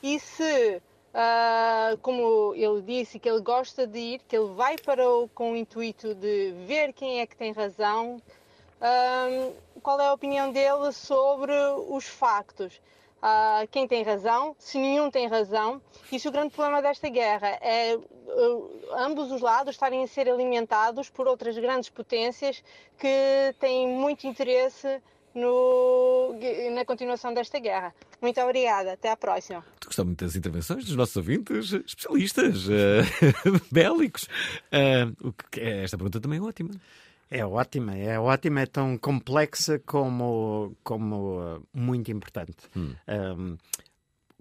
e 0.00 0.20
se, 0.20 0.80
ah, 1.12 1.96
como 2.02 2.54
ele 2.54 2.82
disse, 2.82 3.18
que 3.18 3.28
ele 3.28 3.40
gosta 3.40 3.84
de 3.84 3.98
ir, 3.98 4.20
que 4.28 4.36
ele 4.36 4.54
vai 4.54 4.76
para 4.78 5.10
o, 5.10 5.26
com 5.34 5.54
o 5.54 5.56
intuito 5.56 6.14
de 6.14 6.52
ver 6.68 6.92
quem 6.92 7.18
é 7.18 7.26
que 7.26 7.34
tem 7.34 7.50
razão, 7.50 8.22
Ahm, 8.80 9.52
qual 9.82 10.00
é 10.00 10.06
a 10.06 10.12
opinião 10.12 10.52
dele 10.52 10.92
sobre 10.92 11.52
os 11.88 12.04
factos? 12.06 12.80
Ah, 13.20 13.64
quem 13.70 13.88
tem 13.88 14.04
razão? 14.04 14.54
Se 14.58 14.78
nenhum 14.78 15.10
tem 15.10 15.26
razão? 15.26 15.82
E 16.12 16.20
se 16.20 16.28
o 16.28 16.30
grande 16.32 16.50
problema 16.54 16.80
desta 16.80 17.08
guerra 17.08 17.48
é 17.60 17.96
uh, 17.96 18.70
ambos 18.96 19.32
os 19.32 19.40
lados 19.40 19.74
estarem 19.74 20.04
a 20.04 20.06
ser 20.06 20.28
alimentados 20.30 21.10
por 21.10 21.26
outras 21.26 21.58
grandes 21.58 21.90
potências 21.90 22.62
que 22.96 23.54
têm 23.58 23.88
muito 23.88 24.24
interesse 24.28 25.00
no- 25.34 26.34
na 26.74 26.84
continuação 26.84 27.34
desta 27.34 27.58
guerra? 27.58 27.92
Muito 28.22 28.40
obrigada, 28.40 28.92
até 28.92 29.10
à 29.10 29.16
próxima. 29.16 29.64
Gostou 29.84 30.04
muito 30.04 30.24
das 30.24 30.36
intervenções 30.36 30.84
dos 30.84 30.94
nossos 30.94 31.16
ouvintes 31.16 31.72
especialistas, 31.72 32.66
eh, 32.68 33.02
bélicos. 33.72 34.28
Que- 35.50 35.60
esta 35.60 35.96
pergunta 35.96 36.20
também 36.20 36.38
é 36.38 36.42
ótima. 36.42 36.70
É 37.30 37.44
ótima, 37.44 37.94
é 37.94 38.18
ótima, 38.18 38.62
é 38.62 38.66
tão 38.66 38.96
complexa 38.96 39.78
como, 39.80 40.74
como 40.82 41.40
uh, 41.40 41.66
muito 41.74 42.10
importante. 42.10 42.56
Um, 42.76 43.56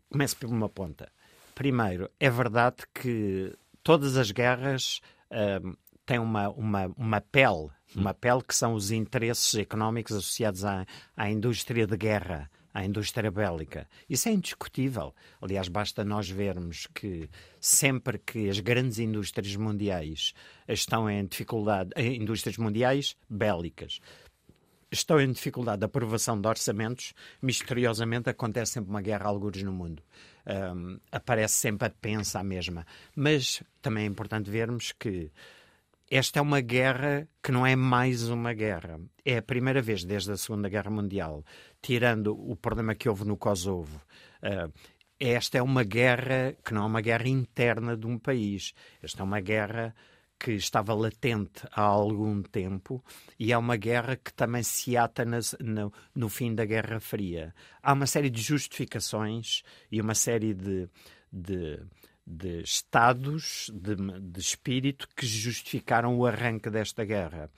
começo 0.09 0.37
por 0.37 0.49
uma 0.49 0.69
ponta. 0.69 1.11
Primeiro, 1.53 2.09
é 2.19 2.29
verdade 2.29 2.77
que 2.93 3.53
todas 3.83 4.15
as 4.15 4.31
guerras 4.31 5.01
um, 5.31 5.75
têm 6.05 6.19
uma, 6.19 6.49
uma, 6.49 6.85
uma 6.97 7.21
pele, 7.21 7.69
uma 7.95 8.13
pele 8.13 8.41
que 8.41 8.55
são 8.55 8.73
os 8.73 8.91
interesses 8.91 9.53
económicos 9.55 10.15
associados 10.15 10.63
à, 10.63 10.85
à 11.15 11.29
indústria 11.29 11.85
de 11.85 11.97
guerra, 11.97 12.49
à 12.77 12.85
indústria 12.85 13.31
bélica. 13.31 13.89
Isso 14.07 14.29
é 14.29 14.31
indiscutível. 14.31 15.15
Aliás, 15.41 15.67
basta 15.67 16.03
nós 16.03 16.29
vermos 16.29 16.85
que 16.93 17.27
sempre 17.59 18.19
que 18.19 18.49
as 18.49 18.59
grandes 18.59 18.99
indústrias 18.99 19.55
mundiais 19.55 20.35
estão 20.67 21.09
em 21.09 21.25
dificuldade, 21.25 21.89
em 21.95 22.21
indústrias 22.21 22.55
mundiais 22.55 23.17
bélicas, 23.27 23.99
estão 24.91 25.19
em 25.19 25.31
dificuldade 25.31 25.79
de 25.79 25.85
aprovação 25.85 26.39
de 26.39 26.47
orçamentos, 26.47 27.15
misteriosamente 27.41 28.29
acontece 28.29 28.73
sempre 28.73 28.91
uma 28.91 29.01
guerra 29.01 29.25
a 29.25 29.29
algures 29.29 29.63
no 29.63 29.73
mundo. 29.73 30.03
Ahm, 30.45 30.99
aparece 31.11 31.55
sempre 31.55 31.87
a 31.87 31.89
pensa 31.89 32.39
a 32.39 32.43
mesma. 32.43 32.85
Mas 33.15 33.63
também 33.81 34.03
é 34.03 34.07
importante 34.07 34.51
vermos 34.51 34.91
que 34.91 35.31
esta 36.09 36.39
é 36.39 36.41
uma 36.41 36.61
guerra 36.61 37.27
que 37.43 37.51
não 37.51 37.67
é 37.67 37.75
mais 37.75 38.29
uma 38.29 38.53
guerra. 38.53 38.97
É 39.25 39.39
a 39.39 39.41
primeira 39.41 39.81
vez 39.81 40.05
desde 40.05 40.31
a 40.31 40.37
Segunda 40.37 40.69
Guerra 40.69 40.89
Mundial, 40.89 41.43
tirando 41.81 42.33
o 42.37 42.55
problema 42.55 42.95
que 42.95 43.07
houve 43.09 43.25
no 43.25 43.37
Kosovo. 43.37 44.01
ah, 44.41 44.69
esta 45.19 45.57
é 45.57 45.61
uma 45.63 45.83
guerra 45.83 46.55
que 46.63 46.73
não 46.75 46.83
é 46.83 46.85
uma 46.85 47.01
guerra 47.01 47.27
interna 47.27 47.97
de 47.97 48.05
um 48.05 48.19
país. 48.19 48.73
Esta 49.01 49.21
é 49.21 49.23
uma 49.23 49.39
guerra 49.39 49.95
que 50.39 50.51
estava 50.51 50.93
latente 50.93 51.63
há 51.71 51.81
algum 51.81 52.43
tempo 52.43 53.03
e 53.39 53.51
é 53.51 53.57
uma 53.57 53.75
guerra 53.75 54.15
que 54.15 54.31
também 54.31 54.61
se 54.61 54.95
ata 54.95 55.25
nas- 55.25 55.55
no, 55.59 55.91
no 56.13 56.29
fim 56.29 56.53
da 56.53 56.63
Guerra 56.65 56.99
Fria. 56.99 57.51
Há 57.81 57.93
uma 57.93 58.05
série 58.05 58.29
de 58.29 58.39
justificações 58.43 59.63
e 59.91 59.99
uma 59.99 60.13
série 60.13 60.53
de, 60.53 60.87
de, 61.33 61.79
de 62.25 62.61
estados 62.61 63.71
de, 63.73 63.95
de 64.21 64.39
espírito 64.39 65.07
que 65.15 65.25
justificaram 65.25 66.15
o 66.15 66.27
arranque 66.27 66.69
desta 66.69 67.03
guerra. 67.03 67.49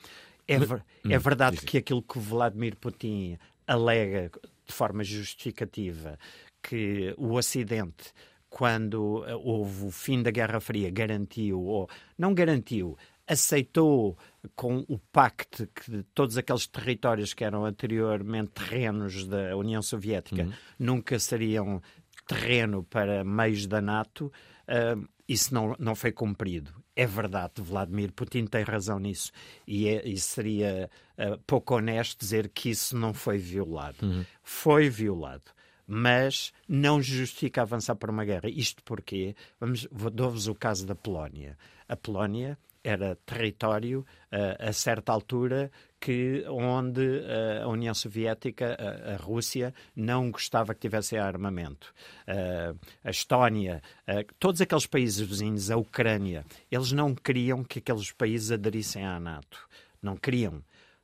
É, 0.48 0.58
ver- 0.58 0.84
Hum, 1.06 1.12
é 1.12 1.20
verdade 1.20 1.58
que 1.62 1.78
aquilo 1.78 2.02
que 2.02 2.18
Vladimir 2.18 2.76
Putin 2.78 3.38
alega 3.70 4.32
de 4.66 4.74
forma 4.74 5.04
justificativa 5.04 6.18
que 6.62 7.14
o 7.18 7.34
Ocidente, 7.34 8.12
quando 8.50 9.24
eh, 9.26 9.36
houve 9.36 9.86
o 9.86 9.92
fim 9.92 10.22
da 10.22 10.32
Guerra 10.32 10.60
Fria, 10.60 10.90
garantiu, 10.90 11.62
ou 11.62 11.90
não 12.18 12.34
garantiu, 12.34 12.98
aceitou 13.28 14.18
com 14.56 14.84
o 14.88 14.98
pacto 14.98 15.68
que 15.68 16.04
todos 16.16 16.38
aqueles 16.38 16.66
territórios 16.68 17.34
que 17.34 17.44
eram 17.44 17.64
anteriormente 17.64 18.52
terrenos 18.52 19.28
da 19.28 19.56
União 19.56 19.82
Soviética 19.82 20.50
nunca 20.80 21.20
seriam 21.20 21.82
terreno 22.28 22.84
para 22.84 23.24
meios 23.24 23.68
da 23.68 23.82
NATO, 23.82 24.32
ah, 24.68 24.96
isso 25.28 25.54
não, 25.54 25.76
não 25.80 25.96
foi 25.96 26.12
cumprido. 26.12 26.74
É 27.02 27.06
verdade, 27.06 27.62
Vladimir 27.62 28.12
Putin 28.12 28.46
tem 28.46 28.62
razão 28.64 29.00
nisso. 29.00 29.32
E, 29.66 29.88
é- 29.88 30.06
e 30.06 30.18
seria 30.18 30.90
ah, 31.18 31.40
pouco 31.48 31.76
honesto 31.76 32.20
dizer 32.20 32.50
que 32.50 32.70
isso 32.72 32.98
não 32.98 33.14
foi 33.14 33.38
violado. 33.38 34.26
Foi 34.44 34.90
violado. 34.90 35.44
Mas 35.88 36.52
não 36.68 37.02
justifica 37.02 37.62
avançar 37.62 37.96
para 37.96 38.12
uma 38.12 38.26
guerra. 38.26 38.50
Isto 38.50 38.84
porque, 38.84 39.34
vamos, 39.60 39.88
dou-vos 40.14 40.48
o 40.48 40.54
caso 40.54 40.86
da 40.86 40.94
Polónia. 40.94 41.58
A 41.88 41.96
Polónia 41.96 42.58
era 42.84 43.16
território, 43.26 44.06
ah, 44.30 44.68
a 44.70 44.74
certa 44.74 45.14
altura, 45.14 45.72
que 46.00 46.46
onde 46.48 47.02
uh, 47.02 47.64
a 47.64 47.68
União 47.68 47.94
Soviética, 47.94 48.76
a, 48.80 49.14
a, 49.14 49.18
Rússia, 49.18 49.74
não 49.96 50.32
gostava 50.32 50.74
que 50.74 50.80
tivesse 50.80 51.18
armamento. 51.18 51.94
Uh, 52.28 52.78
a 53.04 53.10
Estónia, 53.10 53.82
uh, 54.08 54.34
todos 54.40 54.62
aqueles 54.62 54.86
países 54.86 55.20
vizinhos, 55.28 55.70
a 55.70 55.78
Ucrânia, 55.78 56.46
eles 56.72 56.92
não 56.92 57.14
queriam 57.14 57.64
que 57.64 57.80
aqueles 57.80 58.12
países 58.12 58.52
aderissem 58.52 59.06
à 59.06 59.20
NATO. 59.20 59.68
Não 60.02 60.16
queriam. 60.16 60.64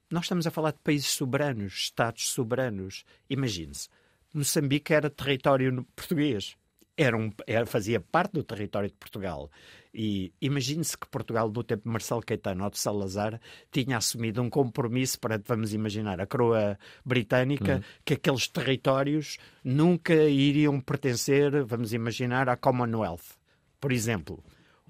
Nós 0.09 0.25
estamos 0.25 0.47
a 0.47 0.51
falar 0.51 0.71
de 0.71 0.79
países 0.79 1.07
soberanos, 1.07 1.73
Estados 1.73 2.29
soberanos. 2.29 3.03
Imagine-se, 3.29 3.89
Moçambique 4.33 4.93
era 4.93 5.09
território 5.09 5.85
português. 5.95 6.55
Era 6.97 7.17
um, 7.17 7.31
era, 7.45 7.65
fazia 7.65 7.99
parte 7.99 8.33
do 8.33 8.43
território 8.43 8.89
de 8.89 8.95
Portugal. 8.95 9.49
E 9.97 10.33
imagine-se 10.41 10.97
que 10.97 11.07
Portugal, 11.07 11.49
no 11.49 11.63
tempo 11.63 11.83
de 11.83 11.89
Marcelo 11.89 12.21
Caetano 12.21 12.65
ou 12.65 12.69
de 12.69 12.77
Salazar, 12.77 13.39
tinha 13.71 13.95
assumido 13.95 14.41
um 14.41 14.49
compromisso 14.49 15.17
para, 15.17 15.37
vamos 15.37 15.73
imaginar, 15.73 16.19
a 16.19 16.27
coroa 16.27 16.77
britânica, 17.05 17.75
uhum. 17.75 17.81
que 18.03 18.15
aqueles 18.15 18.45
territórios 18.49 19.37
nunca 19.63 20.13
iriam 20.13 20.81
pertencer, 20.81 21.63
vamos 21.63 21.93
imaginar, 21.93 22.49
à 22.49 22.57
Commonwealth. 22.57 23.37
Por 23.79 23.93
exemplo, 23.93 24.43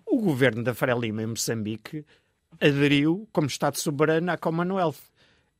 o 0.08 0.20
governo 0.20 0.64
da 0.64 0.74
Frelima 0.74 1.22
em 1.22 1.28
Moçambique 1.28 2.04
aderiu 2.60 3.30
como 3.32 3.46
Estado 3.46 3.78
soberano 3.78 4.32
à 4.32 4.38
Commonwealth. 4.38 4.98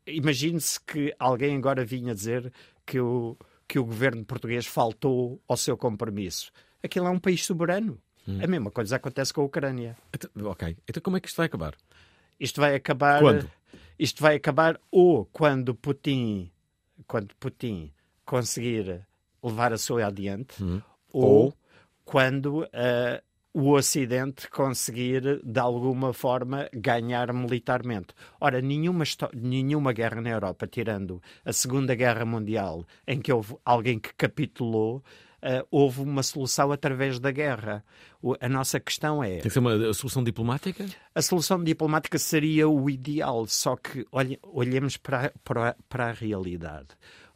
Imagine-se 0.08 0.82
que 0.82 1.14
alguém 1.20 1.56
agora 1.56 1.86
vinha 1.86 2.16
dizer 2.16 2.52
que 2.84 3.00
o, 3.00 3.38
que 3.68 3.78
o 3.78 3.86
governo 3.86 4.26
português 4.26 4.66
faltou 4.66 5.40
ao 5.48 5.56
seu 5.56 5.78
compromisso. 5.78 6.52
Aquilo 6.82 7.06
é 7.06 7.12
um 7.12 7.20
país 7.20 7.46
soberano. 7.46 8.02
Hum. 8.28 8.40
A 8.44 8.48
mesma 8.48 8.72
coisa 8.72 8.96
acontece 8.96 9.34
com 9.34 9.42
a 9.42 9.46
Ucrânia. 9.46 9.98
Então, 10.14 10.30
ok. 10.46 10.78
Então 10.88 11.02
como 11.02 11.18
é 11.18 11.20
que 11.20 11.28
isto 11.28 11.38
vai 11.38 11.46
acabar? 11.46 11.76
Isto 12.40 12.62
vai 12.62 12.76
acabar. 12.76 13.22
Quando? 13.22 13.52
Isto 13.98 14.22
vai 14.22 14.36
acabar 14.36 14.80
ou 14.92 15.26
quando 15.26 15.74
Putin, 15.74 16.52
quando 17.08 17.34
Putin 17.36 17.92
conseguir 18.26 19.06
levar 19.42 19.72
a 19.72 19.78
sua 19.78 20.08
adiante, 20.08 20.62
hum. 20.62 20.82
ou, 21.14 21.24
ou, 21.24 21.54
quando 22.04 22.64
uh, 22.64 23.22
o 23.54 23.72
Ocidente 23.72 24.50
conseguir, 24.50 25.42
de 25.42 25.60
alguma 25.62 26.12
forma, 26.12 26.68
ganhar 26.74 27.32
militarmente. 27.32 28.08
Ora, 28.42 28.60
nenhuma, 28.60 29.06
nenhuma 29.34 29.94
guerra 29.94 30.20
na 30.20 30.32
Europa, 30.32 30.68
tirando 30.68 31.22
a 31.46 31.54
Segunda 31.54 31.96
Guerra 31.96 32.26
Mundial, 32.26 32.86
em 33.08 33.22
que 33.22 33.32
houve 33.32 33.56
alguém 33.64 33.98
que 33.98 34.14
capitulou, 34.14 35.02
uh, 35.46 35.66
houve 35.70 36.02
uma 36.02 36.24
solução 36.24 36.72
através 36.72 37.20
da 37.20 37.32
guerra. 37.32 37.86
O, 38.22 38.36
a 38.40 38.50
nossa 38.50 38.80
questão 38.80 39.24
é. 39.24 39.38
Tem 39.38 39.44
que 39.44 39.50
ser 39.52 39.60
uma 39.60 39.94
solução 39.94 40.24
diplomática? 40.24 40.86
A 41.14 41.22
solução 41.22 41.64
diplomática 41.64 42.18
seria 42.18 42.68
o 42.68 42.90
ideal, 42.90 43.46
só 43.46 43.76
que 43.76 44.06
olhe, 44.12 44.40
olhemos 44.42 44.98
para, 44.98 45.32
para, 45.44 45.76
para 45.88 46.08
a 46.08 46.12
realidade. 46.12 46.88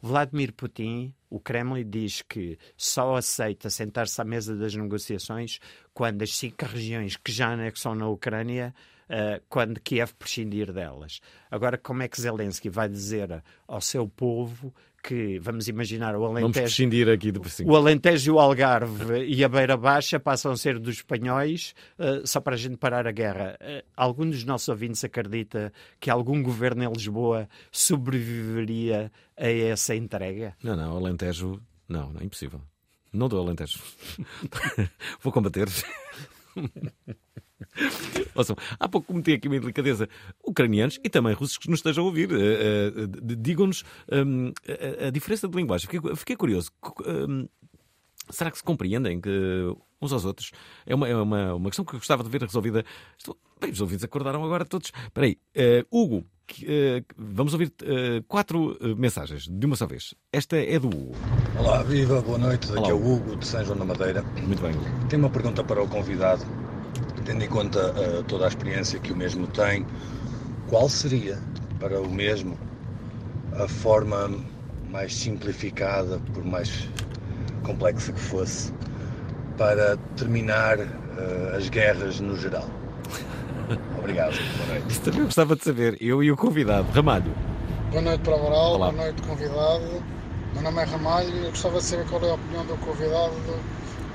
Vladimir 0.02 0.52
Putin, 0.54 1.14
o 1.28 1.38
Kremlin 1.38 1.88
diz 1.88 2.22
que 2.22 2.58
só 2.76 3.16
aceita 3.16 3.68
sentar-se 3.68 4.20
à 4.20 4.24
mesa 4.24 4.56
das 4.56 4.74
negociações 4.74 5.60
quando 5.92 6.22
as 6.22 6.34
cinco 6.34 6.64
regiões 6.64 7.16
que 7.16 7.30
já 7.30 7.52
anexam 7.52 7.94
na 7.94 8.08
Ucrânia 8.08 8.74
Uh, 9.10 9.42
quando 9.48 9.80
Kiev 9.80 10.12
prescindir 10.14 10.72
delas. 10.72 11.20
Agora, 11.50 11.76
como 11.76 12.00
é 12.00 12.06
que 12.06 12.20
Zelensky 12.20 12.70
vai 12.70 12.88
dizer 12.88 13.42
ao 13.66 13.80
seu 13.80 14.06
povo 14.06 14.72
que, 15.02 15.38
vamos 15.40 15.68
imaginar, 15.68 16.14
o 16.14 16.24
Alentejo... 16.24 16.52
Vamos 16.52 16.58
prescindir 16.58 17.08
aqui 17.08 17.32
do 17.32 17.42
O 17.64 17.76
Alentejo 17.76 18.30
e 18.30 18.34
o 18.34 18.38
Algarve 18.38 19.24
e 19.24 19.42
a 19.42 19.48
Beira 19.48 19.76
Baixa 19.76 20.20
passam 20.20 20.52
a 20.52 20.56
ser 20.56 20.78
dos 20.78 20.96
espanhóis 20.96 21.74
uh, 21.98 22.26
só 22.26 22.40
para 22.40 22.54
a 22.54 22.58
gente 22.58 22.76
parar 22.76 23.06
a 23.06 23.12
guerra. 23.12 23.58
Uh, 23.60 23.84
algum 23.96 24.28
dos 24.28 24.44
nossos 24.44 24.68
ouvintes 24.68 25.02
acredita 25.02 25.72
que 25.98 26.10
algum 26.10 26.42
governo 26.42 26.84
em 26.84 26.92
Lisboa 26.92 27.48
sobreviveria 27.72 29.10
a 29.36 29.48
essa 29.48 29.94
entrega? 29.94 30.54
Não, 30.62 30.76
não, 30.76 30.94
o 30.94 30.96
Alentejo... 30.96 31.60
Não, 31.88 32.12
não 32.12 32.20
é 32.20 32.24
impossível. 32.24 32.60
Não 33.12 33.28
dou 33.28 33.44
Alentejo. 33.44 33.80
Vou 35.20 35.32
combater. 35.32 35.68
Ouçam, 38.34 38.56
há 38.78 38.88
pouco 38.88 39.08
cometi 39.08 39.32
aqui 39.32 39.48
uma 39.48 39.58
delicadeza. 39.58 40.08
Ucranianos 40.44 40.98
e 41.02 41.08
também 41.08 41.34
russos 41.34 41.58
que 41.58 41.68
nos 41.68 41.80
estejam 41.80 42.04
a 42.04 42.06
ouvir, 42.06 42.30
uh, 42.32 42.34
uh, 42.34 43.36
digam-nos 43.36 43.84
um, 44.10 44.52
a, 45.02 45.06
a, 45.06 45.10
diferença 45.10 45.48
de 45.48 45.56
linguagem. 45.56 45.88
Fiquei, 45.88 46.16
fiquei 46.16 46.36
curioso. 46.36 46.70
Um, 47.06 47.48
será 48.30 48.50
que 48.50 48.58
se 48.58 48.64
compreendem 48.64 49.20
que 49.20 49.30
uns 50.00 50.12
aos 50.12 50.24
outros? 50.24 50.52
É 50.86 50.94
uma, 50.94 51.08
é 51.08 51.16
uma, 51.16 51.54
uma 51.54 51.68
questão 51.68 51.84
que 51.84 51.94
eu 51.94 51.98
gostava 51.98 52.22
de 52.22 52.30
ver 52.30 52.42
resolvida. 52.42 52.84
Estou... 53.18 53.36
Bem, 53.60 53.70
os 53.70 53.80
ouvidos 53.80 54.04
acordaram 54.04 54.42
agora 54.44 54.64
todos. 54.64 54.92
Espera 55.04 55.26
aí. 55.26 55.38
Uh, 55.54 55.86
Hugo, 55.90 56.24
vamos 57.16 57.52
ouvir 57.52 57.72
quatro 58.26 58.76
mensagens 58.96 59.46
de 59.46 59.66
uma 59.66 59.76
só 59.76 59.86
vez. 59.86 60.14
Esta 60.32 60.56
é 60.56 60.80
do 60.80 60.88
Hugo. 60.88 61.12
Olá, 61.56 61.82
viva, 61.84 62.20
boa 62.22 62.38
noite. 62.38 62.72
Aqui 62.72 62.90
é 62.90 62.94
o 62.94 62.96
Hugo 62.96 63.36
de 63.36 63.46
São 63.46 63.64
João 63.64 63.78
da 63.78 63.84
Madeira. 63.84 64.22
Muito 64.22 64.60
bem, 64.60 64.72
Hugo. 64.72 65.08
Tenho 65.08 65.22
uma 65.22 65.30
pergunta 65.30 65.62
para 65.62 65.80
o 65.80 65.86
convidado 65.86 66.44
tendo 67.30 67.44
em 67.44 67.48
conta 67.48 67.92
uh, 67.92 68.24
toda 68.24 68.44
a 68.44 68.48
experiência 68.48 68.98
que 68.98 69.12
o 69.12 69.16
mesmo 69.16 69.46
tem, 69.46 69.86
qual 70.68 70.88
seria 70.88 71.38
para 71.78 72.00
o 72.00 72.10
mesmo 72.10 72.58
a 73.56 73.68
forma 73.68 74.34
mais 74.90 75.14
simplificada, 75.14 76.18
por 76.34 76.44
mais 76.44 76.88
complexa 77.62 78.12
que 78.12 78.18
fosse, 78.18 78.72
para 79.56 79.96
terminar 80.16 80.80
uh, 80.80 81.56
as 81.56 81.68
guerras 81.68 82.18
no 82.18 82.36
geral? 82.36 82.68
Obrigado, 83.96 84.36
boa 84.56 84.66
noite. 84.66 84.90
Isso 84.90 85.00
também 85.02 85.22
gostava 85.22 85.54
de 85.54 85.62
saber, 85.62 85.96
eu 86.00 86.24
e 86.24 86.32
o 86.32 86.36
convidado, 86.36 86.90
Ramalho. 86.90 87.32
Boa 87.92 88.02
noite 88.02 88.22
para 88.22 88.34
o 88.34 88.42
Moral, 88.42 88.76
boa 88.76 88.90
noite 88.90 89.22
convidado. 89.22 90.02
Meu 90.54 90.62
nome 90.62 90.82
é 90.82 90.84
Ramalho 90.84 91.28
e 91.28 91.44
eu 91.44 91.50
gostava 91.50 91.78
de 91.78 91.84
saber 91.84 92.08
qual 92.08 92.24
é 92.24 92.30
a 92.30 92.34
opinião 92.34 92.66
do 92.66 92.76
convidado 92.78 93.34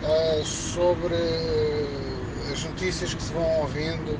uh, 0.03 0.43
sobre 0.43 1.15
as 2.55 2.63
notícias 2.63 3.13
que 3.13 3.21
se 3.21 3.33
vão 3.33 3.59
ouvindo 3.59 4.17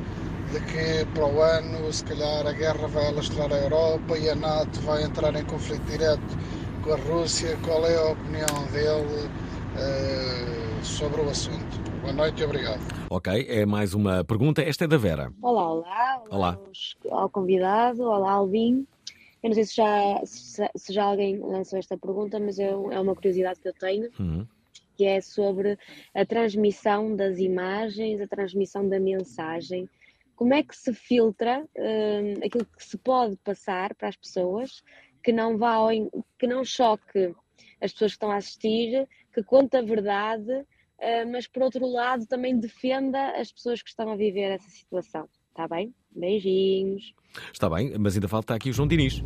de 0.52 0.60
que 0.60 1.06
para 1.14 1.26
o 1.26 1.42
ano, 1.42 1.92
se 1.92 2.04
calhar, 2.04 2.46
a 2.46 2.52
guerra 2.52 2.86
vai 2.90 3.08
alastrar 3.08 3.50
a 3.52 3.58
Europa 3.58 4.18
e 4.18 4.30
a 4.30 4.36
NATO 4.36 4.82
vai 4.82 5.04
entrar 5.04 5.34
em 5.36 5.46
conflito 5.46 5.82
direto 5.86 6.38
com 6.84 6.92
a 6.92 6.98
Rússia. 6.98 7.58
Qual 7.64 7.86
é 7.86 7.96
a 7.96 8.12
opinião 8.12 8.46
dele 8.74 9.30
uh, 9.78 10.84
sobre 10.84 11.22
o 11.22 11.30
assunto? 11.30 11.80
Boa 12.02 12.12
noite 12.12 12.42
e 12.42 12.46
obrigado. 12.46 12.82
Ok, 13.10 13.46
é 13.48 13.66
mais 13.66 13.94
uma 13.94 14.22
pergunta. 14.26 14.62
Esta 14.62 14.84
é 14.84 14.88
da 14.88 14.98
Vera. 14.98 15.32
Olá, 15.42 15.72
olá. 15.72 16.24
Olá, 16.30 16.60
olá. 17.10 17.22
ao 17.22 17.30
convidado. 17.30 18.04
Olá, 18.04 18.34
Alvin. 18.34 18.86
Eu 19.42 19.50
não 19.50 19.54
sei 19.54 19.64
se 19.64 19.76
já, 19.78 20.22
se, 20.26 20.94
já 20.94 21.06
alguém 21.06 21.40
lançou 21.40 21.80
esta 21.80 21.98
pergunta, 21.98 22.38
mas 22.38 22.60
é, 22.60 22.68
é 22.68 23.00
uma 23.00 23.16
curiosidade 23.16 23.62
que 23.62 23.70
eu 23.70 23.74
tenho. 23.74 24.10
Uhum 24.20 24.46
que 24.96 25.06
é 25.06 25.22
sobre 25.22 25.78
a 26.14 26.26
transmissão 26.26 27.16
das 27.16 27.38
imagens, 27.40 28.22
a 28.22 28.28
transmissão 28.28 28.88
da 28.88 29.00
mensagem. 29.00 29.90
Como 30.36 30.54
é 30.54 30.64
que 30.64 30.76
se 30.76 30.94
filtra 30.94 31.66
um, 31.78 32.46
aquilo 32.46 32.66
que 32.66 32.84
se 32.84 32.98
pode 32.98 33.38
passar 33.38 33.96
para 33.96 34.10
as 34.10 34.16
pessoas 34.16 34.84
que 35.24 35.32
não 35.32 35.58
vá 35.58 35.74
ao, 35.74 35.90
que 36.38 36.46
não 36.46 36.64
choque 36.64 37.34
as 37.82 37.92
pessoas 37.92 38.12
que 38.12 38.16
estão 38.16 38.32
a 38.32 38.38
assistir, 38.38 39.08
que 39.34 39.44
conta 39.44 39.80
a 39.80 39.82
verdade, 39.82 40.52
uh, 40.52 41.32
mas 41.32 41.48
por 41.48 41.64
outro 41.64 41.86
lado 41.88 42.26
também 42.28 42.60
defenda 42.60 43.32
as 43.40 43.52
pessoas 43.52 43.82
que 43.82 43.90
estão 43.90 44.12
a 44.12 44.16
viver 44.16 44.52
essa 44.52 44.70
situação. 44.70 45.28
Está 45.50 45.68
bem? 45.68 45.94
Beijinhos. 46.12 47.14
Está 47.52 47.70
bem, 47.70 47.94
mas 47.98 48.16
ainda 48.16 48.28
falta 48.28 48.54
aqui 48.54 48.70
o 48.70 48.74
João 48.74 48.88
Diniz. 48.88 49.24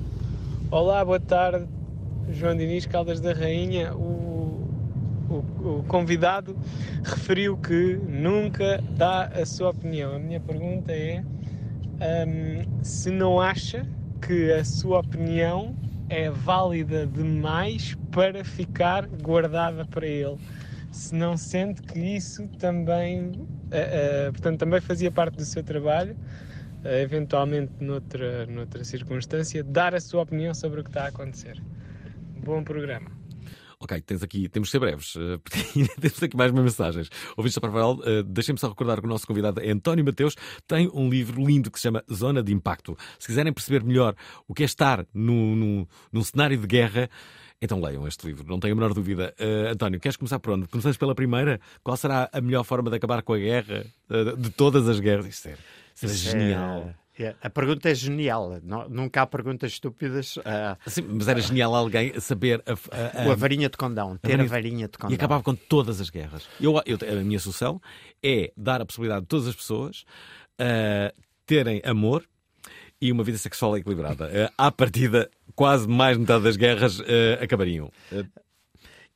Olá, 0.71 1.03
boa 1.03 1.19
tarde. 1.19 1.67
João 2.29 2.55
Diniz, 2.55 2.85
Caldas 2.85 3.19
da 3.19 3.33
Rainha. 3.33 3.95
O 3.95 4.28
o, 5.29 5.79
o 5.79 5.83
convidado 5.83 6.57
referiu 7.03 7.57
que 7.57 7.95
nunca 8.07 8.81
dá 8.97 9.25
a 9.25 9.45
sua 9.45 9.69
opinião. 9.69 10.15
A 10.15 10.19
minha 10.19 10.39
pergunta 10.39 10.91
é 10.91 11.23
um, 11.99 12.83
se 12.83 13.11
não 13.11 13.39
acha 13.39 13.85
que 14.21 14.51
a 14.51 14.63
sua 14.63 14.99
opinião 14.99 15.75
é 16.09 16.29
válida 16.29 17.05
demais 17.05 17.95
para 18.11 18.43
ficar 18.43 19.07
guardada 19.07 19.85
para 19.85 20.07
ele. 20.07 20.37
Se 20.91 21.13
não 21.13 21.37
sente 21.37 21.83
que 21.83 21.99
isso 21.99 22.47
também, 22.57 23.27
uh, 23.27 24.29
uh, 24.29 24.31
portanto, 24.31 24.59
também 24.59 24.81
fazia 24.81 25.11
parte 25.11 25.37
do 25.37 25.45
seu 25.45 25.63
trabalho, 25.63 26.15
uh, 26.83 26.87
eventualmente 26.87 27.71
noutra, 27.79 28.47
noutra 28.47 28.83
circunstância, 28.83 29.63
dar 29.63 29.93
a 29.93 29.99
sua 29.99 30.23
opinião 30.23 30.53
sobre 30.53 30.81
o 30.81 30.83
que 30.83 30.89
está 30.89 31.03
a 31.03 31.07
acontecer. 31.09 31.61
Bom 32.43 32.63
programa. 32.63 33.18
Ok, 33.81 34.01
tens 34.01 34.21
aqui, 34.21 34.49
temos 34.49 34.67
que 34.67 34.71
ser 34.71 34.79
breves, 34.79 35.15
eh, 35.15 35.37
porque 35.41 35.87
temos 36.01 36.21
aqui 36.21 36.35
mais 36.35 36.51
mensagens. 36.51 37.09
Ouvintes 37.37 37.55
da 37.55 37.61
Parvalho, 37.61 37.99
uh, 37.99 38.23
deixem-me 38.23 38.59
só 38.59 38.67
recordar 38.67 38.99
que 38.99 39.05
o 39.05 39.09
nosso 39.09 39.25
convidado 39.25 39.61
é 39.61 39.71
António 39.71 40.03
Mateus, 40.03 40.35
tem 40.67 40.89
um 40.93 41.09
livro 41.09 41.45
lindo 41.45 41.71
que 41.71 41.79
se 41.79 41.83
chama 41.83 42.03
Zona 42.13 42.43
de 42.43 42.51
Impacto. 42.51 42.97
Se 43.17 43.27
quiserem 43.27 43.53
perceber 43.53 43.81
melhor 43.81 44.15
o 44.45 44.53
que 44.53 44.63
é 44.63 44.65
estar 44.65 45.05
no, 45.13 45.55
no, 45.55 45.87
num 46.11 46.21
cenário 46.21 46.57
de 46.57 46.67
guerra, 46.67 47.09
então 47.61 47.79
leiam 47.79 48.05
este 48.05 48.27
livro, 48.27 48.45
não 48.45 48.59
tenho 48.59 48.73
a 48.73 48.75
menor 48.75 48.93
dúvida. 48.93 49.33
Uh, 49.39 49.71
António, 49.71 49.97
queres 49.97 50.17
começar 50.17 50.39
por 50.39 50.55
onde? 50.55 50.67
Começamos 50.67 50.97
pela 50.97 51.15
primeira? 51.15 51.61
Qual 51.81 51.95
será 51.95 52.29
a 52.33 52.41
melhor 52.41 52.65
forma 52.65 52.89
de 52.89 52.97
acabar 52.97 53.21
com 53.21 53.31
a 53.31 53.37
guerra? 53.37 53.85
Uh, 54.09 54.35
de 54.35 54.49
todas 54.49 54.89
as 54.89 54.99
guerras? 54.99 55.25
Isto 55.25 55.47
é, 55.47 55.55
é 56.03 56.07
genial. 56.07 56.79
É, 56.79 56.95
a 57.41 57.49
pergunta 57.49 57.89
é 57.89 57.95
genial. 57.95 58.59
Não, 58.63 58.87
nunca 58.89 59.21
há 59.21 59.27
perguntas 59.27 59.71
estúpidas. 59.71 60.37
Uh... 60.37 60.77
Sim, 60.87 61.01
mas 61.03 61.27
era 61.27 61.41
genial 61.41 61.75
alguém 61.75 62.19
saber 62.19 62.63
a, 62.65 62.73
a, 62.73 63.29
a... 63.29 63.31
a 63.31 63.35
varinha 63.35 63.69
de 63.69 63.77
condão, 63.77 64.17
ter 64.17 64.33
a 64.33 64.37
varinha... 64.37 64.49
varinha 64.49 64.87
de 64.87 64.97
condão. 64.97 65.11
E 65.11 65.15
acabava 65.15 65.43
com 65.43 65.55
todas 65.55 65.99
as 65.99 66.09
guerras. 66.09 66.47
Eu, 66.59 66.81
eu, 66.85 66.97
a 67.19 67.23
minha 67.23 67.39
solução 67.39 67.81
é 68.23 68.51
dar 68.55 68.81
a 68.81 68.85
possibilidade 68.85 69.21
de 69.21 69.27
todas 69.27 69.47
as 69.47 69.55
pessoas 69.55 70.05
uh, 70.59 71.13
terem 71.45 71.81
amor 71.83 72.23
e 73.01 73.11
uma 73.11 73.23
vida 73.23 73.37
sexual 73.37 73.77
equilibrada. 73.77 74.25
Uh, 74.27 74.53
à 74.57 74.71
partida, 74.71 75.29
quase 75.55 75.87
mais 75.87 76.17
metade 76.17 76.43
das 76.43 76.57
guerras 76.57 76.99
uh, 76.99 77.03
acabariam. 77.41 77.91
Uh, 78.11 78.25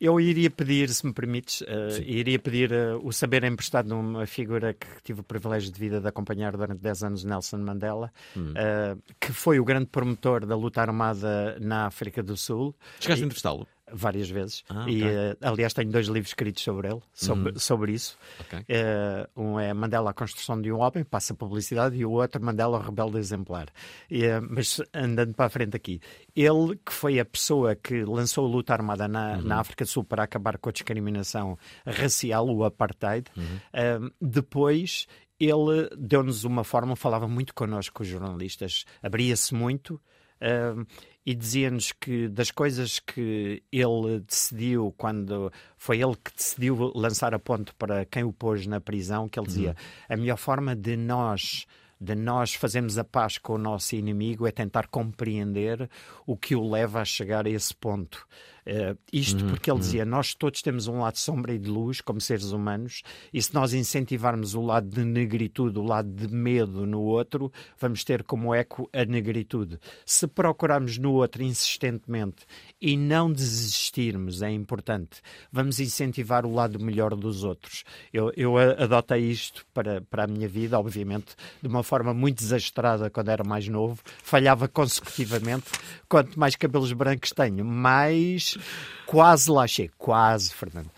eu 0.04 0.20
iria 0.20 0.50
pedir, 0.52 0.90
se 0.90 1.06
me 1.06 1.14
permites, 1.14 1.62
uh, 1.62 2.02
iria 2.06 2.38
pedir 2.38 2.74
uh, 2.74 3.00
o 3.02 3.14
saber 3.14 3.46
emprestado 3.46 3.88
numa 3.88 4.26
figura 4.26 4.74
que 4.74 4.86
tive 5.02 5.22
o 5.22 5.24
privilégio 5.24 5.72
de 5.72 5.80
vida 5.80 6.02
de 6.02 6.08
acompanhar 6.10 6.58
durante 6.58 6.82
10 6.82 7.04
anos, 7.04 7.24
Nelson 7.24 7.60
Mandela, 7.60 8.12
hum. 8.36 8.52
uh, 8.52 9.02
que 9.18 9.32
foi 9.32 9.62
o 9.62 9.64
grande 9.64 9.86
promotor 9.86 10.46
da 10.46 10.58
luta 10.58 10.82
armada 10.82 11.58
na 11.62 11.86
África 11.86 12.22
do 12.22 12.36
Sul. 12.36 12.76
Chegaste 13.00 13.24
a 13.24 13.26
entrevistá-lo? 13.26 13.66
Várias 13.94 14.30
vezes. 14.30 14.64
Ah, 14.68 14.82
okay. 14.82 15.02
E, 15.02 15.04
uh, 15.04 15.38
aliás, 15.42 15.74
tenho 15.74 15.92
dois 15.92 16.08
livros 16.08 16.30
escritos 16.30 16.64
sobre 16.64 16.88
ele, 16.90 17.02
sobre, 17.14 17.52
uhum. 17.52 17.60
sobre 17.60 17.92
isso. 17.94 18.18
Okay. 18.42 18.60
Uh, 18.60 19.42
um 19.42 19.60
é 19.60 19.74
Mandela, 19.74 20.10
a 20.10 20.14
construção 20.14 20.60
de 20.60 20.72
um 20.72 20.80
homem, 20.80 21.04
passa 21.04 21.34
publicidade, 21.34 21.96
e 21.96 22.06
o 22.06 22.12
outro, 22.12 22.44
Mandela, 22.44 22.78
o 22.78 22.82
rebelde 22.82 23.18
exemplar. 23.18 23.68
Uh, 24.12 24.46
mas 24.50 24.82
andando 24.94 25.34
para 25.34 25.46
a 25.46 25.50
frente 25.50 25.76
aqui, 25.76 26.02
ele 26.36 26.76
que 26.84 26.92
foi 26.92 27.20
a 27.20 27.26
pessoa 27.26 27.76
que 27.76 28.04
lançou 28.04 28.46
a 28.46 28.50
luta 28.50 28.74
armada 28.74 29.08
na, 29.08 29.34
uhum. 29.34 29.42
na 29.44 29.60
África 29.60 29.86
do 29.86 29.90
Sul 29.90 30.04
para 30.04 30.24
acabar 30.24 30.58
com 30.58 30.70
a 30.70 30.74
discriminação 30.74 31.58
racial, 31.86 32.48
o 32.48 32.64
apartheid, 32.64 33.30
uhum. 33.38 34.10
depois 34.20 35.08
ele 35.40 35.90
deu-nos 35.98 36.44
uma 36.44 36.64
forma, 36.64 36.96
falava 36.96 37.28
muito 37.28 37.54
connosco, 37.54 38.04
os 38.04 38.08
jornalistas, 38.08 38.86
abria-se 39.02 39.54
muito. 39.54 40.00
Uh, 40.42 40.86
e 41.26 41.34
dizia-nos 41.34 41.92
que 41.92 42.28
das 42.28 42.52
coisas 42.52 43.00
que 43.00 43.64
ele 43.72 44.20
decidiu 44.20 44.94
quando 44.98 45.52
foi 45.78 46.02
ele 46.02 46.16
que 46.16 46.36
decidiu 46.36 46.92
lançar 46.94 47.34
a 47.34 47.40
ponte 47.40 47.74
para 47.76 48.06
quem 48.06 48.24
o 48.24 48.34
pôs 48.34 48.68
na 48.68 48.82
prisão, 48.82 49.30
que 49.30 49.40
ele 49.40 49.48
dizia 49.48 49.70
uhum. 49.70 50.16
a 50.16 50.18
melhor 50.18 50.38
forma 50.38 50.76
de 50.76 50.98
nós 50.98 51.66
de 52.04 52.16
nós 52.16 52.54
fazermos 52.54 52.98
a 52.98 53.04
paz 53.04 53.38
com 53.38 53.54
o 53.54 53.58
nosso 53.58 53.96
inimigo 53.96 54.46
é 54.46 54.52
tentar 54.52 54.88
compreender 54.88 55.90
o 56.28 56.36
que 56.36 56.54
o 56.54 56.70
leva 56.70 57.00
a 57.00 57.06
chegar 57.06 57.48
a 57.48 57.50
esse 57.50 57.74
ponto. 57.74 58.28
Uh, 58.66 58.98
isto 59.12 59.44
uhum, 59.44 59.50
porque 59.52 59.70
ele 59.70 59.76
uhum. 59.76 59.82
dizia: 59.82 60.06
nós 60.06 60.34
todos 60.34 60.62
temos 60.62 60.88
um 60.88 61.00
lado 61.00 61.18
sombra 61.18 61.54
e 61.54 61.60
de 61.60 61.70
luz, 61.70 62.00
como 62.02 62.22
seres 62.22 62.52
humanos, 62.52 63.02
e 63.34 63.42
se 63.42 63.54
nós 63.54 63.74
incentivarmos 63.74 64.56
o 64.56 64.62
lado 64.62 64.88
de 64.88 65.04
negritude, 65.04 65.78
o 65.78 65.84
lado 65.84 66.10
de 66.10 66.34
medo 66.34 66.86
no 66.86 67.02
outro, 67.02 67.52
vamos 67.78 68.04
ter 68.04 68.24
como 68.24 68.54
eco 68.56 68.90
a 68.94 69.04
negritude. 69.06 69.80
Se 70.06 70.28
procurarmos 70.28 70.98
no 70.98 71.14
outro 71.14 71.44
insistentemente 71.44 72.46
e 72.84 72.98
não 72.98 73.32
desistirmos, 73.32 74.42
é 74.42 74.52
importante, 74.52 75.22
vamos 75.50 75.80
incentivar 75.80 76.46
o 76.46 76.54
lado 76.54 76.78
melhor 76.78 77.16
dos 77.16 77.46
outros. 77.46 77.86
Eu, 78.12 78.34
eu 78.36 78.58
adotei 78.58 79.22
isto 79.22 79.66
para, 79.74 80.02
para 80.02 80.26
a 80.26 80.28
minha 80.28 80.50
vida, 80.50 80.78
obviamente, 80.78 81.34
de 81.62 81.68
uma 81.70 81.82
forma 81.82 82.14
muito 82.14 82.40
desastrada 82.40 83.10
quando 83.10 83.30
era 83.30 83.42
mais 83.42 83.70
novo, 83.70 84.02
falhava 84.22 84.68
consecutivamente. 84.68 85.64
Quanto 86.10 86.38
mais 86.38 86.58
cabelos 86.58 86.92
brancos 86.92 87.30
tenho, 87.30 87.64
mais 87.64 88.58
quase 89.06 89.50
lá 89.50 89.66
chego, 89.66 89.94
quase, 89.98 90.54
Fernando. 90.54 90.92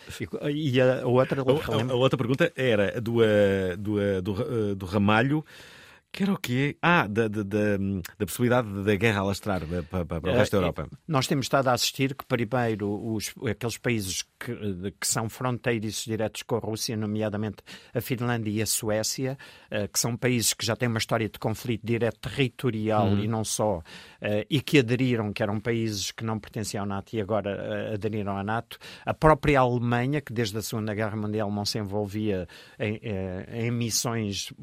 E 0.51 0.81
a, 0.81 1.05
outra, 1.05 1.43
a, 1.43 1.91
a, 1.91 1.95
outra 1.95 2.17
pergunta 2.17 2.51
era 2.55 2.99
do, 2.99 3.17
do, 3.77 4.21
do, 4.23 4.75
do 4.75 4.85
Ramalho. 4.87 5.45
Que 6.15 6.23
era 6.23 6.31
o 6.31 6.37
quê? 6.37 6.77
Ah, 6.81 7.07
da, 7.07 7.27
da, 7.27 7.43
da, 7.43 7.77
da 8.17 8.25
possibilidade 8.25 8.69
da 8.85 8.95
guerra 8.95 9.19
alastrar 9.19 9.63
para, 9.67 9.83
para, 9.83 10.21
para 10.21 10.31
o 10.31 10.33
resto 10.33 10.53
da 10.53 10.59
Europa. 10.59 10.87
Nós 11.05 11.27
temos 11.27 11.47
estado 11.47 11.67
a 11.67 11.73
assistir 11.73 12.15
que, 12.15 12.25
primeiro, 12.25 12.89
os, 13.13 13.33
aqueles 13.45 13.77
países 13.77 14.23
que, 14.39 14.55
que 14.97 15.05
são 15.05 15.27
fronteiriços 15.27 16.05
diretos 16.05 16.41
com 16.43 16.55
a 16.55 16.59
Rússia, 16.59 16.95
nomeadamente 16.95 17.57
a 17.93 17.99
Finlândia 17.99 18.49
e 18.49 18.61
a 18.61 18.65
Suécia, 18.65 19.37
que 19.91 19.99
são 19.99 20.15
países 20.15 20.53
que 20.53 20.65
já 20.65 20.73
têm 20.73 20.87
uma 20.87 20.99
história 20.99 21.27
de 21.27 21.37
conflito 21.37 21.85
direto 21.85 22.29
territorial 22.29 23.07
hum. 23.07 23.19
e 23.19 23.27
não 23.27 23.43
só, 23.43 23.81
e 24.49 24.61
que 24.61 24.79
aderiram, 24.79 25.33
que 25.33 25.43
eram 25.43 25.59
países 25.59 26.11
que 26.11 26.23
não 26.23 26.39
pertenciam 26.39 26.83
ao 26.83 26.87
NATO 26.87 27.13
e 27.13 27.19
agora 27.19 27.93
aderiram 27.93 28.37
à 28.37 28.43
NATO. 28.43 28.77
A 29.05 29.13
própria 29.13 29.59
Alemanha, 29.59 30.21
que 30.21 30.31
desde 30.31 30.57
a 30.57 30.61
Segunda 30.61 30.93
Guerra 30.93 31.17
Mundial 31.17 31.51
não 31.51 31.65
se 31.65 31.77
envolvia 31.77 32.47
em, 32.79 33.01
em 33.51 33.69
missões 33.69 34.53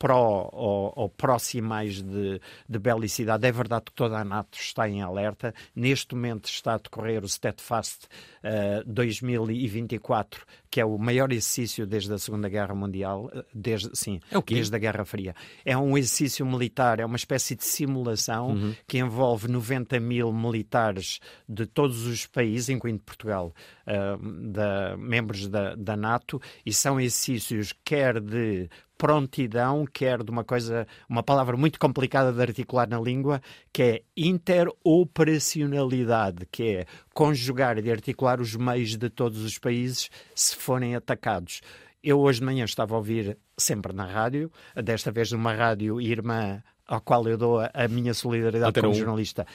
pró 0.00 0.48
ou, 0.50 0.92
ou 0.96 1.08
próximais 1.10 2.00
de, 2.00 2.40
de 2.66 2.78
belicidade. 2.78 3.46
É 3.46 3.52
verdade 3.52 3.84
que 3.84 3.92
toda 3.92 4.18
a 4.18 4.24
NATO 4.24 4.58
está 4.58 4.88
em 4.88 5.02
alerta. 5.02 5.54
Neste 5.76 6.14
momento 6.14 6.46
está 6.46 6.74
a 6.74 6.78
decorrer 6.78 7.22
o 7.22 7.28
Steadfast 7.28 8.06
uh, 8.06 8.82
2024, 8.86 10.46
que 10.70 10.80
é 10.80 10.84
o 10.86 10.96
maior 10.96 11.30
exercício 11.30 11.86
desde 11.86 12.14
a 12.14 12.18
Segunda 12.18 12.48
Guerra 12.48 12.74
Mundial, 12.74 13.30
eh, 13.34 13.44
desde, 13.52 13.90
sim, 13.92 14.20
é 14.30 14.40
desde 14.40 14.74
a 14.74 14.78
Guerra 14.78 15.04
Fria. 15.04 15.34
É 15.66 15.76
um 15.76 15.98
exercício 15.98 16.46
militar, 16.46 16.98
é 16.98 17.04
uma 17.04 17.16
espécie 17.16 17.54
de 17.54 17.64
simulação 17.64 18.52
uhum. 18.52 18.74
que 18.88 18.98
envolve 18.98 19.48
90 19.48 20.00
mil 20.00 20.32
militares 20.32 21.20
de 21.46 21.66
todos 21.66 22.06
os 22.06 22.24
países, 22.24 22.70
incluindo 22.70 23.02
Portugal, 23.02 23.52
uh, 23.86 24.50
da, 24.50 24.96
membros 24.96 25.46
da, 25.46 25.74
da 25.74 25.94
NATO, 25.94 26.40
e 26.64 26.72
são 26.72 26.98
exercícios 26.98 27.74
quer 27.84 28.18
de 28.18 28.70
prontidão, 29.00 29.84
quer 29.90 30.22
de 30.22 30.30
uma 30.30 30.44
coisa, 30.44 30.86
uma 31.08 31.22
palavra 31.22 31.56
muito 31.56 31.80
complicada 31.80 32.30
de 32.30 32.42
articular 32.42 32.86
na 32.86 33.00
língua, 33.00 33.40
que 33.72 33.82
é 33.82 34.02
interoperacionalidade, 34.14 36.44
que 36.52 36.76
é 36.76 36.84
conjugar 37.14 37.82
e 37.82 37.90
articular 37.90 38.42
os 38.42 38.54
meios 38.54 38.98
de 38.98 39.08
todos 39.08 39.42
os 39.42 39.56
países 39.56 40.10
se 40.34 40.54
forem 40.54 40.94
atacados. 40.94 41.62
Eu 42.04 42.20
hoje 42.20 42.40
de 42.40 42.44
manhã 42.44 42.66
estava 42.66 42.94
a 42.94 42.98
ouvir 42.98 43.38
sempre 43.56 43.94
na 43.94 44.04
rádio, 44.04 44.52
desta 44.84 45.10
vez 45.10 45.32
numa 45.32 45.54
rádio 45.54 45.98
irmã 45.98 46.62
ao 46.86 47.00
qual 47.00 47.26
eu 47.26 47.38
dou 47.38 47.60
a, 47.60 47.88
minha 47.88 48.12
solidariedade 48.12 48.78
como 48.78 48.92
um... 48.92 48.94
jornalista. 48.94 49.46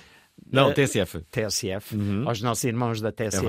Não, 0.51 0.73
TSF. 0.73 1.23
TSF, 1.29 1.95
uhum. 1.95 2.27
aos 2.27 2.41
nossos 2.41 2.63
irmãos 2.63 2.99
da 2.99 3.11
TSF. 3.11 3.45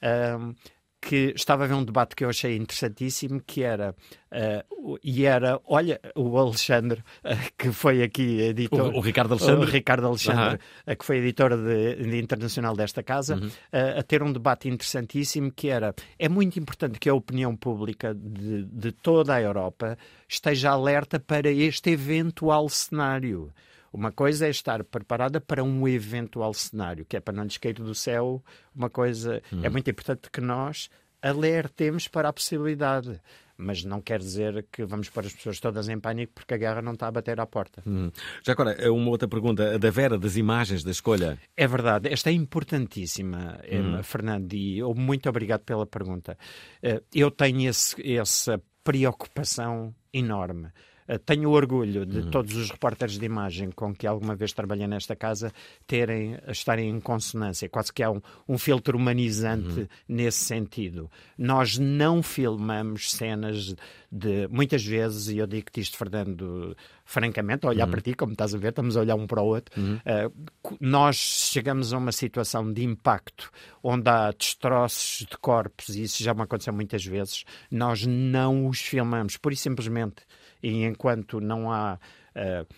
É 0.00 0.34
um, 0.34 0.54
que 1.00 1.32
estava 1.36 1.64
a 1.64 1.66
ver 1.66 1.74
um 1.74 1.84
debate 1.84 2.16
que 2.16 2.24
eu 2.24 2.28
achei 2.28 2.56
interessantíssimo, 2.56 3.40
que 3.46 3.62
era, 3.62 3.94
uh, 4.32 4.98
e 5.02 5.24
era, 5.24 5.60
olha, 5.64 6.00
o 6.14 6.36
Alexandre, 6.36 7.00
uh, 7.24 7.52
que 7.56 7.70
foi 7.70 8.02
aqui 8.02 8.40
editor... 8.40 8.92
O, 8.92 8.98
o 8.98 9.00
Ricardo 9.00 9.32
Alexandre. 9.32 9.66
O 9.66 9.70
Ricardo 9.70 10.06
Alexandre, 10.06 10.58
uh, 10.86 10.96
que 10.96 11.04
foi 11.04 11.18
editor 11.18 11.56
de, 11.56 11.96
de 11.96 12.18
internacional 12.18 12.74
desta 12.74 13.02
casa, 13.02 13.36
uhum. 13.36 13.50
a 13.72 14.02
ter 14.02 14.22
um 14.22 14.32
debate 14.32 14.68
interessantíssimo, 14.68 15.52
que 15.52 15.68
era, 15.68 15.94
é 16.18 16.28
muito 16.28 16.58
importante 16.58 16.98
que 16.98 17.08
a 17.08 17.14
opinião 17.14 17.56
pública 17.56 18.14
de, 18.14 18.64
de 18.64 18.92
toda 18.92 19.34
a 19.34 19.40
Europa 19.40 19.96
esteja 20.28 20.70
alerta 20.70 21.20
para 21.20 21.50
este 21.50 21.90
eventual 21.90 22.68
cenário. 22.68 23.52
Uma 23.96 24.12
coisa 24.12 24.46
é 24.46 24.50
estar 24.50 24.84
preparada 24.84 25.40
para 25.40 25.64
um 25.64 25.88
eventual 25.88 26.52
cenário, 26.52 27.06
que 27.06 27.16
é 27.16 27.20
para 27.20 27.32
não 27.32 27.44
lhes 27.44 27.56
cair 27.56 27.72
do 27.72 27.94
céu 27.94 28.44
uma 28.74 28.90
coisa. 28.90 29.42
Hum. 29.50 29.60
É 29.62 29.70
muito 29.70 29.90
importante 29.90 30.30
que 30.30 30.38
nós 30.42 30.90
alertemos 31.22 32.06
para 32.06 32.28
a 32.28 32.32
possibilidade. 32.32 33.18
Mas 33.56 33.82
não 33.84 34.02
quer 34.02 34.18
dizer 34.18 34.66
que 34.70 34.84
vamos 34.84 35.08
pôr 35.08 35.24
as 35.24 35.32
pessoas 35.32 35.58
todas 35.58 35.88
em 35.88 35.98
pânico 35.98 36.34
porque 36.34 36.52
a 36.52 36.58
guerra 36.58 36.82
não 36.82 36.92
está 36.92 37.06
a 37.06 37.10
bater 37.10 37.40
à 37.40 37.46
porta. 37.46 37.82
Hum. 37.86 38.10
Já 38.44 38.52
agora, 38.52 38.72
é 38.72 38.90
uma 38.90 39.08
outra 39.08 39.26
pergunta, 39.26 39.76
a 39.76 39.78
da 39.78 39.90
Vera, 39.90 40.18
das 40.18 40.36
imagens 40.36 40.84
da 40.84 40.90
escolha. 40.90 41.38
É 41.56 41.66
verdade, 41.66 42.12
esta 42.12 42.28
é 42.28 42.34
importantíssima, 42.34 43.58
hum. 43.66 44.02
Fernando, 44.02 44.52
e 44.52 44.82
muito 44.94 45.26
obrigado 45.26 45.62
pela 45.62 45.86
pergunta. 45.86 46.36
Eh, 46.82 47.02
eu 47.14 47.30
tenho 47.30 47.66
esse, 47.70 47.96
essa 48.14 48.60
preocupação 48.84 49.94
enorme. 50.12 50.68
Eh, 51.08 51.18
tenho 51.18 51.50
orgulho 51.50 52.04
de 52.04 52.18
uhum. 52.18 52.30
todos 52.30 52.56
os 52.56 52.70
repórteres 52.70 53.18
de 53.18 53.24
imagem 53.24 53.70
com 53.70 53.94
que 53.94 54.06
alguma 54.06 54.34
vez 54.34 54.52
trabalhei 54.52 54.86
nesta 54.86 55.14
casa 55.14 55.52
terem, 55.86 56.38
estarem 56.48 56.90
em 56.90 57.00
consonância. 57.00 57.68
Quase 57.68 57.92
que 57.92 58.02
há 58.02 58.10
um, 58.10 58.20
um 58.48 58.58
filtro 58.58 58.96
humanizante 58.96 59.80
uhum. 59.80 59.88
nesse 60.08 60.44
sentido. 60.44 61.10
Nós 61.38 61.78
não 61.78 62.22
filmamos 62.22 63.12
cenas 63.12 63.74
de. 64.10 64.48
Muitas 64.48 64.84
vezes, 64.84 65.28
e 65.28 65.38
eu 65.38 65.46
digo-te 65.46 65.80
isto, 65.80 65.96
Fernando, 65.96 66.76
francamente, 67.04 67.66
a 67.66 67.70
olhar 67.70 67.84
uhum. 67.84 67.90
para 67.90 68.00
ti, 68.00 68.14
como 68.14 68.32
estás 68.32 68.54
a 68.54 68.58
ver, 68.58 68.70
estamos 68.70 68.96
a 68.96 69.00
olhar 69.00 69.14
um 69.14 69.26
para 69.26 69.42
o 69.42 69.46
outro. 69.46 69.80
Uh, 69.80 70.76
nós 70.80 71.16
chegamos 71.16 71.92
a 71.92 71.98
uma 71.98 72.12
situação 72.12 72.72
de 72.72 72.84
impacto 72.84 73.50
onde 73.82 74.08
há 74.08 74.32
destroços 74.32 75.26
de 75.30 75.36
corpos, 75.38 75.94
e 75.94 76.02
isso 76.02 76.22
já 76.22 76.34
me 76.34 76.42
aconteceu 76.42 76.72
muitas 76.72 77.04
vezes. 77.04 77.44
Nós 77.70 78.04
não 78.04 78.66
os 78.66 78.80
filmamos, 78.80 79.36
por 79.36 79.52
e 79.52 79.56
simplesmente 79.56 80.24
e 80.68 80.84
enquanto 80.84 81.40
não 81.40 81.70
há 81.70 81.98
uh, 82.34 82.74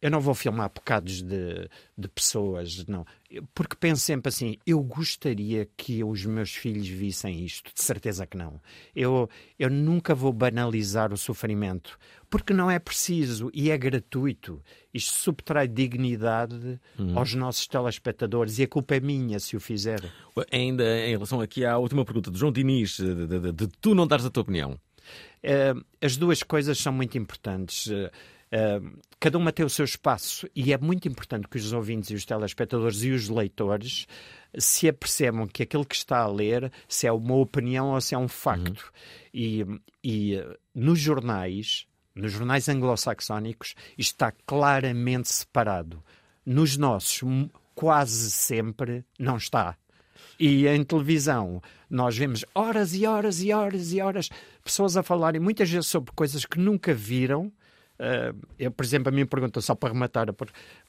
eu 0.00 0.10
não 0.10 0.20
vou 0.20 0.34
filmar 0.34 0.70
bocados 0.72 1.22
de, 1.22 1.68
de 1.96 2.08
pessoas, 2.08 2.84
não. 2.86 3.06
Porque 3.54 3.74
penso 3.74 4.02
sempre 4.02 4.28
assim, 4.28 4.58
eu 4.66 4.82
gostaria 4.82 5.66
que 5.76 6.04
os 6.04 6.26
meus 6.26 6.54
filhos 6.54 6.86
vissem 6.86 7.42
isto, 7.42 7.72
de 7.74 7.82
certeza 7.82 8.26
que 8.26 8.36
não. 8.36 8.60
Eu, 8.94 9.30
eu 9.58 9.70
nunca 9.70 10.14
vou 10.14 10.32
banalizar 10.32 11.12
o 11.12 11.16
sofrimento, 11.16 11.98
porque 12.28 12.52
não 12.52 12.70
é 12.70 12.78
preciso 12.78 13.50
e 13.54 13.70
é 13.70 13.78
gratuito. 13.78 14.62
Isto 14.92 15.14
subtrai 15.14 15.66
dignidade 15.66 16.78
uhum. 16.98 17.18
aos 17.18 17.34
nossos 17.34 17.66
telespectadores 17.66 18.58
e 18.58 18.64
a 18.64 18.68
culpa 18.68 18.96
é 18.96 19.00
minha 19.00 19.40
se 19.40 19.56
o 19.56 19.60
fizer. 19.60 20.00
Ainda 20.50 20.84
em 21.06 21.12
relação 21.12 21.40
aqui 21.40 21.64
à 21.64 21.78
última 21.78 22.04
pergunta 22.04 22.30
de 22.30 22.38
João 22.38 22.52
Diniz, 22.52 22.98
de, 22.98 23.26
de, 23.26 23.40
de, 23.40 23.52
de 23.52 23.68
tu 23.80 23.94
não 23.94 24.06
dares 24.06 24.26
a 24.26 24.30
tua 24.30 24.42
opinião. 24.42 24.78
Uh, 25.44 25.84
as 26.00 26.16
duas 26.16 26.42
coisas 26.42 26.78
são 26.78 26.92
muito 26.92 27.18
importantes. 27.18 27.86
Uh, 27.86 28.10
Uh, 28.52 29.00
cada 29.18 29.38
uma 29.38 29.50
tem 29.50 29.64
o 29.64 29.70
seu 29.70 29.86
espaço 29.86 30.46
e 30.54 30.74
é 30.74 30.78
muito 30.78 31.08
importante 31.08 31.48
que 31.48 31.56
os 31.56 31.72
ouvintes 31.72 32.10
e 32.10 32.14
os 32.14 32.26
telespectadores 32.26 33.02
e 33.02 33.10
os 33.10 33.30
leitores 33.30 34.06
se 34.58 34.86
apercebam 34.86 35.46
que 35.46 35.62
aquilo 35.62 35.86
que 35.86 35.94
está 35.94 36.18
a 36.18 36.26
ler 36.26 36.70
se 36.86 37.06
é 37.06 37.12
uma 37.12 37.36
opinião 37.36 37.92
ou 37.92 38.00
se 38.02 38.14
é 38.14 38.18
um 38.18 38.28
facto. 38.28 38.92
Uhum. 39.32 39.32
E, 39.32 39.66
e 40.04 40.44
nos 40.74 40.98
jornais, 40.98 41.86
nos 42.14 42.32
jornais 42.32 42.68
anglo-saxónicos, 42.68 43.74
está 43.96 44.30
claramente 44.44 45.30
separado. 45.30 46.04
Nos 46.44 46.76
nossos, 46.76 47.22
quase 47.74 48.30
sempre 48.30 49.02
não 49.18 49.38
está. 49.38 49.78
E 50.38 50.66
em 50.66 50.84
televisão, 50.84 51.62
nós 51.92 52.16
vemos 52.16 52.44
horas 52.54 52.94
e 52.94 53.06
horas 53.06 53.42
e 53.42 53.52
horas 53.52 53.92
e 53.92 54.00
horas 54.00 54.30
pessoas 54.64 54.96
a 54.96 55.02
falarem 55.02 55.40
muitas 55.40 55.70
vezes 55.70 55.86
sobre 55.86 56.12
coisas 56.12 56.44
que 56.44 56.58
nunca 56.58 56.92
viram 56.94 57.52
Uh, 58.02 58.34
eu, 58.58 58.70
por 58.72 58.84
exemplo, 58.84 59.10
a 59.10 59.12
mim 59.12 59.24
pergunta 59.24 59.60
só 59.60 59.76
para 59.76 59.92
rematar, 59.92 60.26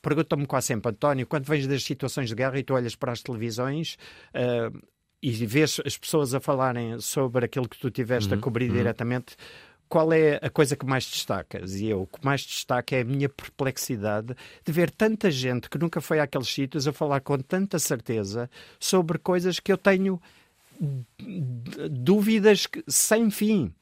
perguntam-me 0.02 0.48
quase 0.48 0.68
sempre, 0.68 0.90
António, 0.90 1.28
quando 1.28 1.46
vens 1.46 1.68
das 1.68 1.84
situações 1.84 2.30
de 2.30 2.34
guerra 2.34 2.58
e 2.58 2.64
tu 2.64 2.74
olhas 2.74 2.96
para 2.96 3.12
as 3.12 3.22
televisões 3.22 4.00
uh, 4.34 4.76
e 5.22 5.32
vês 5.46 5.80
as 5.86 5.96
pessoas 5.96 6.34
a 6.34 6.40
falarem 6.40 7.00
sobre 7.00 7.46
aquilo 7.46 7.70
que 7.70 7.78
tu 7.78 7.92
tiveste 7.92 8.34
uhum, 8.34 8.40
a 8.40 8.42
cobrir 8.42 8.72
uhum. 8.72 8.78
diretamente, 8.78 9.36
qual 9.88 10.12
é 10.12 10.40
a 10.42 10.50
coisa 10.50 10.76
que 10.76 10.88
mais 10.88 11.06
destacas? 11.06 11.76
E 11.76 11.88
eu, 11.88 12.02
o 12.02 12.08
que 12.08 12.26
mais 12.26 12.42
destaca 12.42 12.96
é 12.96 13.02
a 13.02 13.06
minha 13.06 13.30
perplexidade 13.30 14.36
de 14.66 14.72
ver 14.72 14.90
tanta 14.90 15.30
gente 15.30 15.70
que 15.70 15.78
nunca 15.78 16.02
foi 16.02 16.20
àqueles 16.20 16.48
sítios 16.48 16.88
a 16.88 16.92
falar 16.92 17.20
com 17.22 17.38
tanta 17.38 17.78
certeza 17.78 18.50
sobre 18.80 19.20
coisas 19.20 19.60
que 19.60 19.72
eu 19.72 19.78
tenho 19.78 20.20
dúvidas 21.90 22.68
sem 22.88 23.30
fim. 23.30 23.74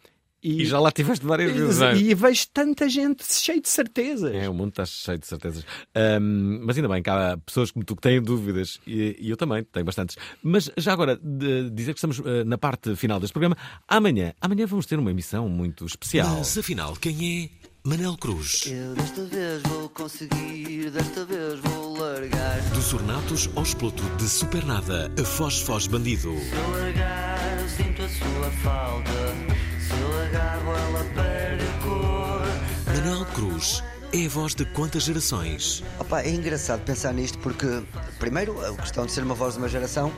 E, 0.43 0.63
e, 0.63 0.65
já 0.65 0.79
lá 0.79 0.91
tiveste 0.91 1.23
várias 1.23 1.51
vezes. 1.51 1.81
É? 1.81 1.95
E, 1.95 2.09
e 2.09 2.15
vejo 2.15 2.47
tanta 2.51 2.89
gente 2.89 3.23
cheia 3.31 3.61
de 3.61 3.69
certezas. 3.69 4.33
É, 4.33 4.49
o 4.49 4.53
mundo 4.53 4.69
está 4.69 4.85
cheio 4.85 5.19
de 5.19 5.27
certezas. 5.27 5.63
Um, 5.95 6.61
mas 6.65 6.75
ainda 6.75 6.89
bem 6.89 7.03
que 7.03 7.09
há 7.11 7.37
pessoas 7.45 7.69
como 7.69 7.85
tu 7.85 7.95
que 7.95 8.01
têm 8.01 8.19
dúvidas. 8.19 8.79
E, 8.87 9.15
e 9.19 9.29
eu 9.29 9.37
também 9.37 9.63
tenho 9.63 9.85
bastantes. 9.85 10.17
Mas 10.41 10.71
já 10.77 10.93
agora, 10.93 11.19
de 11.21 11.69
dizer 11.69 11.93
que 11.93 11.99
estamos 11.99 12.17
uh, 12.19 12.43
na 12.43 12.57
parte 12.57 12.95
final 12.95 13.19
deste 13.19 13.33
programa. 13.33 13.55
Amanhã, 13.87 14.33
amanhã 14.41 14.65
vamos 14.65 14.87
ter 14.87 14.97
uma 14.97 15.11
emissão 15.11 15.47
muito 15.47 15.85
especial. 15.85 16.37
Mas 16.37 16.57
afinal, 16.57 16.95
quem 16.95 17.45
é 17.45 17.60
Manel 17.83 18.15
Cruz. 18.15 18.65
Eu 18.67 18.93
desta 18.93 19.23
vez 19.23 19.63
vou 19.63 19.89
conseguir, 19.89 20.91
desta 20.91 21.25
vez 21.25 21.59
vou 21.61 21.97
largar. 21.97 22.61
Dos 22.73 22.93
ornatos 22.93 23.49
ao 23.55 23.63
exploto 23.63 24.03
de 24.17 24.29
supernada, 24.29 25.11
a 25.19 25.25
Foz 25.25 25.59
Foz 25.61 25.87
Bandido. 25.87 26.37
Se 26.37 26.51
eu 26.51 26.69
largar, 26.69 27.59
eu 27.59 27.69
sinto 27.69 28.03
a 28.03 28.09
sua 28.09 28.51
falta 28.61 29.11
ela 30.91 31.03
perde 31.15 31.65
cor. 31.83 32.95
Manuel 32.95 33.25
Cruz 33.33 33.83
é 34.13 34.25
a 34.25 34.29
voz 34.29 34.53
de 34.53 34.63
quantas 34.65 35.03
gerações? 35.03 35.83
Opa, 35.99 36.21
é 36.21 36.29
engraçado 36.29 36.83
pensar 36.83 37.11
nisto 37.13 37.39
porque, 37.39 37.81
primeiro, 38.19 38.63
a 38.63 38.75
questão 38.75 39.07
de 39.07 39.11
ser 39.11 39.23
uma 39.23 39.33
voz 39.33 39.53
de 39.53 39.59
uma 39.59 39.67
geração 39.67 40.13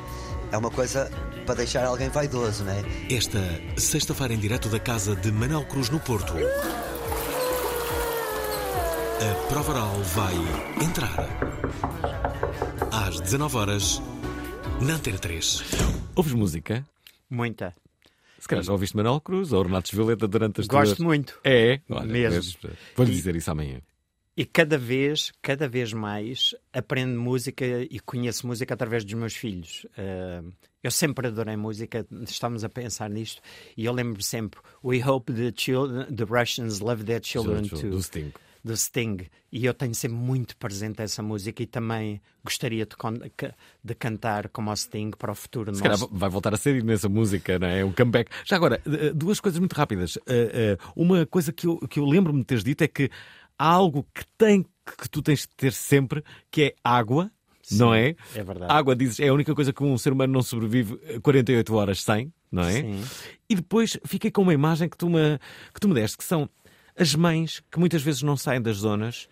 é 0.51 0.57
uma 0.57 0.69
coisa 0.69 1.09
para 1.45 1.55
deixar 1.55 1.85
alguém 1.85 2.09
vaidoso, 2.09 2.65
não 2.65 2.73
é? 2.73 2.83
Esta 3.09 3.39
sexta-feira 3.77 4.33
em 4.33 4.37
direto 4.37 4.67
da 4.67 4.79
casa 4.79 5.15
de 5.15 5.31
Manuel 5.31 5.65
Cruz 5.65 5.89
no 5.89 5.99
Porto. 5.99 6.33
A 9.23 9.47
prova 9.47 9.71
oral 9.71 9.93
vai 10.01 10.33
entrar. 10.85 11.15
Às 12.91 13.21
19 13.21 13.55
horas 13.55 14.01
na 14.81 14.95
Antena 14.95 15.17
3. 15.17 15.63
Ouves 16.13 16.33
música? 16.33 16.85
Muita. 17.29 17.73
Se 18.37 18.49
calhar 18.49 18.65
já 18.65 18.73
ouviste 18.73 18.97
Manuel 18.97 19.21
Cruz 19.21 19.53
ou 19.53 19.63
Renatos 19.63 19.91
Violeta 19.91 20.27
durante 20.27 20.59
as 20.59 20.67
Gosto 20.67 20.97
tuas... 20.97 20.99
muito. 20.99 21.39
É? 21.41 21.79
Olha, 21.89 22.05
mesmo. 22.05 22.59
Vou-lhe 22.97 23.13
dizer 23.13 23.33
isso 23.37 23.49
amanhã. 23.49 23.79
E 24.35 24.43
cada 24.43 24.77
vez, 24.77 25.31
cada 25.41 25.69
vez 25.69 25.93
mais 25.93 26.53
aprendo 26.73 27.17
música 27.17 27.63
e 27.65 28.01
conheço 28.01 28.45
música 28.45 28.73
através 28.73 29.05
dos 29.05 29.13
meus 29.13 29.35
filhos. 29.35 29.85
Uh, 29.97 30.51
eu 30.83 30.91
sempre 30.91 31.29
adorei 31.29 31.55
música, 31.55 32.05
estamos 32.27 32.65
a 32.65 32.69
pensar 32.69 33.09
nisto, 33.09 33.41
e 33.77 33.85
eu 33.85 33.93
lembro 33.93 34.21
sempre: 34.21 34.59
We 34.83 35.01
hope 35.01 35.31
the, 35.31 35.53
children, 35.55 36.13
the 36.13 36.25
Russians 36.25 36.81
love 36.81 37.05
their 37.05 37.21
children 37.23 37.69
too. 37.69 38.01
Do 38.63 38.77
Sting 38.77 39.17
e 39.51 39.65
eu 39.65 39.73
tenho 39.73 39.93
sempre 39.93 40.17
muito 40.17 40.55
presente 40.55 41.01
essa 41.01 41.21
música 41.21 41.61
e 41.61 41.65
também 41.65 42.21
gostaria 42.43 42.85
de, 42.85 42.95
de 43.83 43.95
cantar 43.95 44.47
como 44.49 44.71
o 44.71 44.75
Sting 44.75 45.11
para 45.11 45.31
o 45.33 45.35
futuro. 45.35 45.75
Se 45.75 45.83
nosso. 45.83 46.09
vai 46.11 46.29
voltar 46.29 46.53
a 46.53 46.57
ser 46.57 46.75
imensa 46.77 47.09
música, 47.09 47.59
não 47.59 47.67
é? 47.67 47.83
um 47.83 47.91
comeback. 47.91 48.31
Já 48.45 48.55
agora, 48.55 48.81
eh, 48.85 49.11
duas 49.13 49.39
coisas 49.39 49.59
muito 49.59 49.73
rápidas. 49.73 50.17
Eh, 50.25 50.77
eh, 50.77 50.77
uma 50.95 51.25
coisa 51.25 51.51
que 51.51 51.67
eu, 51.67 51.77
que 51.89 51.99
eu 51.99 52.05
lembro-me 52.05 52.39
de 52.39 52.45
teres 52.45 52.63
dito 52.63 52.83
é 52.83 52.87
que 52.87 53.09
há 53.57 53.67
algo 53.67 54.07
que, 54.13 54.25
tem, 54.37 54.63
que 54.63 55.09
tu 55.09 55.21
tens 55.21 55.41
de 55.41 55.49
ter 55.49 55.73
sempre, 55.73 56.23
que 56.49 56.63
é 56.63 56.75
água. 56.83 57.29
Sim, 57.61 57.77
não 57.77 57.93
é? 57.93 58.15
É 58.35 58.43
verdade. 58.43 58.71
Água, 58.73 58.95
dizes, 58.95 59.19
é 59.21 59.29
a 59.29 59.33
única 59.33 59.55
coisa 59.55 59.71
que 59.71 59.83
um 59.83 59.97
ser 59.97 60.11
humano 60.11 60.33
não 60.33 60.41
sobrevive 60.41 60.97
48 61.21 61.73
horas 61.73 62.03
sem, 62.03 62.33
não 62.51 62.63
é? 62.63 62.81
Sim. 62.81 63.01
E 63.49 63.55
depois 63.55 63.97
fiquei 64.05 64.29
com 64.29 64.41
uma 64.41 64.53
imagem 64.53 64.89
que 64.89 64.97
tu 64.97 65.09
me, 65.09 65.39
que 65.73 65.79
tu 65.79 65.87
me 65.87 65.93
deste, 65.93 66.17
que 66.17 66.25
são 66.25 66.49
as 66.97 67.15
mães 67.15 67.61
que 67.71 67.79
muitas 67.79 68.01
vezes 68.01 68.21
não 68.21 68.37
saem 68.37 68.61
das 68.61 68.77
zonas 68.77 69.27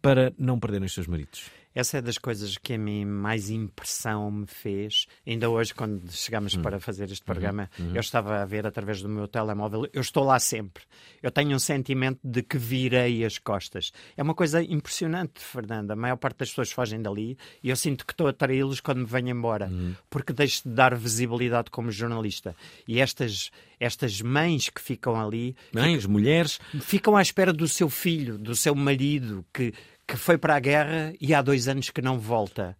para 0.00 0.32
não 0.38 0.58
perderem 0.58 0.86
os 0.86 0.94
seus 0.94 1.06
maridos. 1.06 1.50
Essa 1.78 1.98
é 1.98 2.02
das 2.02 2.18
coisas 2.18 2.58
que 2.58 2.72
a 2.72 2.78
mim 2.78 3.04
mais 3.04 3.50
impressão 3.50 4.28
me 4.32 4.48
fez. 4.48 5.06
Ainda 5.24 5.48
hoje, 5.48 5.72
quando 5.72 6.10
chegámos 6.10 6.56
hum. 6.56 6.62
para 6.62 6.80
fazer 6.80 7.04
este 7.04 7.24
programa, 7.24 7.70
uhum. 7.78 7.86
Uhum. 7.86 7.94
eu 7.94 8.00
estava 8.00 8.42
a 8.42 8.44
ver 8.44 8.66
através 8.66 9.00
do 9.00 9.08
meu 9.08 9.28
telemóvel. 9.28 9.86
Eu 9.92 10.00
estou 10.00 10.24
lá 10.24 10.40
sempre. 10.40 10.82
Eu 11.22 11.30
tenho 11.30 11.54
um 11.54 11.58
sentimento 11.60 12.18
de 12.24 12.42
que 12.42 12.58
virei 12.58 13.24
as 13.24 13.38
costas. 13.38 13.92
É 14.16 14.22
uma 14.24 14.34
coisa 14.34 14.60
impressionante, 14.60 15.38
Fernanda. 15.38 15.92
A 15.92 15.96
maior 15.96 16.16
parte 16.16 16.38
das 16.38 16.48
pessoas 16.48 16.72
fogem 16.72 17.00
dali 17.00 17.38
e 17.62 17.70
eu 17.70 17.76
sinto 17.76 18.04
que 18.04 18.12
estou 18.12 18.26
a 18.26 18.32
traí-los 18.32 18.80
quando 18.80 18.98
me 18.98 19.06
venho 19.06 19.28
embora, 19.28 19.68
uhum. 19.68 19.94
porque 20.10 20.32
deixo 20.32 20.68
de 20.68 20.74
dar 20.74 20.96
visibilidade 20.96 21.70
como 21.70 21.92
jornalista. 21.92 22.56
E 22.88 23.00
estas, 23.00 23.52
estas 23.78 24.20
mães 24.20 24.68
que 24.68 24.80
ficam 24.80 25.14
ali. 25.14 25.54
Mães, 25.72 25.98
ficam, 25.98 26.10
mulheres. 26.10 26.58
Ficam 26.80 27.16
à 27.16 27.22
espera 27.22 27.52
do 27.52 27.68
seu 27.68 27.88
filho, 27.88 28.36
do 28.36 28.56
seu 28.56 28.74
marido, 28.74 29.46
que 29.54 29.72
que 30.08 30.16
foi 30.16 30.38
para 30.38 30.56
a 30.56 30.60
guerra 30.60 31.12
e 31.20 31.34
há 31.34 31.42
dois 31.42 31.68
anos 31.68 31.90
que 31.90 32.00
não 32.00 32.18
volta. 32.18 32.74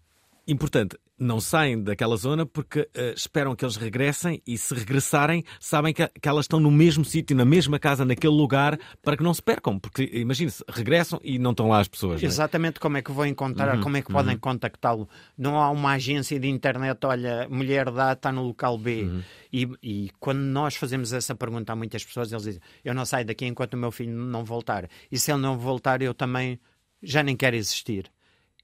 Importante, 0.47 0.97
não 1.19 1.41
saem 1.41 1.83
daquela 1.83 2.17
zona 2.17 2.47
porque 2.47 2.81
uh, 2.81 3.13
esperam 3.15 3.55
que 3.55 3.63
eles 3.63 3.77
regressem 3.77 4.41
e 4.47 4.57
se 4.57 4.73
regressarem 4.73 5.45
sabem 5.61 5.93
que, 5.93 6.09
que 6.09 6.27
elas 6.27 6.45
estão 6.45 6.59
no 6.59 6.71
mesmo 6.71 7.05
sítio, 7.05 7.37
na 7.37 7.45
mesma 7.45 7.79
casa, 7.79 8.03
naquele 8.03 8.33
lugar, 8.33 8.79
para 9.03 9.15
que 9.15 9.23
não 9.23 9.35
se 9.35 9.43
percam. 9.43 9.79
Porque 9.79 10.09
imagine-se, 10.11 10.65
regressam 10.71 11.21
e 11.23 11.39
não 11.39 11.51
estão 11.51 11.69
lá 11.69 11.81
as 11.81 11.89
pessoas. 11.89 12.23
É? 12.23 12.27
Exatamente 12.27 12.81
como 12.81 12.97
é 12.97 13.03
que 13.03 13.13
vão 13.13 13.27
encontrar, 13.27 13.77
uhum, 13.77 13.83
como 13.83 13.99
é 13.99 14.03
que 14.03 14.11
podem 14.11 14.35
uhum. 14.35 14.41
contactá-lo. 14.41 15.07
Não 15.37 15.61
há 15.61 15.69
uma 15.71 15.93
agência 15.93 16.41
de 16.41 16.49
internet, 16.49 16.99
olha, 17.05 17.47
mulher 17.51 17.91
dá, 17.91 18.13
está 18.15 18.33
no 18.33 18.43
local 18.45 18.79
B. 18.79 19.03
Uhum. 19.03 19.23
E, 19.53 19.69
e, 19.83 20.11
quando 20.19 20.39
nós 20.39 20.77
fazemos 20.77 21.13
essa 21.13 21.35
pergunta 21.35 21.75
a 21.75 21.77
muitas 21.77 22.03
pessoas, 22.03 22.33
eles 22.33 22.45
dizem: 22.45 22.63
Eu 22.83 22.95
não 22.95 23.05
saio 23.05 23.27
daqui 23.27 23.45
enquanto 23.45 23.75
o 23.75 23.77
meu 23.77 23.91
filho 23.91 24.13
não 24.13 24.47
voltar. 24.47 24.89
E 25.13 25.19
se 25.19 25.31
ele 25.31 25.43
não 25.43 25.59
voltar, 25.59 26.01
eu 26.01 26.15
também 26.15 26.59
já 27.03 27.23
nem 27.23 27.37
quer 27.37 27.55
existir. 27.55 28.11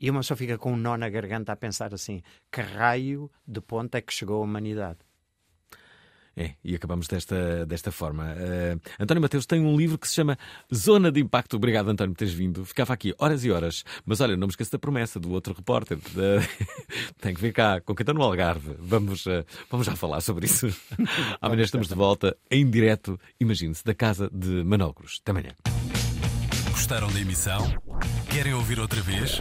E 0.00 0.10
uma 0.10 0.22
só 0.22 0.34
fica 0.36 0.58
com 0.58 0.72
um 0.72 0.76
nó 0.76 0.96
na 0.96 1.08
garganta 1.08 1.52
a 1.52 1.56
pensar 1.56 1.94
assim: 1.94 2.22
que 2.50 2.60
raio 2.60 3.30
de 3.46 3.60
ponta 3.60 3.98
é 3.98 4.00
que 4.00 4.12
chegou 4.12 4.40
a 4.40 4.44
humanidade? 4.44 4.98
É, 6.36 6.54
e 6.64 6.74
acabamos 6.74 7.06
desta, 7.06 7.64
desta 7.64 7.92
forma. 7.92 8.24
Uh, 8.34 8.80
António 8.98 9.22
Mateus 9.22 9.46
tem 9.46 9.60
um 9.60 9.76
livro 9.76 9.96
que 9.96 10.08
se 10.08 10.14
chama 10.14 10.36
Zona 10.74 11.12
de 11.12 11.20
Impacto. 11.20 11.56
Obrigado, 11.56 11.88
António, 11.88 12.12
por 12.12 12.18
teres 12.18 12.34
vindo. 12.34 12.64
Ficava 12.64 12.92
aqui 12.92 13.14
horas 13.18 13.44
e 13.44 13.52
horas. 13.52 13.84
Mas 14.04 14.20
olha, 14.20 14.36
não 14.36 14.48
me 14.48 14.50
esqueça 14.50 14.72
da 14.72 14.78
promessa 14.78 15.20
do 15.20 15.30
outro 15.30 15.54
repórter. 15.54 15.96
tem 17.22 17.34
que 17.34 17.40
vir 17.40 17.52
cá, 17.52 17.80
com 17.80 17.94
quem 17.94 18.02
está 18.02 18.12
no 18.12 18.22
Algarve. 18.22 18.74
Vamos, 18.80 19.26
uh, 19.26 19.44
vamos 19.70 19.86
já 19.86 19.94
falar 19.94 20.20
sobre 20.20 20.46
isso. 20.46 20.66
Amanhã 21.40 21.62
estamos 21.62 21.86
de 21.86 21.94
volta, 21.94 22.36
em 22.50 22.68
direto, 22.68 23.18
imagine-se, 23.38 23.84
da 23.84 23.94
casa 23.94 24.28
de 24.32 24.64
Cruz. 24.94 25.20
Até 25.22 25.30
amanhã. 25.30 25.54
Gostaram 26.72 27.10
da 27.12 27.20
emissão? 27.20 27.83
Querem 28.34 28.52
ouvir 28.52 28.80
outra 28.80 29.00
vez? 29.00 29.40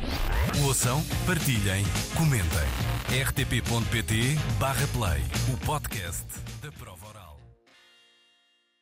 Ouçam, 0.64 1.04
partilhem, 1.26 1.84
comentem. 2.16 2.46
rtp.pt/play 3.26 4.38
o 5.52 5.58
podcast. 5.66 6.43